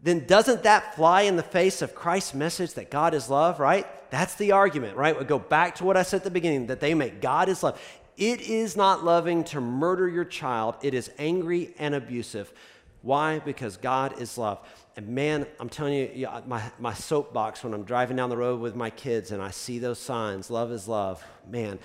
then 0.01 0.27
doesn't 0.27 0.65
that 0.65 0.95
fly 0.95 1.23
in 1.23 1.37
the 1.37 1.43
face 1.43 1.81
of 1.81 1.95
Christ's 1.95 2.35
message 2.35 2.75
that 2.75 2.91
God 2.91 3.15
is 3.15 3.31
love, 3.31 3.61
right? 3.61 3.87
That's 4.11 4.35
the 4.35 4.53
argument, 4.53 4.97
right? 4.97 5.19
We 5.19 5.25
go 5.25 5.39
back 5.39 5.77
to 5.77 5.85
what 5.85 5.97
I 5.97 6.03
said 6.03 6.19
at 6.19 6.25
the 6.25 6.31
beginning 6.31 6.67
that 6.67 6.81
they 6.81 6.95
make 6.95 7.21
God 7.21 7.49
is 7.49 7.63
love. 7.63 7.81
It 8.17 8.41
is 8.43 8.77
not 8.77 9.05
loving 9.05 9.45
to 9.45 9.61
murder 9.61 10.09
your 10.09 10.25
child, 10.25 10.77
it 10.83 10.95
is 10.95 11.11
angry 11.19 11.75
and 11.79 11.95
abusive. 11.95 12.53
Why? 13.03 13.39
Because 13.39 13.77
God 13.77 14.21
is 14.21 14.37
love. 14.37 14.59
And 14.97 15.09
man, 15.09 15.47
I'm 15.61 15.69
telling 15.69 15.95
you, 16.17 16.29
my, 16.47 16.63
my 16.79 16.95
soapbox 16.95 17.63
when 17.63 17.73
I'm 17.73 17.85
driving 17.85 18.17
down 18.17 18.31
the 18.31 18.37
road 18.37 18.61
with 18.61 18.75
my 18.75 18.91
kids 18.91 19.31
and 19.31 19.41
I 19.41 19.51
see 19.51 19.79
those 19.79 19.99
signs, 19.99 20.51
love 20.51 20.73
is 20.73 20.89
love, 20.89 21.23
man, 21.49 21.79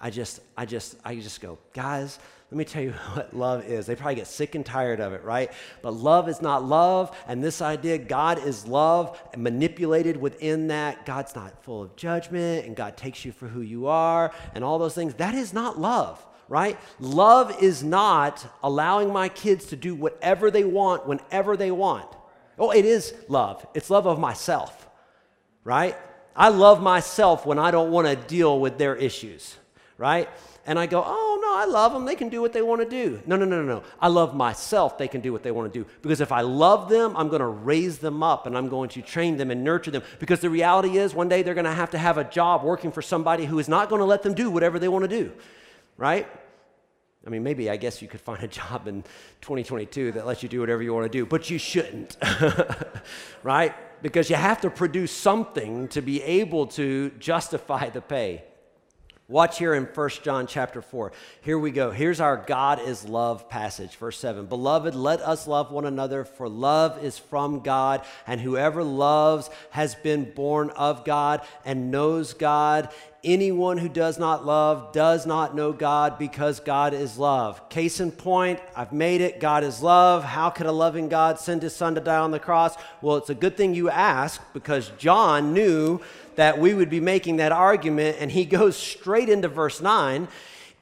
I 0.00 0.10
just, 0.10 0.40
I 0.56 0.66
just, 0.66 0.96
I 1.04 1.16
just 1.16 1.40
go, 1.40 1.58
guys, 1.72 2.18
let 2.50 2.56
me 2.56 2.64
tell 2.64 2.82
you 2.82 2.92
what 3.12 3.34
love 3.34 3.64
is. 3.64 3.86
They 3.86 3.94
probably 3.94 4.16
get 4.16 4.26
sick 4.26 4.54
and 4.54 4.64
tired 4.64 5.00
of 5.00 5.12
it, 5.12 5.22
right? 5.22 5.52
But 5.82 5.94
love 5.94 6.28
is 6.28 6.40
not 6.40 6.64
love. 6.64 7.14
And 7.26 7.42
this 7.42 7.60
idea, 7.60 7.98
God 7.98 8.44
is 8.44 8.66
love, 8.66 9.20
manipulated 9.36 10.16
within 10.16 10.68
that, 10.68 11.04
God's 11.04 11.34
not 11.34 11.62
full 11.62 11.82
of 11.82 11.96
judgment, 11.96 12.66
and 12.66 12.74
God 12.74 12.96
takes 12.96 13.24
you 13.24 13.32
for 13.32 13.48
who 13.48 13.60
you 13.60 13.86
are, 13.86 14.32
and 14.54 14.64
all 14.64 14.78
those 14.78 14.94
things. 14.94 15.14
That 15.14 15.34
is 15.34 15.52
not 15.52 15.78
love, 15.78 16.24
right? 16.48 16.78
Love 16.98 17.62
is 17.62 17.82
not 17.84 18.46
allowing 18.62 19.12
my 19.12 19.28
kids 19.28 19.66
to 19.66 19.76
do 19.76 19.94
whatever 19.94 20.50
they 20.50 20.64
want 20.64 21.06
whenever 21.06 21.56
they 21.56 21.70
want. 21.70 22.08
Oh, 22.58 22.70
it 22.70 22.84
is 22.84 23.14
love. 23.28 23.64
It's 23.74 23.90
love 23.90 24.06
of 24.06 24.18
myself, 24.18 24.88
right? 25.64 25.96
I 26.34 26.48
love 26.48 26.82
myself 26.82 27.44
when 27.44 27.58
I 27.58 27.70
don't 27.70 27.90
want 27.90 28.06
to 28.08 28.16
deal 28.16 28.58
with 28.58 28.78
their 28.78 28.96
issues, 28.96 29.56
right? 29.96 30.28
And 30.68 30.78
I 30.78 30.84
go, 30.84 31.02
oh, 31.04 31.38
no, 31.40 31.56
I 31.56 31.64
love 31.64 31.94
them. 31.94 32.04
They 32.04 32.14
can 32.14 32.28
do 32.28 32.42
what 32.42 32.52
they 32.52 32.60
want 32.60 32.82
to 32.82 32.88
do. 32.88 33.22
No, 33.24 33.36
no, 33.36 33.46
no, 33.46 33.62
no, 33.62 33.76
no. 33.76 33.82
I 33.98 34.08
love 34.08 34.36
myself. 34.36 34.98
They 34.98 35.08
can 35.08 35.22
do 35.22 35.32
what 35.32 35.42
they 35.42 35.50
want 35.50 35.72
to 35.72 35.78
do. 35.78 35.88
Because 36.02 36.20
if 36.20 36.30
I 36.30 36.42
love 36.42 36.90
them, 36.90 37.16
I'm 37.16 37.28
going 37.28 37.40
to 37.40 37.46
raise 37.46 37.98
them 37.98 38.22
up 38.22 38.46
and 38.46 38.54
I'm 38.54 38.68
going 38.68 38.90
to 38.90 39.00
train 39.00 39.38
them 39.38 39.50
and 39.50 39.64
nurture 39.64 39.90
them. 39.90 40.02
Because 40.18 40.40
the 40.40 40.50
reality 40.50 40.98
is, 40.98 41.14
one 41.14 41.26
day 41.26 41.40
they're 41.40 41.54
going 41.54 41.64
to 41.64 41.72
have 41.72 41.88
to 41.92 41.98
have 41.98 42.18
a 42.18 42.24
job 42.24 42.64
working 42.64 42.92
for 42.92 43.00
somebody 43.00 43.46
who 43.46 43.58
is 43.58 43.66
not 43.66 43.88
going 43.88 44.00
to 44.00 44.04
let 44.04 44.22
them 44.22 44.34
do 44.34 44.50
whatever 44.50 44.78
they 44.78 44.88
want 44.88 45.04
to 45.04 45.08
do, 45.08 45.32
right? 45.96 46.28
I 47.26 47.30
mean, 47.30 47.42
maybe 47.42 47.70
I 47.70 47.78
guess 47.78 48.02
you 48.02 48.08
could 48.08 48.20
find 48.20 48.42
a 48.44 48.48
job 48.48 48.86
in 48.86 49.04
2022 49.40 50.12
that 50.12 50.26
lets 50.26 50.42
you 50.42 50.50
do 50.50 50.60
whatever 50.60 50.82
you 50.82 50.92
want 50.92 51.10
to 51.10 51.18
do, 51.18 51.24
but 51.24 51.48
you 51.48 51.56
shouldn't, 51.58 52.18
right? 53.42 53.74
Because 54.02 54.28
you 54.28 54.36
have 54.36 54.60
to 54.60 54.68
produce 54.68 55.12
something 55.12 55.88
to 55.88 56.02
be 56.02 56.22
able 56.22 56.66
to 56.66 57.10
justify 57.18 57.88
the 57.88 58.02
pay. 58.02 58.44
Watch 59.30 59.58
here 59.58 59.74
in 59.74 59.84
1 59.84 60.08
John 60.22 60.46
chapter 60.46 60.80
4. 60.80 61.12
Here 61.42 61.58
we 61.58 61.70
go. 61.70 61.90
Here's 61.90 62.18
our 62.18 62.38
God 62.38 62.80
is 62.80 63.06
love 63.06 63.46
passage, 63.50 63.96
verse 63.96 64.18
7. 64.18 64.46
Beloved, 64.46 64.94
let 64.94 65.20
us 65.20 65.46
love 65.46 65.70
one 65.70 65.84
another, 65.84 66.24
for 66.24 66.48
love 66.48 67.04
is 67.04 67.18
from 67.18 67.60
God, 67.60 68.06
and 68.26 68.40
whoever 68.40 68.82
loves 68.82 69.50
has 69.68 69.94
been 69.96 70.32
born 70.32 70.70
of 70.70 71.04
God 71.04 71.42
and 71.66 71.90
knows 71.90 72.32
God. 72.32 72.88
Anyone 73.22 73.76
who 73.76 73.90
does 73.90 74.18
not 74.18 74.46
love 74.46 74.92
does 74.92 75.26
not 75.26 75.54
know 75.54 75.74
God 75.74 76.18
because 76.18 76.60
God 76.60 76.94
is 76.94 77.18
love. 77.18 77.68
Case 77.68 78.00
in 78.00 78.12
point, 78.12 78.60
I've 78.74 78.94
made 78.94 79.20
it. 79.20 79.40
God 79.40 79.62
is 79.62 79.82
love. 79.82 80.24
How 80.24 80.48
could 80.48 80.64
a 80.64 80.72
loving 80.72 81.10
God 81.10 81.38
send 81.38 81.60
his 81.60 81.76
son 81.76 81.96
to 81.96 82.00
die 82.00 82.16
on 82.16 82.30
the 82.30 82.38
cross? 82.38 82.76
Well, 83.02 83.16
it's 83.16 83.28
a 83.28 83.34
good 83.34 83.58
thing 83.58 83.74
you 83.74 83.90
ask 83.90 84.40
because 84.54 84.90
John 84.96 85.52
knew 85.52 86.00
that 86.38 86.60
we 86.60 86.72
would 86.72 86.88
be 86.88 87.00
making 87.00 87.38
that 87.38 87.50
argument, 87.50 88.16
and 88.20 88.30
he 88.30 88.44
goes 88.44 88.76
straight 88.76 89.28
into 89.28 89.48
verse 89.48 89.80
9. 89.80 90.28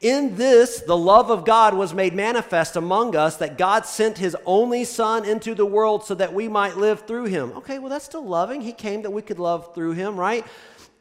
In 0.02 0.36
this, 0.36 0.82
the 0.82 0.96
love 0.96 1.30
of 1.30 1.46
God 1.46 1.72
was 1.72 1.94
made 1.94 2.12
manifest 2.12 2.76
among 2.76 3.16
us, 3.16 3.38
that 3.38 3.57
God 3.57 3.86
sent 3.86 4.18
his 4.18 4.36
only 4.44 4.84
Son 4.84 5.24
into 5.24 5.54
the 5.54 5.64
world 5.64 6.04
so 6.04 6.14
that 6.16 6.34
we 6.34 6.46
might 6.46 6.76
live 6.76 7.07
through 7.07 7.24
him. 7.24 7.52
Okay, 7.57 7.78
well, 7.78 7.88
that's 7.88 8.04
still 8.04 8.26
loving. 8.26 8.61
He 8.61 8.72
came 8.72 9.00
that 9.00 9.11
we 9.11 9.22
could 9.22 9.38
love 9.38 9.74
through 9.74 9.92
him, 9.92 10.20
right? 10.20 10.44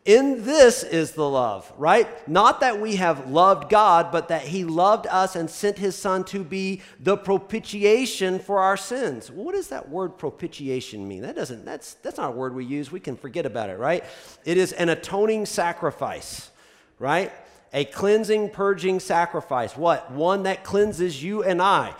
In 0.05 0.45
this 0.45 0.83
is 0.83 1.13
the 1.13 1.27
love, 1.27 1.73
right? 1.77 2.27
Not 2.27 2.59
that 2.59 2.79
we 2.79 2.97
have 2.97 3.27
loved 3.31 3.69
God, 3.69 4.11
but 4.11 4.27
that 4.27 4.43
He 4.43 4.63
loved 4.63 5.07
us 5.07 5.35
and 5.35 5.49
sent 5.49 5.79
His 5.79 5.95
Son 5.95 6.23
to 6.25 6.43
be 6.43 6.81
the 6.99 7.17
propitiation 7.17 8.37
for 8.37 8.59
our 8.59 8.77
sins. 8.77 9.31
What 9.31 9.55
does 9.55 9.69
that 9.69 9.89
word 9.89 10.19
propitiation 10.19 11.07
mean? 11.07 11.23
That 11.23 11.35
doesn't, 11.35 11.65
that's, 11.65 11.95
that's 11.95 12.17
not 12.17 12.29
a 12.29 12.35
word 12.35 12.53
we 12.53 12.65
use. 12.65 12.91
We 12.91 12.99
can 12.99 13.17
forget 13.17 13.47
about 13.47 13.71
it, 13.71 13.79
right? 13.79 14.03
It 14.45 14.57
is 14.57 14.73
an 14.73 14.89
atoning 14.89 15.47
sacrifice, 15.47 16.51
right? 16.99 17.33
A 17.73 17.85
cleansing, 17.85 18.51
purging 18.51 18.99
sacrifice. 18.99 19.75
What? 19.75 20.11
One 20.11 20.43
that 20.43 20.63
cleanses 20.63 21.23
you 21.23 21.41
and 21.41 21.59
I. 21.59 21.95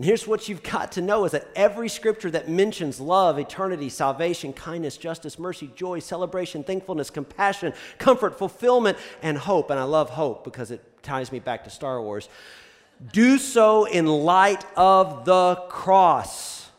And 0.00 0.04
here's 0.06 0.26
what 0.26 0.48
you've 0.48 0.62
got 0.62 0.92
to 0.92 1.02
know 1.02 1.26
is 1.26 1.32
that 1.32 1.46
every 1.54 1.90
scripture 1.90 2.30
that 2.30 2.48
mentions 2.48 3.00
love, 3.00 3.38
eternity, 3.38 3.90
salvation, 3.90 4.54
kindness, 4.54 4.96
justice, 4.96 5.38
mercy, 5.38 5.70
joy, 5.76 5.98
celebration, 5.98 6.64
thankfulness, 6.64 7.10
compassion, 7.10 7.74
comfort, 7.98 8.38
fulfillment, 8.38 8.96
and 9.20 9.36
hope, 9.36 9.68
and 9.68 9.78
I 9.78 9.82
love 9.82 10.08
hope 10.08 10.42
because 10.42 10.70
it 10.70 10.82
ties 11.02 11.30
me 11.30 11.38
back 11.38 11.64
to 11.64 11.70
Star 11.70 12.00
Wars, 12.00 12.30
do 13.12 13.36
so 13.36 13.84
in 13.84 14.06
light 14.06 14.64
of 14.74 15.26
the 15.26 15.56
cross. 15.68 16.70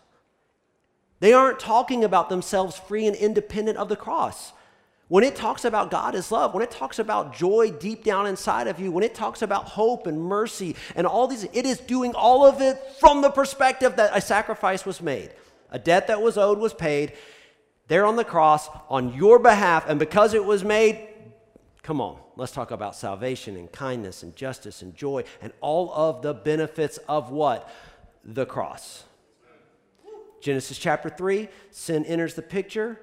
They 1.20 1.34
aren't 1.34 1.60
talking 1.60 2.04
about 2.04 2.28
themselves 2.30 2.76
free 2.76 3.06
and 3.06 3.16
independent 3.16 3.78
of 3.78 3.88
the 3.88 3.96
cross. 3.96 4.52
When 5.12 5.26
it 5.26 5.36
talks 5.36 5.66
about 5.66 5.92
God 5.92 6.16
as 6.16 6.32
love, 6.32 6.54
when 6.54 6.64
it 6.64 6.72
talks 6.72 6.98
about 6.98 7.36
joy 7.36 7.72
deep 7.72 8.02
down 8.02 8.28
inside 8.28 8.68
of 8.68 8.80
you, 8.80 8.94
when 8.94 9.04
it 9.04 9.14
talks 9.14 9.42
about 9.42 9.66
hope 9.66 10.08
and 10.08 10.18
mercy 10.18 10.74
and 10.96 11.06
all 11.06 11.28
these, 11.28 11.44
it 11.44 11.66
is 11.66 11.82
doing 11.82 12.16
all 12.16 12.46
of 12.46 12.62
it 12.62 12.82
from 12.98 13.22
the 13.22 13.30
perspective 13.30 13.98
that 13.98 14.16
a 14.16 14.22
sacrifice 14.22 14.86
was 14.86 15.02
made. 15.02 15.32
A 15.70 15.78
debt 15.78 16.08
that 16.08 16.22
was 16.22 16.38
owed 16.38 16.60
was 16.60 16.74
paid 16.74 17.12
there 17.90 18.06
on 18.06 18.16
the 18.16 18.24
cross 18.24 18.70
on 18.88 19.14
your 19.14 19.38
behalf. 19.38 19.84
And 19.86 20.00
because 20.00 20.34
it 20.34 20.46
was 20.46 20.64
made, 20.64 21.10
come 21.84 22.00
on, 22.00 22.18
let's 22.38 22.54
talk 22.54 22.72
about 22.72 22.96
salvation 22.96 23.58
and 23.58 23.70
kindness 23.70 24.24
and 24.24 24.34
justice 24.34 24.82
and 24.82 24.96
joy 24.96 25.26
and 25.42 25.52
all 25.60 25.92
of 25.94 26.22
the 26.22 26.34
benefits 26.34 27.00
of 27.10 27.32
what? 27.32 27.70
The 28.24 28.46
cross. 28.46 29.04
Genesis 30.40 30.78
chapter 30.78 31.10
3, 31.10 31.50
sin 31.70 32.06
enters 32.06 32.36
the 32.36 32.42
picture. 32.42 32.98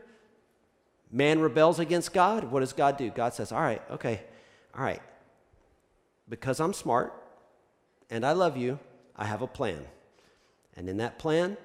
Man 1.11 1.41
rebels 1.41 1.79
against 1.79 2.13
God. 2.13 2.45
What 2.45 2.61
does 2.61 2.73
God 2.73 2.97
do? 2.97 3.11
God 3.11 3.35
says, 3.35 3.53
All 3.53 3.61
right, 3.61 3.83
okay, 3.91 4.23
all 4.77 4.85
right. 4.85 5.03
Because 6.29 6.61
I'm 6.61 6.75
smart 6.75 7.15
and 8.11 8.25
I 8.25 8.33
love 8.33 8.57
you, 8.57 8.79
I 9.17 9.25
have 9.25 9.43
a 9.43 9.47
plan. 9.47 9.85
And 10.77 10.89
in 10.89 10.99
that 10.99 11.19
plan, 11.19 11.57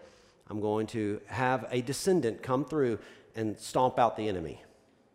I'm 0.50 0.62
going 0.62 0.88
to 0.88 1.22
have 1.28 1.66
a 1.72 1.82
descendant 1.82 2.42
come 2.42 2.66
through 2.66 3.00
and 3.36 3.58
stomp 3.60 4.00
out 4.00 4.18
the 4.18 4.28
enemy. 4.28 4.62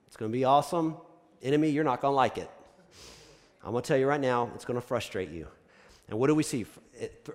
It's 0.07 0.17
going 0.17 0.31
to 0.31 0.37
be 0.37 0.45
awesome. 0.45 0.97
Enemy, 1.43 1.71
you're 1.71 1.85
not 1.85 2.01
going 2.01 2.13
to 2.13 2.17
like 2.17 2.39
it. 2.39 2.51
I'm 3.65 3.73
going 3.73 3.83
to 3.83 3.89
tell 3.89 3.99
you 3.99 4.07
right 4.07 4.21
now, 4.21 4.51
it's 4.55 4.65
going 4.65 4.81
to 4.81 4.87
frustrate 4.87 5.31
you. 5.31 5.47
And 6.09 6.19
what 6.19 6.29
do 6.29 6.35
we 6.35 6.43
see? 6.43 6.65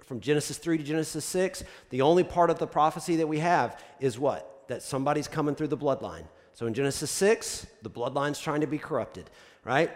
From 0.05 0.19
Genesis 0.19 0.57
3 0.57 0.77
to 0.77 0.83
Genesis 0.83 1.23
6, 1.25 1.63
the 1.89 2.01
only 2.01 2.23
part 2.23 2.49
of 2.49 2.59
the 2.59 2.67
prophecy 2.67 3.17
that 3.17 3.27
we 3.27 3.39
have 3.39 3.81
is 3.99 4.17
what? 4.17 4.67
That 4.67 4.81
somebody's 4.81 5.27
coming 5.27 5.55
through 5.55 5.67
the 5.67 5.77
bloodline. 5.77 6.25
So 6.53 6.67
in 6.67 6.73
Genesis 6.73 7.09
6, 7.09 7.65
the 7.81 7.89
bloodline's 7.89 8.39
trying 8.39 8.61
to 8.61 8.67
be 8.67 8.77
corrupted, 8.77 9.29
right? 9.63 9.91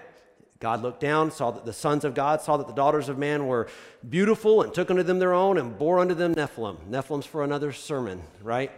God 0.60 0.82
looked 0.82 1.00
down, 1.00 1.30
saw 1.30 1.52
that 1.52 1.66
the 1.66 1.74
sons 1.74 2.04
of 2.04 2.16
God 2.16 2.42
saw 2.42 2.58
that 2.58 2.66
the 2.66 2.74
daughters 2.74 3.10
of 3.10 3.18
man 3.20 3.46
were 3.46 3.68
beautiful 4.08 4.64
and 4.64 4.74
took 4.74 4.90
unto 4.90 5.04
them 5.04 5.20
their 5.20 5.34
own 5.34 5.60
and 5.60 5.78
bore 5.78 6.00
unto 6.00 6.16
them 6.16 6.34
Nephilim. 6.34 6.78
Nephilim's 6.90 7.28
for 7.28 7.44
another 7.44 7.72
sermon, 7.72 8.24
right? 8.42 8.72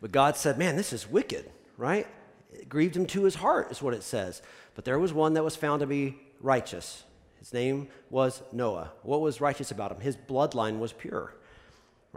But 0.00 0.12
God 0.12 0.36
said, 0.36 0.58
Man, 0.58 0.76
this 0.76 0.92
is 0.92 1.10
wicked, 1.10 1.50
right? 1.76 2.06
It 2.52 2.68
grieved 2.68 2.96
him 2.96 3.06
to 3.06 3.24
his 3.24 3.34
heart, 3.34 3.72
is 3.72 3.82
what 3.82 3.94
it 3.94 4.04
says. 4.04 4.40
But 4.76 4.84
there 4.84 4.98
was 5.00 5.12
one 5.12 5.34
that 5.34 5.42
was 5.42 5.56
found 5.56 5.80
to 5.80 5.86
be 5.88 6.20
righteous. 6.40 7.02
His 7.40 7.52
name 7.52 7.88
was 8.08 8.42
Noah. 8.52 8.92
What 9.02 9.20
was 9.20 9.40
righteous 9.40 9.72
about 9.72 9.90
him? 9.90 10.00
His 10.00 10.16
bloodline 10.16 10.78
was 10.78 10.92
pure 10.92 11.34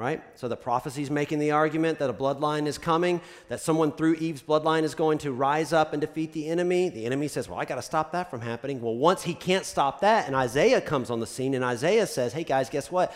right? 0.02 0.24
So 0.36 0.48
the 0.48 0.58
prophecy's 0.58 1.12
making 1.12 1.38
the 1.38 1.52
argument 1.52 2.00
that 2.00 2.10
a 2.10 2.14
bloodline 2.14 2.66
is 2.66 2.80
coming, 2.80 3.22
that 3.50 3.60
someone 3.60 3.92
through 3.92 4.16
Eve's 4.16 4.42
bloodline 4.42 4.82
is 4.82 4.96
going 4.96 5.20
to 5.20 5.32
rise 5.32 5.74
up 5.74 5.94
and 5.94 6.02
defeat 6.02 6.34
the 6.34 6.50
enemy. 6.50 6.90
The 6.90 7.06
enemy 7.06 7.28
says, 7.28 7.48
Well, 7.48 7.60
I 7.60 7.66
got 7.66 7.76
to 7.76 7.84
stop 7.84 8.12
that 8.14 8.32
from 8.32 8.42
happening. 8.42 8.82
Well, 8.82 8.96
once 8.96 9.22
he 9.22 9.36
can't 9.36 9.64
stop 9.64 10.02
that, 10.02 10.26
and 10.26 10.36
Isaiah 10.36 10.82
comes 10.82 11.12
on 11.12 11.20
the 11.20 11.28
scene, 11.28 11.54
and 11.54 11.64
Isaiah 11.64 12.08
says, 12.08 12.34
Hey, 12.34 12.44
guys, 12.44 12.68
guess 12.68 12.92
what? 12.92 13.14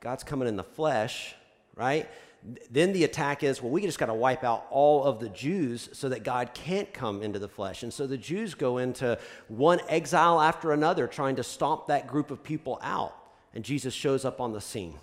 God's 0.00 0.24
coming 0.24 0.48
in 0.48 0.56
the 0.56 0.64
flesh, 0.64 1.36
right? 1.76 2.08
Then 2.68 2.92
the 2.92 3.04
attack 3.04 3.44
is, 3.44 3.62
well, 3.62 3.70
we 3.70 3.82
just 3.82 4.00
got 4.00 4.06
to 4.06 4.14
wipe 4.14 4.42
out 4.42 4.66
all 4.70 5.04
of 5.04 5.20
the 5.20 5.28
Jews 5.28 5.88
so 5.92 6.08
that 6.08 6.24
God 6.24 6.52
can't 6.52 6.92
come 6.92 7.22
into 7.22 7.38
the 7.38 7.48
flesh. 7.48 7.84
And 7.84 7.94
so 7.94 8.08
the 8.08 8.18
Jews 8.18 8.54
go 8.54 8.78
into 8.78 9.18
one 9.46 9.80
exile 9.88 10.40
after 10.40 10.72
another, 10.72 11.06
trying 11.06 11.36
to 11.36 11.44
stomp 11.44 11.86
that 11.86 12.08
group 12.08 12.32
of 12.32 12.42
people 12.42 12.80
out. 12.82 13.14
And 13.54 13.64
Jesus 13.64 13.94
shows 13.94 14.24
up 14.24 14.40
on 14.40 14.52
the 14.52 14.60
scene. 14.60 14.94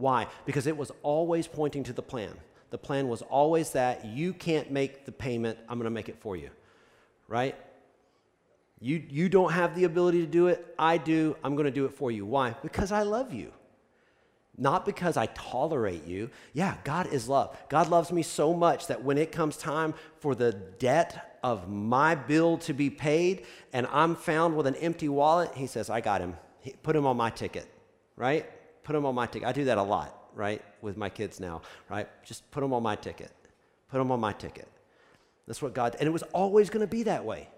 Why? 0.00 0.26
Because 0.46 0.66
it 0.66 0.76
was 0.76 0.90
always 1.02 1.46
pointing 1.46 1.84
to 1.84 1.92
the 1.92 2.02
plan. 2.02 2.32
The 2.70 2.78
plan 2.78 3.08
was 3.08 3.22
always 3.22 3.70
that 3.72 4.04
you 4.04 4.32
can't 4.32 4.70
make 4.70 5.04
the 5.04 5.12
payment, 5.12 5.58
I'm 5.68 5.78
going 5.78 5.84
to 5.84 5.90
make 5.90 6.08
it 6.08 6.18
for 6.20 6.36
you. 6.36 6.50
Right? 7.28 7.54
You, 8.80 9.02
you 9.08 9.28
don't 9.28 9.52
have 9.52 9.74
the 9.74 9.84
ability 9.84 10.20
to 10.20 10.26
do 10.26 10.46
it. 10.48 10.74
I 10.78 10.96
do. 10.96 11.36
I'm 11.44 11.54
going 11.54 11.66
to 11.66 11.70
do 11.70 11.84
it 11.84 11.92
for 11.92 12.10
you. 12.10 12.24
Why? 12.24 12.56
Because 12.62 12.92
I 12.92 13.02
love 13.02 13.32
you. 13.32 13.52
Not 14.56 14.84
because 14.84 15.16
I 15.16 15.26
tolerate 15.26 16.06
you. 16.06 16.30
Yeah, 16.52 16.76
God 16.84 17.06
is 17.12 17.28
love. 17.28 17.56
God 17.68 17.88
loves 17.88 18.10
me 18.12 18.22
so 18.22 18.52
much 18.52 18.86
that 18.88 19.02
when 19.02 19.18
it 19.18 19.32
comes 19.32 19.56
time 19.56 19.94
for 20.18 20.34
the 20.34 20.52
debt 20.52 21.38
of 21.42 21.68
my 21.68 22.14
bill 22.14 22.58
to 22.58 22.72
be 22.72 22.90
paid 22.90 23.46
and 23.72 23.86
I'm 23.90 24.16
found 24.16 24.56
with 24.56 24.66
an 24.66 24.74
empty 24.76 25.08
wallet, 25.08 25.52
He 25.54 25.66
says, 25.66 25.88
I 25.88 26.00
got 26.00 26.20
him. 26.20 26.36
Put 26.82 26.94
him 26.94 27.06
on 27.06 27.16
my 27.16 27.30
ticket, 27.30 27.66
right? 28.16 28.50
Put 28.90 28.94
them 28.94 29.06
on 29.06 29.14
my 29.14 29.26
ticket. 29.26 29.46
I 29.46 29.52
do 29.52 29.66
that 29.66 29.78
a 29.78 29.82
lot, 29.84 30.18
right, 30.34 30.60
with 30.82 30.96
my 30.96 31.08
kids 31.08 31.38
now, 31.38 31.62
right? 31.88 32.08
Just 32.24 32.50
put 32.50 32.60
them 32.60 32.72
on 32.72 32.82
my 32.82 32.96
ticket. 32.96 33.30
Put 33.88 33.98
them 33.98 34.10
on 34.10 34.18
my 34.18 34.32
ticket. 34.32 34.66
That's 35.46 35.62
what 35.62 35.74
God, 35.74 35.94
and 36.00 36.08
it 36.08 36.10
was 36.10 36.24
always 36.32 36.70
going 36.70 36.80
to 36.80 36.88
be 36.88 37.04
that 37.04 37.24
way. 37.24 37.48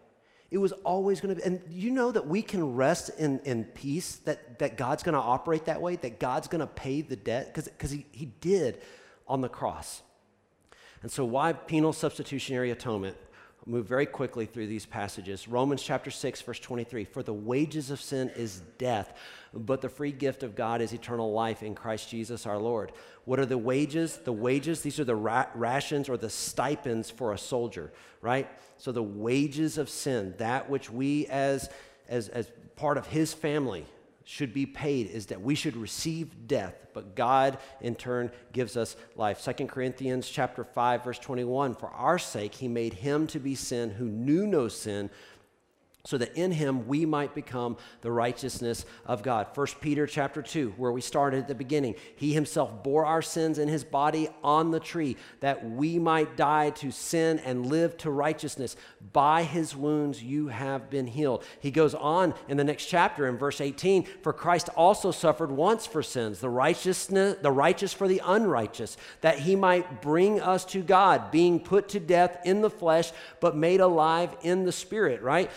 It 0.50 0.58
was 0.58 0.72
always 0.84 1.22
going 1.22 1.34
to 1.34 1.40
be, 1.40 1.46
and 1.46 1.62
you 1.70 1.90
know 1.90 2.12
that 2.12 2.26
we 2.26 2.42
can 2.42 2.74
rest 2.74 3.12
in, 3.18 3.40
in 3.46 3.64
peace 3.64 4.16
that, 4.26 4.58
that 4.58 4.76
God's 4.76 5.02
going 5.02 5.14
to 5.14 5.22
operate 5.22 5.64
that 5.64 5.80
way, 5.80 5.96
that 5.96 6.20
God's 6.20 6.48
going 6.48 6.60
to 6.60 6.66
pay 6.66 7.00
the 7.00 7.16
debt, 7.16 7.54
because 7.54 7.90
he, 7.90 8.04
he 8.12 8.26
did 8.26 8.82
on 9.26 9.40
the 9.40 9.48
cross. 9.48 10.02
And 11.00 11.10
so, 11.10 11.24
why 11.24 11.54
penal 11.54 11.94
substitutionary 11.94 12.72
atonement? 12.72 13.16
I'll 13.64 13.72
move 13.72 13.86
very 13.86 14.06
quickly 14.06 14.46
through 14.46 14.66
these 14.66 14.86
passages. 14.86 15.46
Romans 15.46 15.82
chapter 15.82 16.10
6, 16.10 16.42
verse 16.42 16.58
23 16.58 17.04
For 17.04 17.22
the 17.22 17.32
wages 17.32 17.90
of 17.90 18.00
sin 18.00 18.30
is 18.30 18.60
death, 18.78 19.16
but 19.54 19.80
the 19.80 19.88
free 19.88 20.10
gift 20.10 20.42
of 20.42 20.56
God 20.56 20.80
is 20.80 20.92
eternal 20.92 21.32
life 21.32 21.62
in 21.62 21.74
Christ 21.74 22.08
Jesus 22.08 22.44
our 22.44 22.58
Lord. 22.58 22.92
What 23.24 23.38
are 23.38 23.46
the 23.46 23.58
wages? 23.58 24.16
The 24.16 24.32
wages, 24.32 24.82
these 24.82 24.98
are 24.98 25.04
the 25.04 25.14
ra- 25.14 25.46
rations 25.54 26.08
or 26.08 26.16
the 26.16 26.30
stipends 26.30 27.10
for 27.10 27.32
a 27.32 27.38
soldier, 27.38 27.92
right? 28.20 28.48
So 28.78 28.90
the 28.90 29.02
wages 29.02 29.78
of 29.78 29.88
sin, 29.88 30.34
that 30.38 30.68
which 30.68 30.90
we 30.90 31.26
as, 31.26 31.70
as, 32.08 32.28
as 32.28 32.50
part 32.74 32.98
of 32.98 33.06
his 33.06 33.32
family, 33.32 33.86
should 34.24 34.52
be 34.52 34.66
paid 34.66 35.08
is 35.10 35.26
that 35.26 35.40
we 35.40 35.54
should 35.54 35.76
receive 35.76 36.46
death, 36.46 36.74
but 36.94 37.14
God 37.14 37.58
in 37.80 37.94
turn 37.94 38.30
gives 38.52 38.76
us 38.76 38.96
life. 39.16 39.42
2 39.44 39.66
Corinthians 39.66 40.28
chapter 40.28 40.64
5 40.64 41.04
verse 41.04 41.18
21 41.18 41.74
for 41.74 41.90
our 41.90 42.18
sake 42.18 42.54
he 42.54 42.68
made 42.68 42.94
him 42.94 43.26
to 43.28 43.38
be 43.38 43.54
sin 43.54 43.90
who 43.90 44.06
knew 44.06 44.46
no 44.46 44.68
sin 44.68 45.10
so 46.04 46.18
that 46.18 46.36
in 46.36 46.50
him 46.50 46.88
we 46.88 47.06
might 47.06 47.32
become 47.32 47.76
the 48.00 48.10
righteousness 48.10 48.84
of 49.06 49.22
God. 49.22 49.46
1 49.54 49.66
Peter 49.80 50.04
chapter 50.04 50.42
2, 50.42 50.74
where 50.76 50.90
we 50.90 51.00
started 51.00 51.38
at 51.38 51.48
the 51.48 51.54
beginning. 51.54 51.94
He 52.16 52.32
himself 52.32 52.82
bore 52.82 53.06
our 53.06 53.22
sins 53.22 53.56
in 53.56 53.68
his 53.68 53.84
body 53.84 54.28
on 54.42 54.72
the 54.72 54.80
tree, 54.80 55.16
that 55.40 55.64
we 55.64 56.00
might 56.00 56.36
die 56.36 56.70
to 56.70 56.90
sin 56.90 57.38
and 57.40 57.66
live 57.66 57.96
to 57.98 58.10
righteousness. 58.10 58.74
By 59.12 59.44
his 59.44 59.76
wounds 59.76 60.20
you 60.20 60.48
have 60.48 60.90
been 60.90 61.06
healed. 61.06 61.44
He 61.60 61.70
goes 61.70 61.94
on 61.94 62.34
in 62.48 62.56
the 62.56 62.64
next 62.64 62.86
chapter 62.86 63.28
in 63.28 63.38
verse 63.38 63.60
18, 63.60 64.04
for 64.22 64.32
Christ 64.32 64.70
also 64.76 65.12
suffered 65.12 65.52
once 65.52 65.86
for 65.86 66.02
sins, 66.02 66.40
the 66.40 66.50
righteousness, 66.50 67.36
the 67.42 67.52
righteous 67.52 67.92
for 67.92 68.08
the 68.08 68.20
unrighteous, 68.24 68.96
that 69.20 69.38
he 69.38 69.54
might 69.54 70.02
bring 70.02 70.40
us 70.40 70.64
to 70.64 70.82
God, 70.82 71.30
being 71.30 71.60
put 71.60 71.90
to 71.90 72.00
death 72.00 72.40
in 72.44 72.60
the 72.60 72.70
flesh, 72.70 73.12
but 73.38 73.56
made 73.56 73.80
alive 73.80 74.34
in 74.42 74.64
the 74.64 74.72
spirit, 74.72 75.22
right? 75.22 75.48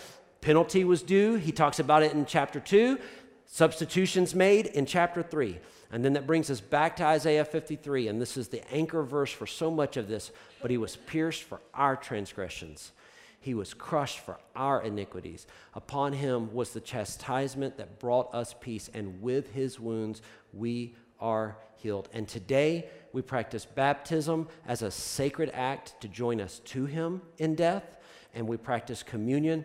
Penalty 0.46 0.84
was 0.84 1.02
due. 1.02 1.34
He 1.34 1.50
talks 1.50 1.80
about 1.80 2.04
it 2.04 2.12
in 2.12 2.24
chapter 2.24 2.60
2. 2.60 3.00
Substitutions 3.46 4.32
made 4.32 4.66
in 4.66 4.86
chapter 4.86 5.20
3. 5.20 5.58
And 5.90 6.04
then 6.04 6.12
that 6.12 6.24
brings 6.24 6.52
us 6.52 6.60
back 6.60 6.94
to 6.98 7.04
Isaiah 7.04 7.44
53. 7.44 8.06
And 8.06 8.22
this 8.22 8.36
is 8.36 8.46
the 8.46 8.62
anchor 8.72 9.02
verse 9.02 9.32
for 9.32 9.48
so 9.48 9.72
much 9.72 9.96
of 9.96 10.06
this. 10.06 10.30
But 10.62 10.70
he 10.70 10.78
was 10.78 10.94
pierced 10.94 11.42
for 11.42 11.60
our 11.74 11.96
transgressions, 11.96 12.92
he 13.40 13.54
was 13.54 13.74
crushed 13.74 14.20
for 14.20 14.38
our 14.54 14.80
iniquities. 14.82 15.48
Upon 15.74 16.12
him 16.12 16.54
was 16.54 16.70
the 16.70 16.80
chastisement 16.80 17.76
that 17.78 17.98
brought 17.98 18.32
us 18.32 18.54
peace. 18.60 18.88
And 18.94 19.20
with 19.20 19.52
his 19.52 19.80
wounds 19.80 20.22
we 20.52 20.94
are 21.18 21.56
healed. 21.74 22.08
And 22.12 22.28
today 22.28 22.88
we 23.12 23.20
practice 23.20 23.64
baptism 23.64 24.46
as 24.64 24.82
a 24.82 24.92
sacred 24.92 25.50
act 25.52 26.00
to 26.02 26.08
join 26.08 26.40
us 26.40 26.60
to 26.66 26.86
him 26.86 27.22
in 27.38 27.56
death. 27.56 27.96
And 28.32 28.46
we 28.46 28.56
practice 28.56 29.02
communion 29.02 29.64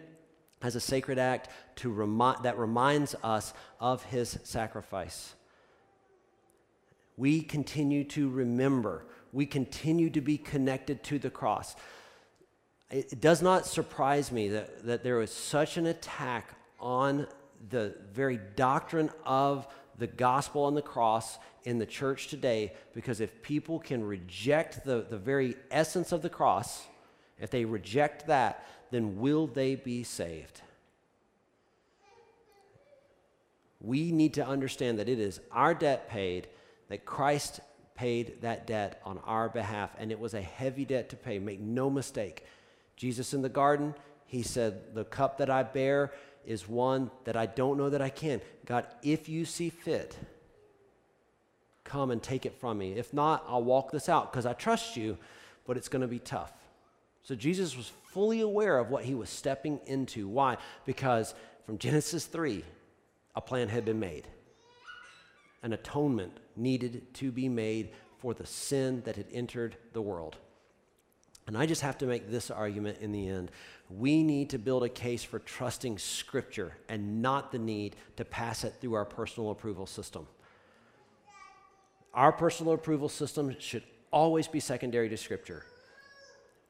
as 0.61 0.75
a 0.75 0.79
sacred 0.79 1.17
act 1.17 1.49
to 1.77 1.89
remi- 1.89 2.41
that 2.43 2.57
reminds 2.57 3.15
us 3.23 3.53
of 3.79 4.03
his 4.03 4.39
sacrifice. 4.43 5.33
We 7.17 7.41
continue 7.41 8.03
to 8.05 8.29
remember, 8.29 9.05
we 9.31 9.45
continue 9.45 10.09
to 10.11 10.21
be 10.21 10.37
connected 10.37 11.03
to 11.05 11.19
the 11.19 11.29
cross. 11.29 11.75
It, 12.89 13.13
it 13.13 13.21
does 13.21 13.41
not 13.41 13.65
surprise 13.65 14.31
me 14.31 14.49
that, 14.49 14.85
that 14.85 15.03
there 15.03 15.21
is 15.21 15.31
such 15.31 15.77
an 15.77 15.85
attack 15.85 16.55
on 16.79 17.27
the 17.69 17.95
very 18.11 18.39
doctrine 18.55 19.11
of 19.25 19.67
the 19.97 20.07
gospel 20.07 20.67
and 20.67 20.75
the 20.75 20.81
cross 20.81 21.37
in 21.63 21.77
the 21.77 21.85
church 21.85 22.27
today 22.27 22.73
because 22.93 23.21
if 23.21 23.41
people 23.43 23.79
can 23.79 24.03
reject 24.03 24.83
the, 24.83 25.05
the 25.07 25.17
very 25.17 25.55
essence 25.69 26.11
of 26.11 26.23
the 26.23 26.29
cross, 26.29 26.87
if 27.39 27.51
they 27.51 27.65
reject 27.65 28.27
that, 28.27 28.65
then 28.91 29.19
will 29.19 29.47
they 29.47 29.75
be 29.75 30.03
saved? 30.03 30.61
We 33.79 34.11
need 34.11 34.35
to 34.35 34.45
understand 34.45 34.99
that 34.99 35.09
it 35.09 35.19
is 35.19 35.39
our 35.51 35.73
debt 35.73 36.09
paid, 36.09 36.47
that 36.89 37.05
Christ 37.05 37.61
paid 37.95 38.41
that 38.41 38.67
debt 38.67 39.01
on 39.05 39.19
our 39.25 39.49
behalf, 39.49 39.91
and 39.97 40.11
it 40.11 40.19
was 40.19 40.33
a 40.33 40.41
heavy 40.41 40.85
debt 40.85 41.09
to 41.09 41.15
pay. 41.15 41.39
Make 41.39 41.59
no 41.59 41.89
mistake. 41.89 42.45
Jesus 42.95 43.33
in 43.33 43.41
the 43.41 43.49
garden, 43.49 43.95
he 44.25 44.43
said, 44.43 44.93
The 44.93 45.03
cup 45.03 45.39
that 45.39 45.49
I 45.49 45.63
bear 45.63 46.11
is 46.45 46.67
one 46.67 47.09
that 47.25 47.35
I 47.35 47.45
don't 47.47 47.77
know 47.77 47.89
that 47.89 48.01
I 48.01 48.09
can. 48.09 48.41
God, 48.65 48.87
if 49.01 49.27
you 49.27 49.45
see 49.45 49.69
fit, 49.69 50.17
come 51.83 52.11
and 52.11 52.21
take 52.21 52.45
it 52.45 52.59
from 52.59 52.77
me. 52.77 52.93
If 52.93 53.13
not, 53.13 53.43
I'll 53.47 53.63
walk 53.63 53.91
this 53.91 54.09
out 54.09 54.31
because 54.31 54.45
I 54.45 54.53
trust 54.53 54.95
you, 54.95 55.17
but 55.65 55.77
it's 55.77 55.89
going 55.89 56.01
to 56.01 56.07
be 56.07 56.19
tough. 56.19 56.53
So 57.23 57.35
Jesus 57.35 57.77
was 57.77 57.91
fully 58.05 58.41
aware 58.41 58.77
of 58.77 58.89
what 58.89 59.03
he 59.03 59.13
was 59.13 59.29
stepping 59.29 59.79
into. 59.85 60.27
Why? 60.27 60.57
Because 60.85 61.33
from 61.65 61.77
Genesis 61.77 62.25
3, 62.25 62.63
a 63.35 63.41
plan 63.41 63.69
had 63.69 63.85
been 63.85 63.99
made. 63.99 64.27
An 65.63 65.73
atonement 65.73 66.37
needed 66.55 67.13
to 67.15 67.31
be 67.31 67.47
made 67.47 67.91
for 68.17 68.33
the 68.33 68.45
sin 68.45 69.01
that 69.05 69.15
had 69.15 69.27
entered 69.31 69.75
the 69.93 70.01
world. 70.01 70.37
And 71.47 71.57
I 71.57 71.65
just 71.65 71.81
have 71.81 71.97
to 71.99 72.05
make 72.05 72.29
this 72.29 72.49
argument 72.49 72.99
in 73.01 73.11
the 73.11 73.27
end. 73.27 73.51
We 73.89 74.23
need 74.23 74.51
to 74.51 74.57
build 74.57 74.83
a 74.83 74.89
case 74.89 75.23
for 75.23 75.39
trusting 75.39 75.97
Scripture 75.97 76.77
and 76.87 77.21
not 77.21 77.51
the 77.51 77.59
need 77.59 77.95
to 78.17 78.25
pass 78.25 78.63
it 78.63 78.75
through 78.79 78.93
our 78.93 79.05
personal 79.05 79.51
approval 79.51 79.85
system. 79.85 80.27
Our 82.13 82.31
personal 82.31 82.73
approval 82.73 83.09
system 83.09 83.55
should 83.59 83.83
always 84.11 84.47
be 84.47 84.59
secondary 84.59 85.09
to 85.09 85.17
Scripture 85.17 85.65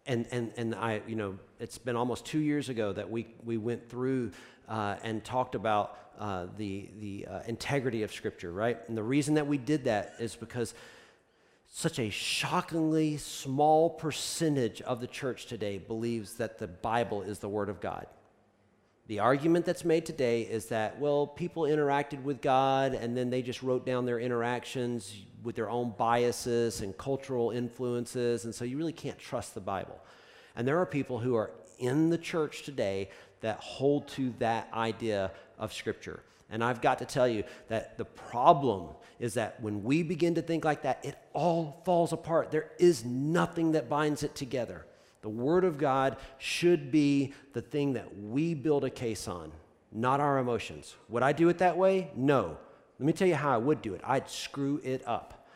and, 0.06 0.26
and, 0.32 0.52
and 0.58 0.76
I, 0.76 1.02
you 1.08 1.16
know, 1.16 1.38
it's 1.60 1.78
been 1.78 1.96
almost 1.96 2.26
two 2.26 2.40
years 2.40 2.70
ago 2.70 2.92
that 2.94 3.10
we, 3.10 3.28
we 3.44 3.58
went 3.58 3.90
through 3.90 4.32
uh, 4.68 4.96
and 5.04 5.24
talked 5.24 5.56
about 5.56 5.98
uh, 6.20 6.48
the, 6.58 6.90
the 7.00 7.28
uh, 7.28 7.40
integrity 7.48 8.04
of 8.04 8.14
Scripture, 8.14 8.52
right? 8.52 8.78
And 8.88 8.98
the 8.98 9.04
reason 9.04 9.36
that 9.36 9.48
we 9.48 9.58
did 9.58 9.86
that 9.86 10.16
is 10.20 10.36
because 10.36 10.74
such 11.68 12.00
a 12.00 12.10
shockingly 12.10 13.18
small 13.18 13.90
percentage 13.90 14.82
of 14.82 15.00
the 15.00 15.08
church 15.08 15.46
today 15.46 15.78
believes 15.78 16.36
that 16.36 16.58
the 16.58 16.68
Bible 16.68 17.22
is 17.22 17.40
the 17.40 17.50
Word 17.50 17.70
of 17.70 17.80
God. 17.80 18.08
The 19.08 19.20
argument 19.20 19.66
that's 19.66 19.84
made 19.84 20.06
today 20.06 20.44
is 20.44 20.68
that, 20.68 21.00
well, 21.00 21.28
people 21.28 21.64
interacted 21.64 22.24
with 22.24 22.42
God 22.42 22.94
and 22.94 23.16
then 23.16 23.30
they 23.30 23.42
just 23.42 23.64
wrote 23.64 23.86
down 23.86 24.06
their 24.06 24.20
interactions 24.20 25.14
with 25.44 25.56
their 25.56 25.70
own 25.70 25.94
biases 25.98 26.82
and 26.82 26.98
cultural 26.98 27.52
influences, 27.52 28.46
and 28.46 28.54
so 28.54 28.66
you 28.66 28.78
really 28.78 28.94
can't 28.94 29.18
trust 29.18 29.54
the 29.54 29.62
Bible. 29.62 30.00
And 30.56 30.68
there 30.68 30.80
are 30.80 30.86
people 30.86 31.20
who 31.20 31.36
are 31.36 31.52
in 31.80 32.10
the 32.10 32.18
church 32.18 32.64
today 32.64 33.10
that 33.42 33.58
hold 33.60 34.08
to 34.10 34.34
that 34.40 34.70
idea 34.74 35.32
of 35.58 35.74
Scripture. 35.74 36.22
And 36.50 36.64
I've 36.64 36.82
got 36.82 37.00
to 37.00 37.06
tell 37.06 37.28
you 37.28 37.44
that 37.70 37.98
the 37.98 38.06
problem 38.06 38.90
is 39.20 39.36
that 39.36 39.62
when 39.62 39.84
we 39.84 40.04
begin 40.04 40.36
to 40.36 40.42
think 40.42 40.66
like 40.66 40.82
that, 40.82 41.04
it 41.06 41.16
all 41.34 41.82
falls 41.86 42.12
apart. 42.12 42.52
There 42.52 42.72
is 42.78 43.06
nothing 43.06 43.72
that 43.72 43.88
binds 43.88 44.24
it 44.24 44.36
together. 44.36 44.86
The 45.22 45.30
Word 45.30 45.64
of 45.64 45.78
God 45.78 46.18
should 46.40 46.92
be 46.92 47.34
the 47.54 47.62
thing 47.62 47.94
that 47.94 48.18
we 48.18 48.54
build 48.54 48.84
a 48.84 48.90
case 48.90 49.28
on, 49.28 49.52
not 49.92 50.20
our 50.20 50.40
emotions. 50.40 50.96
Would 51.10 51.24
I 51.24 51.32
do 51.32 51.48
it 51.50 51.60
that 51.60 51.78
way? 51.78 52.12
No. 52.16 52.58
Let 53.02 53.08
me 53.08 53.14
tell 53.14 53.28
you 53.28 53.34
how 53.34 53.52
I 53.52 53.58
would 53.58 53.82
do 53.82 53.96
it 53.96 54.02
I'd 54.04 54.30
screw 54.30 54.80
it 54.84 55.02
up. 55.08 55.48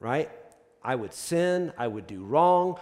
Right? 0.00 0.28
I 0.82 0.96
would 0.96 1.14
sin, 1.14 1.72
I 1.78 1.86
would 1.86 2.08
do 2.08 2.24
wrong. 2.24 2.80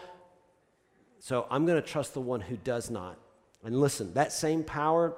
So 1.19 1.47
I'm 1.51 1.67
going 1.67 1.81
to 1.81 1.87
trust 1.87 2.15
the 2.15 2.23
one 2.23 2.41
who 2.41 2.57
does 2.57 2.89
not. 2.89 3.19
And 3.63 3.79
listen, 3.79 4.15
that 4.15 4.33
same 4.33 4.65
power 4.65 5.15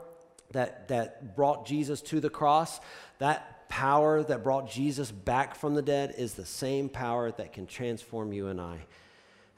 that, 0.50 0.88
that 0.88 1.36
brought 1.36 1.66
Jesus 1.66 2.00
to 2.02 2.18
the 2.18 2.30
cross, 2.30 2.80
that 3.20 3.68
power 3.68 4.24
that 4.24 4.42
brought 4.42 4.68
Jesus 4.68 5.12
back 5.12 5.54
from 5.54 5.76
the 5.76 5.82
dead 5.82 6.12
is 6.18 6.34
the 6.34 6.46
same 6.46 6.88
power 6.88 7.30
that 7.30 7.52
can 7.52 7.68
transform 7.68 8.32
you 8.32 8.48
and 8.48 8.61
I. 8.61 8.78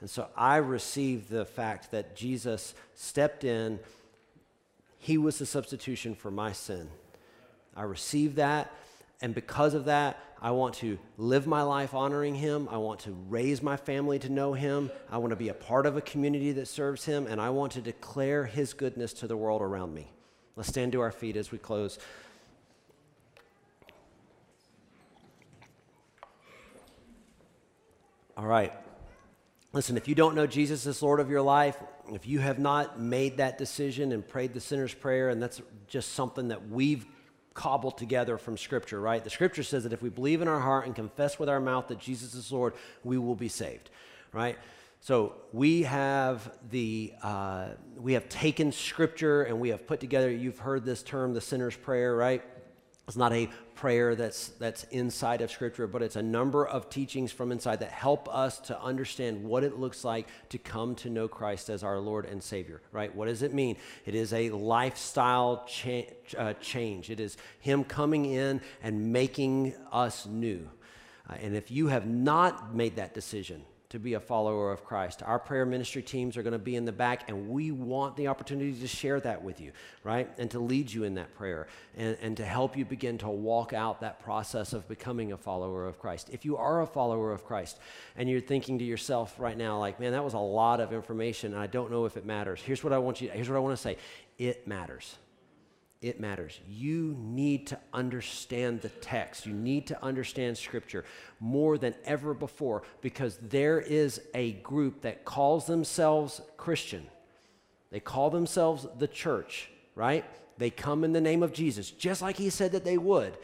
And 0.02 0.10
so 0.10 0.28
I 0.36 0.56
received 0.56 1.30
the 1.30 1.46
fact 1.46 1.90
that 1.92 2.14
Jesus 2.14 2.74
stepped 2.94 3.44
in, 3.44 3.80
He 4.98 5.16
was 5.16 5.38
the 5.38 5.46
substitution 5.46 6.14
for 6.14 6.30
my 6.30 6.52
sin. 6.52 6.90
I 7.76 7.82
receive 7.82 8.36
that. 8.36 8.72
And 9.20 9.34
because 9.34 9.74
of 9.74 9.86
that, 9.86 10.18
I 10.40 10.50
want 10.50 10.74
to 10.76 10.98
live 11.16 11.46
my 11.46 11.62
life 11.62 11.94
honoring 11.94 12.34
Him. 12.34 12.68
I 12.70 12.78
want 12.78 13.00
to 13.00 13.12
raise 13.28 13.62
my 13.62 13.76
family 13.76 14.18
to 14.18 14.28
know 14.28 14.52
Him. 14.52 14.90
I 15.08 15.18
want 15.18 15.30
to 15.30 15.36
be 15.36 15.48
a 15.48 15.54
part 15.54 15.86
of 15.86 15.96
a 15.96 16.00
community 16.00 16.50
that 16.52 16.66
serves 16.66 17.04
Him. 17.04 17.28
And 17.28 17.40
I 17.40 17.50
want 17.50 17.72
to 17.72 17.80
declare 17.80 18.44
His 18.44 18.72
goodness 18.72 19.12
to 19.14 19.28
the 19.28 19.36
world 19.36 19.62
around 19.62 19.94
me. 19.94 20.10
Let's 20.56 20.68
stand 20.68 20.92
to 20.92 21.00
our 21.00 21.12
feet 21.12 21.36
as 21.36 21.52
we 21.52 21.58
close. 21.58 21.98
All 28.36 28.46
right. 28.46 28.72
Listen, 29.72 29.96
if 29.96 30.08
you 30.08 30.14
don't 30.14 30.34
know 30.34 30.46
Jesus 30.46 30.86
as 30.86 31.00
Lord 31.00 31.20
of 31.20 31.30
your 31.30 31.40
life, 31.40 31.76
if 32.12 32.26
you 32.26 32.40
have 32.40 32.58
not 32.58 33.00
made 33.00 33.36
that 33.36 33.56
decision 33.56 34.10
and 34.10 34.26
prayed 34.26 34.52
the 34.52 34.60
sinner's 34.60 34.92
prayer, 34.92 35.28
and 35.28 35.40
that's 35.40 35.62
just 35.86 36.12
something 36.12 36.48
that 36.48 36.68
we've 36.68 37.06
cobbled 37.54 37.98
together 37.98 38.38
from 38.38 38.56
Scripture, 38.56 39.00
right? 39.00 39.22
The 39.22 39.30
Scripture 39.30 39.62
says 39.62 39.84
that 39.84 39.92
if 39.92 40.02
we 40.02 40.08
believe 40.08 40.42
in 40.42 40.48
our 40.48 40.60
heart 40.60 40.86
and 40.86 40.94
confess 40.94 41.38
with 41.38 41.48
our 41.48 41.60
mouth 41.60 41.88
that 41.88 41.98
Jesus 41.98 42.34
is 42.34 42.50
Lord, 42.52 42.74
we 43.04 43.18
will 43.18 43.34
be 43.34 43.48
saved, 43.48 43.90
right? 44.32 44.58
So 45.00 45.34
we 45.52 45.82
have 45.82 46.52
the 46.70 47.12
uh, 47.22 47.68
we 47.96 48.12
have 48.12 48.28
taken 48.28 48.70
Scripture 48.70 49.42
and 49.42 49.58
we 49.58 49.70
have 49.70 49.86
put 49.86 49.98
together. 49.98 50.30
You've 50.30 50.60
heard 50.60 50.84
this 50.84 51.02
term, 51.02 51.34
the 51.34 51.40
sinner's 51.40 51.76
prayer, 51.76 52.14
right? 52.14 52.42
It's 53.08 53.16
not 53.16 53.32
a 53.32 53.48
prayer 53.82 54.14
that's, 54.14 54.50
that's 54.60 54.84
inside 54.92 55.40
of 55.40 55.50
Scripture, 55.50 55.88
but 55.88 56.02
it's 56.02 56.14
a 56.14 56.22
number 56.22 56.64
of 56.64 56.88
teachings 56.88 57.32
from 57.32 57.50
inside 57.50 57.80
that 57.80 57.90
help 57.90 58.32
us 58.32 58.60
to 58.60 58.80
understand 58.80 59.42
what 59.42 59.64
it 59.64 59.76
looks 59.76 60.04
like 60.04 60.28
to 60.50 60.56
come 60.56 60.94
to 60.94 61.10
know 61.10 61.26
Christ 61.26 61.68
as 61.68 61.82
our 61.82 61.98
Lord 61.98 62.24
and 62.24 62.40
Savior, 62.40 62.80
right? 62.92 63.12
What 63.12 63.26
does 63.26 63.42
it 63.42 63.52
mean? 63.52 63.76
It 64.06 64.14
is 64.14 64.32
a 64.32 64.50
lifestyle 64.50 65.64
cha- 65.66 66.12
uh, 66.38 66.52
change, 66.60 67.10
it 67.10 67.18
is 67.18 67.36
Him 67.58 67.82
coming 67.82 68.26
in 68.26 68.60
and 68.84 69.12
making 69.12 69.74
us 69.90 70.26
new. 70.26 70.70
Uh, 71.28 71.34
and 71.42 71.56
if 71.56 71.72
you 71.72 71.88
have 71.88 72.06
not 72.06 72.76
made 72.76 72.94
that 72.94 73.14
decision, 73.14 73.64
to 73.92 73.98
be 73.98 74.14
a 74.14 74.20
follower 74.20 74.72
of 74.72 74.86
Christ. 74.86 75.22
Our 75.22 75.38
prayer 75.38 75.66
ministry 75.66 76.00
teams 76.00 76.38
are 76.38 76.42
going 76.42 76.54
to 76.54 76.58
be 76.58 76.76
in 76.76 76.86
the 76.86 76.92
back, 76.92 77.28
and 77.28 77.50
we 77.50 77.72
want 77.72 78.16
the 78.16 78.28
opportunity 78.28 78.72
to 78.72 78.88
share 78.88 79.20
that 79.20 79.44
with 79.44 79.60
you, 79.60 79.72
right? 80.02 80.30
And 80.38 80.50
to 80.52 80.60
lead 80.60 80.90
you 80.90 81.04
in 81.04 81.14
that 81.16 81.34
prayer 81.34 81.66
and, 81.94 82.16
and 82.22 82.34
to 82.38 82.44
help 82.44 82.74
you 82.74 82.86
begin 82.86 83.18
to 83.18 83.28
walk 83.28 83.74
out 83.74 84.00
that 84.00 84.18
process 84.18 84.72
of 84.72 84.88
becoming 84.88 85.32
a 85.32 85.36
follower 85.36 85.86
of 85.86 85.98
Christ. 85.98 86.30
If 86.32 86.46
you 86.46 86.56
are 86.56 86.80
a 86.80 86.86
follower 86.86 87.32
of 87.32 87.44
Christ 87.44 87.78
and 88.16 88.30
you're 88.30 88.40
thinking 88.40 88.78
to 88.78 88.84
yourself 88.84 89.38
right 89.38 89.58
now, 89.58 89.78
like, 89.78 90.00
man, 90.00 90.12
that 90.12 90.24
was 90.24 90.32
a 90.32 90.38
lot 90.38 90.80
of 90.80 90.94
information, 90.94 91.52
and 91.52 91.60
I 91.60 91.66
don't 91.66 91.90
know 91.90 92.06
if 92.06 92.16
it 92.16 92.24
matters. 92.24 92.62
Here's 92.62 92.82
what 92.82 92.94
I 92.94 92.98
want 92.98 93.20
you, 93.20 93.28
here's 93.28 93.50
what 93.50 93.56
I 93.56 93.60
want 93.60 93.76
to 93.76 93.82
say 93.82 93.98
it 94.38 94.66
matters 94.66 95.16
it 96.02 96.20
matters. 96.20 96.58
You 96.68 97.16
need 97.18 97.68
to 97.68 97.78
understand 97.92 98.82
the 98.82 98.88
text. 98.88 99.46
You 99.46 99.54
need 99.54 99.86
to 99.86 100.04
understand 100.04 100.58
Scripture 100.58 101.04
more 101.40 101.78
than 101.78 101.94
ever 102.04 102.34
before 102.34 102.82
because 103.00 103.38
there 103.40 103.80
is 103.80 104.20
a 104.34 104.52
group 104.52 105.02
that 105.02 105.24
calls 105.24 105.66
themselves 105.66 106.40
Christian. 106.56 107.06
They 107.90 108.00
call 108.00 108.30
themselves 108.30 108.86
the 108.98 109.08
church, 109.08 109.70
right? 109.94 110.24
They 110.58 110.70
come 110.70 111.04
in 111.04 111.12
the 111.12 111.20
name 111.20 111.42
of 111.42 111.52
Jesus, 111.52 111.90
just 111.90 112.20
like 112.20 112.36
he 112.36 112.50
said 112.50 112.72
that 112.72 112.84
they 112.84 112.98
would 112.98 113.38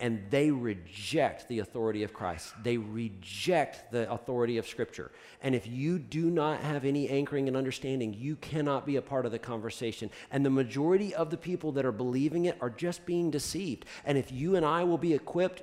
and 0.00 0.22
they 0.30 0.50
reject 0.50 1.48
the 1.48 1.58
authority 1.58 2.04
of 2.04 2.12
Christ. 2.12 2.54
They 2.62 2.76
reject 2.76 3.90
the 3.90 4.10
authority 4.10 4.56
of 4.58 4.66
Scripture. 4.66 5.10
And 5.42 5.54
if 5.56 5.66
you 5.66 5.98
do 5.98 6.30
not 6.30 6.60
have 6.60 6.84
any 6.84 7.08
anchoring 7.08 7.48
and 7.48 7.56
understanding, 7.56 8.14
you 8.14 8.36
cannot 8.36 8.86
be 8.86 8.96
a 8.96 9.02
part 9.02 9.26
of 9.26 9.32
the 9.32 9.40
conversation. 9.40 10.10
And 10.30 10.46
the 10.46 10.50
majority 10.50 11.14
of 11.14 11.30
the 11.30 11.36
people 11.36 11.72
that 11.72 11.84
are 11.84 11.92
believing 11.92 12.44
it 12.44 12.56
are 12.60 12.70
just 12.70 13.06
being 13.06 13.32
deceived. 13.32 13.86
And 14.04 14.16
if 14.16 14.30
you 14.30 14.54
and 14.54 14.64
I 14.64 14.84
will 14.84 14.98
be 14.98 15.14
equipped, 15.14 15.62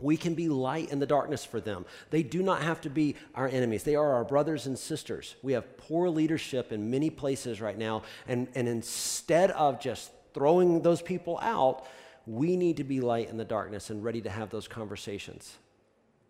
we 0.00 0.16
can 0.16 0.34
be 0.34 0.48
light 0.48 0.90
in 0.90 0.98
the 0.98 1.06
darkness 1.06 1.44
for 1.44 1.60
them. 1.60 1.84
They 2.10 2.24
do 2.24 2.42
not 2.42 2.62
have 2.62 2.80
to 2.82 2.90
be 2.90 3.14
our 3.34 3.48
enemies. 3.48 3.84
They 3.84 3.96
are 3.96 4.12
our 4.12 4.24
brothers 4.24 4.66
and 4.66 4.78
sisters. 4.78 5.36
We 5.42 5.52
have 5.52 5.76
poor 5.76 6.08
leadership 6.08 6.72
in 6.72 6.90
many 6.90 7.10
places 7.10 7.60
right 7.60 7.78
now. 7.78 8.02
And, 8.26 8.48
and 8.56 8.68
instead 8.68 9.52
of 9.52 9.80
just 9.80 10.10
throwing 10.34 10.82
those 10.82 11.02
people 11.02 11.38
out, 11.42 11.84
we 12.28 12.56
need 12.56 12.76
to 12.76 12.84
be 12.84 13.00
light 13.00 13.30
in 13.30 13.38
the 13.38 13.44
darkness 13.44 13.90
and 13.90 14.04
ready 14.04 14.20
to 14.20 14.30
have 14.30 14.50
those 14.50 14.68
conversations. 14.68 15.56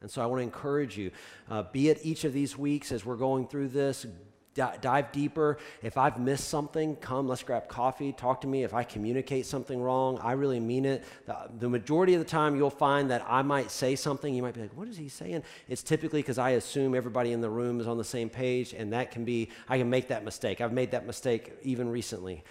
And 0.00 0.08
so 0.08 0.22
I 0.22 0.26
want 0.26 0.38
to 0.38 0.44
encourage 0.44 0.96
you, 0.96 1.10
uh, 1.50 1.64
be 1.64 1.88
it 1.88 1.98
each 2.02 2.24
of 2.24 2.32
these 2.32 2.56
weeks 2.56 2.92
as 2.92 3.04
we're 3.04 3.16
going 3.16 3.48
through 3.48 3.68
this, 3.68 4.06
dive 4.54 5.12
deeper. 5.12 5.58
If 5.82 5.96
I've 5.96 6.18
missed 6.18 6.48
something, 6.48 6.96
come, 6.96 7.28
let's 7.28 7.42
grab 7.42 7.68
coffee, 7.68 8.12
talk 8.12 8.40
to 8.42 8.46
me. 8.46 8.64
If 8.64 8.74
I 8.74 8.84
communicate 8.84 9.46
something 9.46 9.80
wrong, 9.80 10.18
I 10.22 10.32
really 10.32 10.60
mean 10.60 10.84
it. 10.84 11.04
The, 11.26 11.36
the 11.58 11.68
majority 11.68 12.14
of 12.14 12.20
the 12.20 12.28
time, 12.28 12.56
you'll 12.56 12.70
find 12.70 13.10
that 13.10 13.24
I 13.28 13.42
might 13.42 13.70
say 13.70 13.96
something, 13.96 14.32
you 14.32 14.42
might 14.42 14.54
be 14.54 14.62
like, 14.62 14.76
what 14.76 14.88
is 14.88 14.96
he 14.96 15.08
saying? 15.08 15.42
It's 15.68 15.82
typically 15.82 16.22
because 16.22 16.38
I 16.38 16.50
assume 16.50 16.94
everybody 16.94 17.32
in 17.32 17.40
the 17.40 17.50
room 17.50 17.80
is 17.80 17.86
on 17.86 17.98
the 17.98 18.04
same 18.04 18.28
page, 18.30 18.72
and 18.72 18.92
that 18.92 19.10
can 19.10 19.24
be, 19.24 19.50
I 19.68 19.78
can 19.78 19.90
make 19.90 20.08
that 20.08 20.24
mistake. 20.24 20.60
I've 20.60 20.72
made 20.72 20.92
that 20.92 21.06
mistake 21.06 21.52
even 21.62 21.88
recently. 21.88 22.44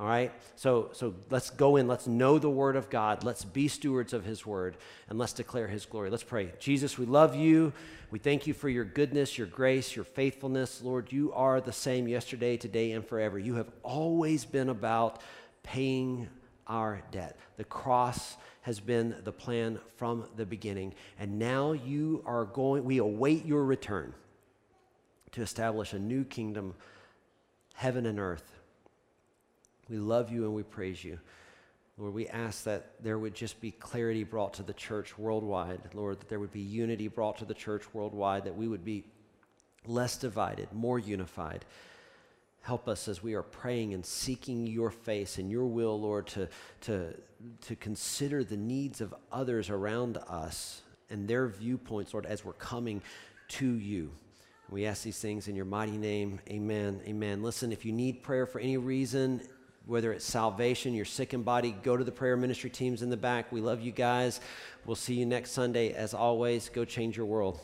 All 0.00 0.06
right? 0.06 0.32
So, 0.56 0.88
so 0.92 1.14
let's 1.28 1.50
go 1.50 1.76
in. 1.76 1.86
Let's 1.86 2.06
know 2.06 2.38
the 2.38 2.48
Word 2.48 2.74
of 2.74 2.88
God. 2.88 3.22
Let's 3.22 3.44
be 3.44 3.68
stewards 3.68 4.14
of 4.14 4.24
His 4.24 4.46
Word, 4.46 4.78
and 5.10 5.18
let's 5.18 5.34
declare 5.34 5.68
His 5.68 5.84
glory. 5.84 6.08
Let's 6.08 6.22
pray. 6.22 6.52
Jesus, 6.58 6.96
we 6.96 7.04
love 7.04 7.36
you. 7.36 7.74
We 8.10 8.18
thank 8.18 8.46
you 8.46 8.54
for 8.54 8.70
your 8.70 8.86
goodness, 8.86 9.36
your 9.36 9.46
grace, 9.46 9.94
your 9.94 10.06
faithfulness. 10.06 10.80
Lord, 10.82 11.12
you 11.12 11.34
are 11.34 11.60
the 11.60 11.72
same 11.72 12.08
yesterday, 12.08 12.56
today, 12.56 12.92
and 12.92 13.06
forever. 13.06 13.38
You 13.38 13.56
have 13.56 13.70
always 13.82 14.46
been 14.46 14.70
about 14.70 15.20
paying 15.62 16.30
our 16.66 17.02
debt. 17.10 17.38
The 17.58 17.64
cross 17.64 18.38
has 18.62 18.80
been 18.80 19.16
the 19.24 19.32
plan 19.32 19.80
from 19.98 20.24
the 20.34 20.46
beginning. 20.46 20.94
And 21.18 21.38
now 21.38 21.72
you 21.72 22.22
are 22.24 22.46
going, 22.46 22.84
we 22.84 22.98
await 22.98 23.44
your 23.44 23.66
return 23.66 24.14
to 25.32 25.42
establish 25.42 25.92
a 25.92 25.98
new 25.98 26.24
kingdom, 26.24 26.74
heaven 27.74 28.06
and 28.06 28.18
earth 28.18 28.59
we 29.90 29.98
love 29.98 30.30
you 30.30 30.44
and 30.44 30.54
we 30.54 30.62
praise 30.62 31.02
you. 31.02 31.18
Lord, 31.98 32.14
we 32.14 32.28
ask 32.28 32.64
that 32.64 32.92
there 33.02 33.18
would 33.18 33.34
just 33.34 33.60
be 33.60 33.72
clarity 33.72 34.24
brought 34.24 34.54
to 34.54 34.62
the 34.62 34.72
church 34.72 35.18
worldwide. 35.18 35.80
Lord, 35.92 36.20
that 36.20 36.28
there 36.28 36.40
would 36.40 36.52
be 36.52 36.60
unity 36.60 37.08
brought 37.08 37.38
to 37.38 37.44
the 37.44 37.52
church 37.52 37.82
worldwide, 37.92 38.44
that 38.44 38.56
we 38.56 38.68
would 38.68 38.84
be 38.84 39.04
less 39.86 40.16
divided, 40.16 40.72
more 40.72 40.98
unified. 40.98 41.64
Help 42.62 42.88
us 42.88 43.08
as 43.08 43.22
we 43.22 43.34
are 43.34 43.42
praying 43.42 43.92
and 43.92 44.06
seeking 44.06 44.66
your 44.66 44.90
face 44.90 45.38
and 45.38 45.50
your 45.50 45.66
will, 45.66 46.00
Lord, 46.00 46.26
to, 46.28 46.48
to, 46.82 47.14
to 47.62 47.76
consider 47.76 48.44
the 48.44 48.56
needs 48.56 49.00
of 49.00 49.14
others 49.32 49.68
around 49.68 50.18
us 50.28 50.82
and 51.10 51.26
their 51.26 51.48
viewpoints, 51.48 52.14
Lord, 52.14 52.26
as 52.26 52.44
we're 52.44 52.52
coming 52.54 53.02
to 53.48 53.66
you. 53.66 54.12
We 54.70 54.86
ask 54.86 55.02
these 55.02 55.18
things 55.18 55.48
in 55.48 55.56
your 55.56 55.64
mighty 55.64 55.98
name. 55.98 56.38
Amen. 56.48 57.00
Amen. 57.04 57.42
Listen, 57.42 57.72
if 57.72 57.84
you 57.84 57.92
need 57.92 58.22
prayer 58.22 58.46
for 58.46 58.60
any 58.60 58.76
reason, 58.76 59.42
whether 59.90 60.12
it's 60.12 60.24
salvation, 60.24 60.94
you're 60.94 61.04
sick 61.04 61.34
in 61.34 61.42
body, 61.42 61.76
go 61.82 61.96
to 61.96 62.04
the 62.04 62.12
prayer 62.12 62.36
ministry 62.36 62.70
teams 62.70 63.02
in 63.02 63.10
the 63.10 63.16
back. 63.16 63.50
We 63.50 63.60
love 63.60 63.80
you 63.80 63.90
guys. 63.90 64.40
We'll 64.86 64.94
see 64.94 65.14
you 65.14 65.26
next 65.26 65.50
Sunday. 65.50 65.92
As 65.92 66.14
always, 66.14 66.68
go 66.68 66.84
change 66.84 67.16
your 67.16 67.26
world. 67.26 67.58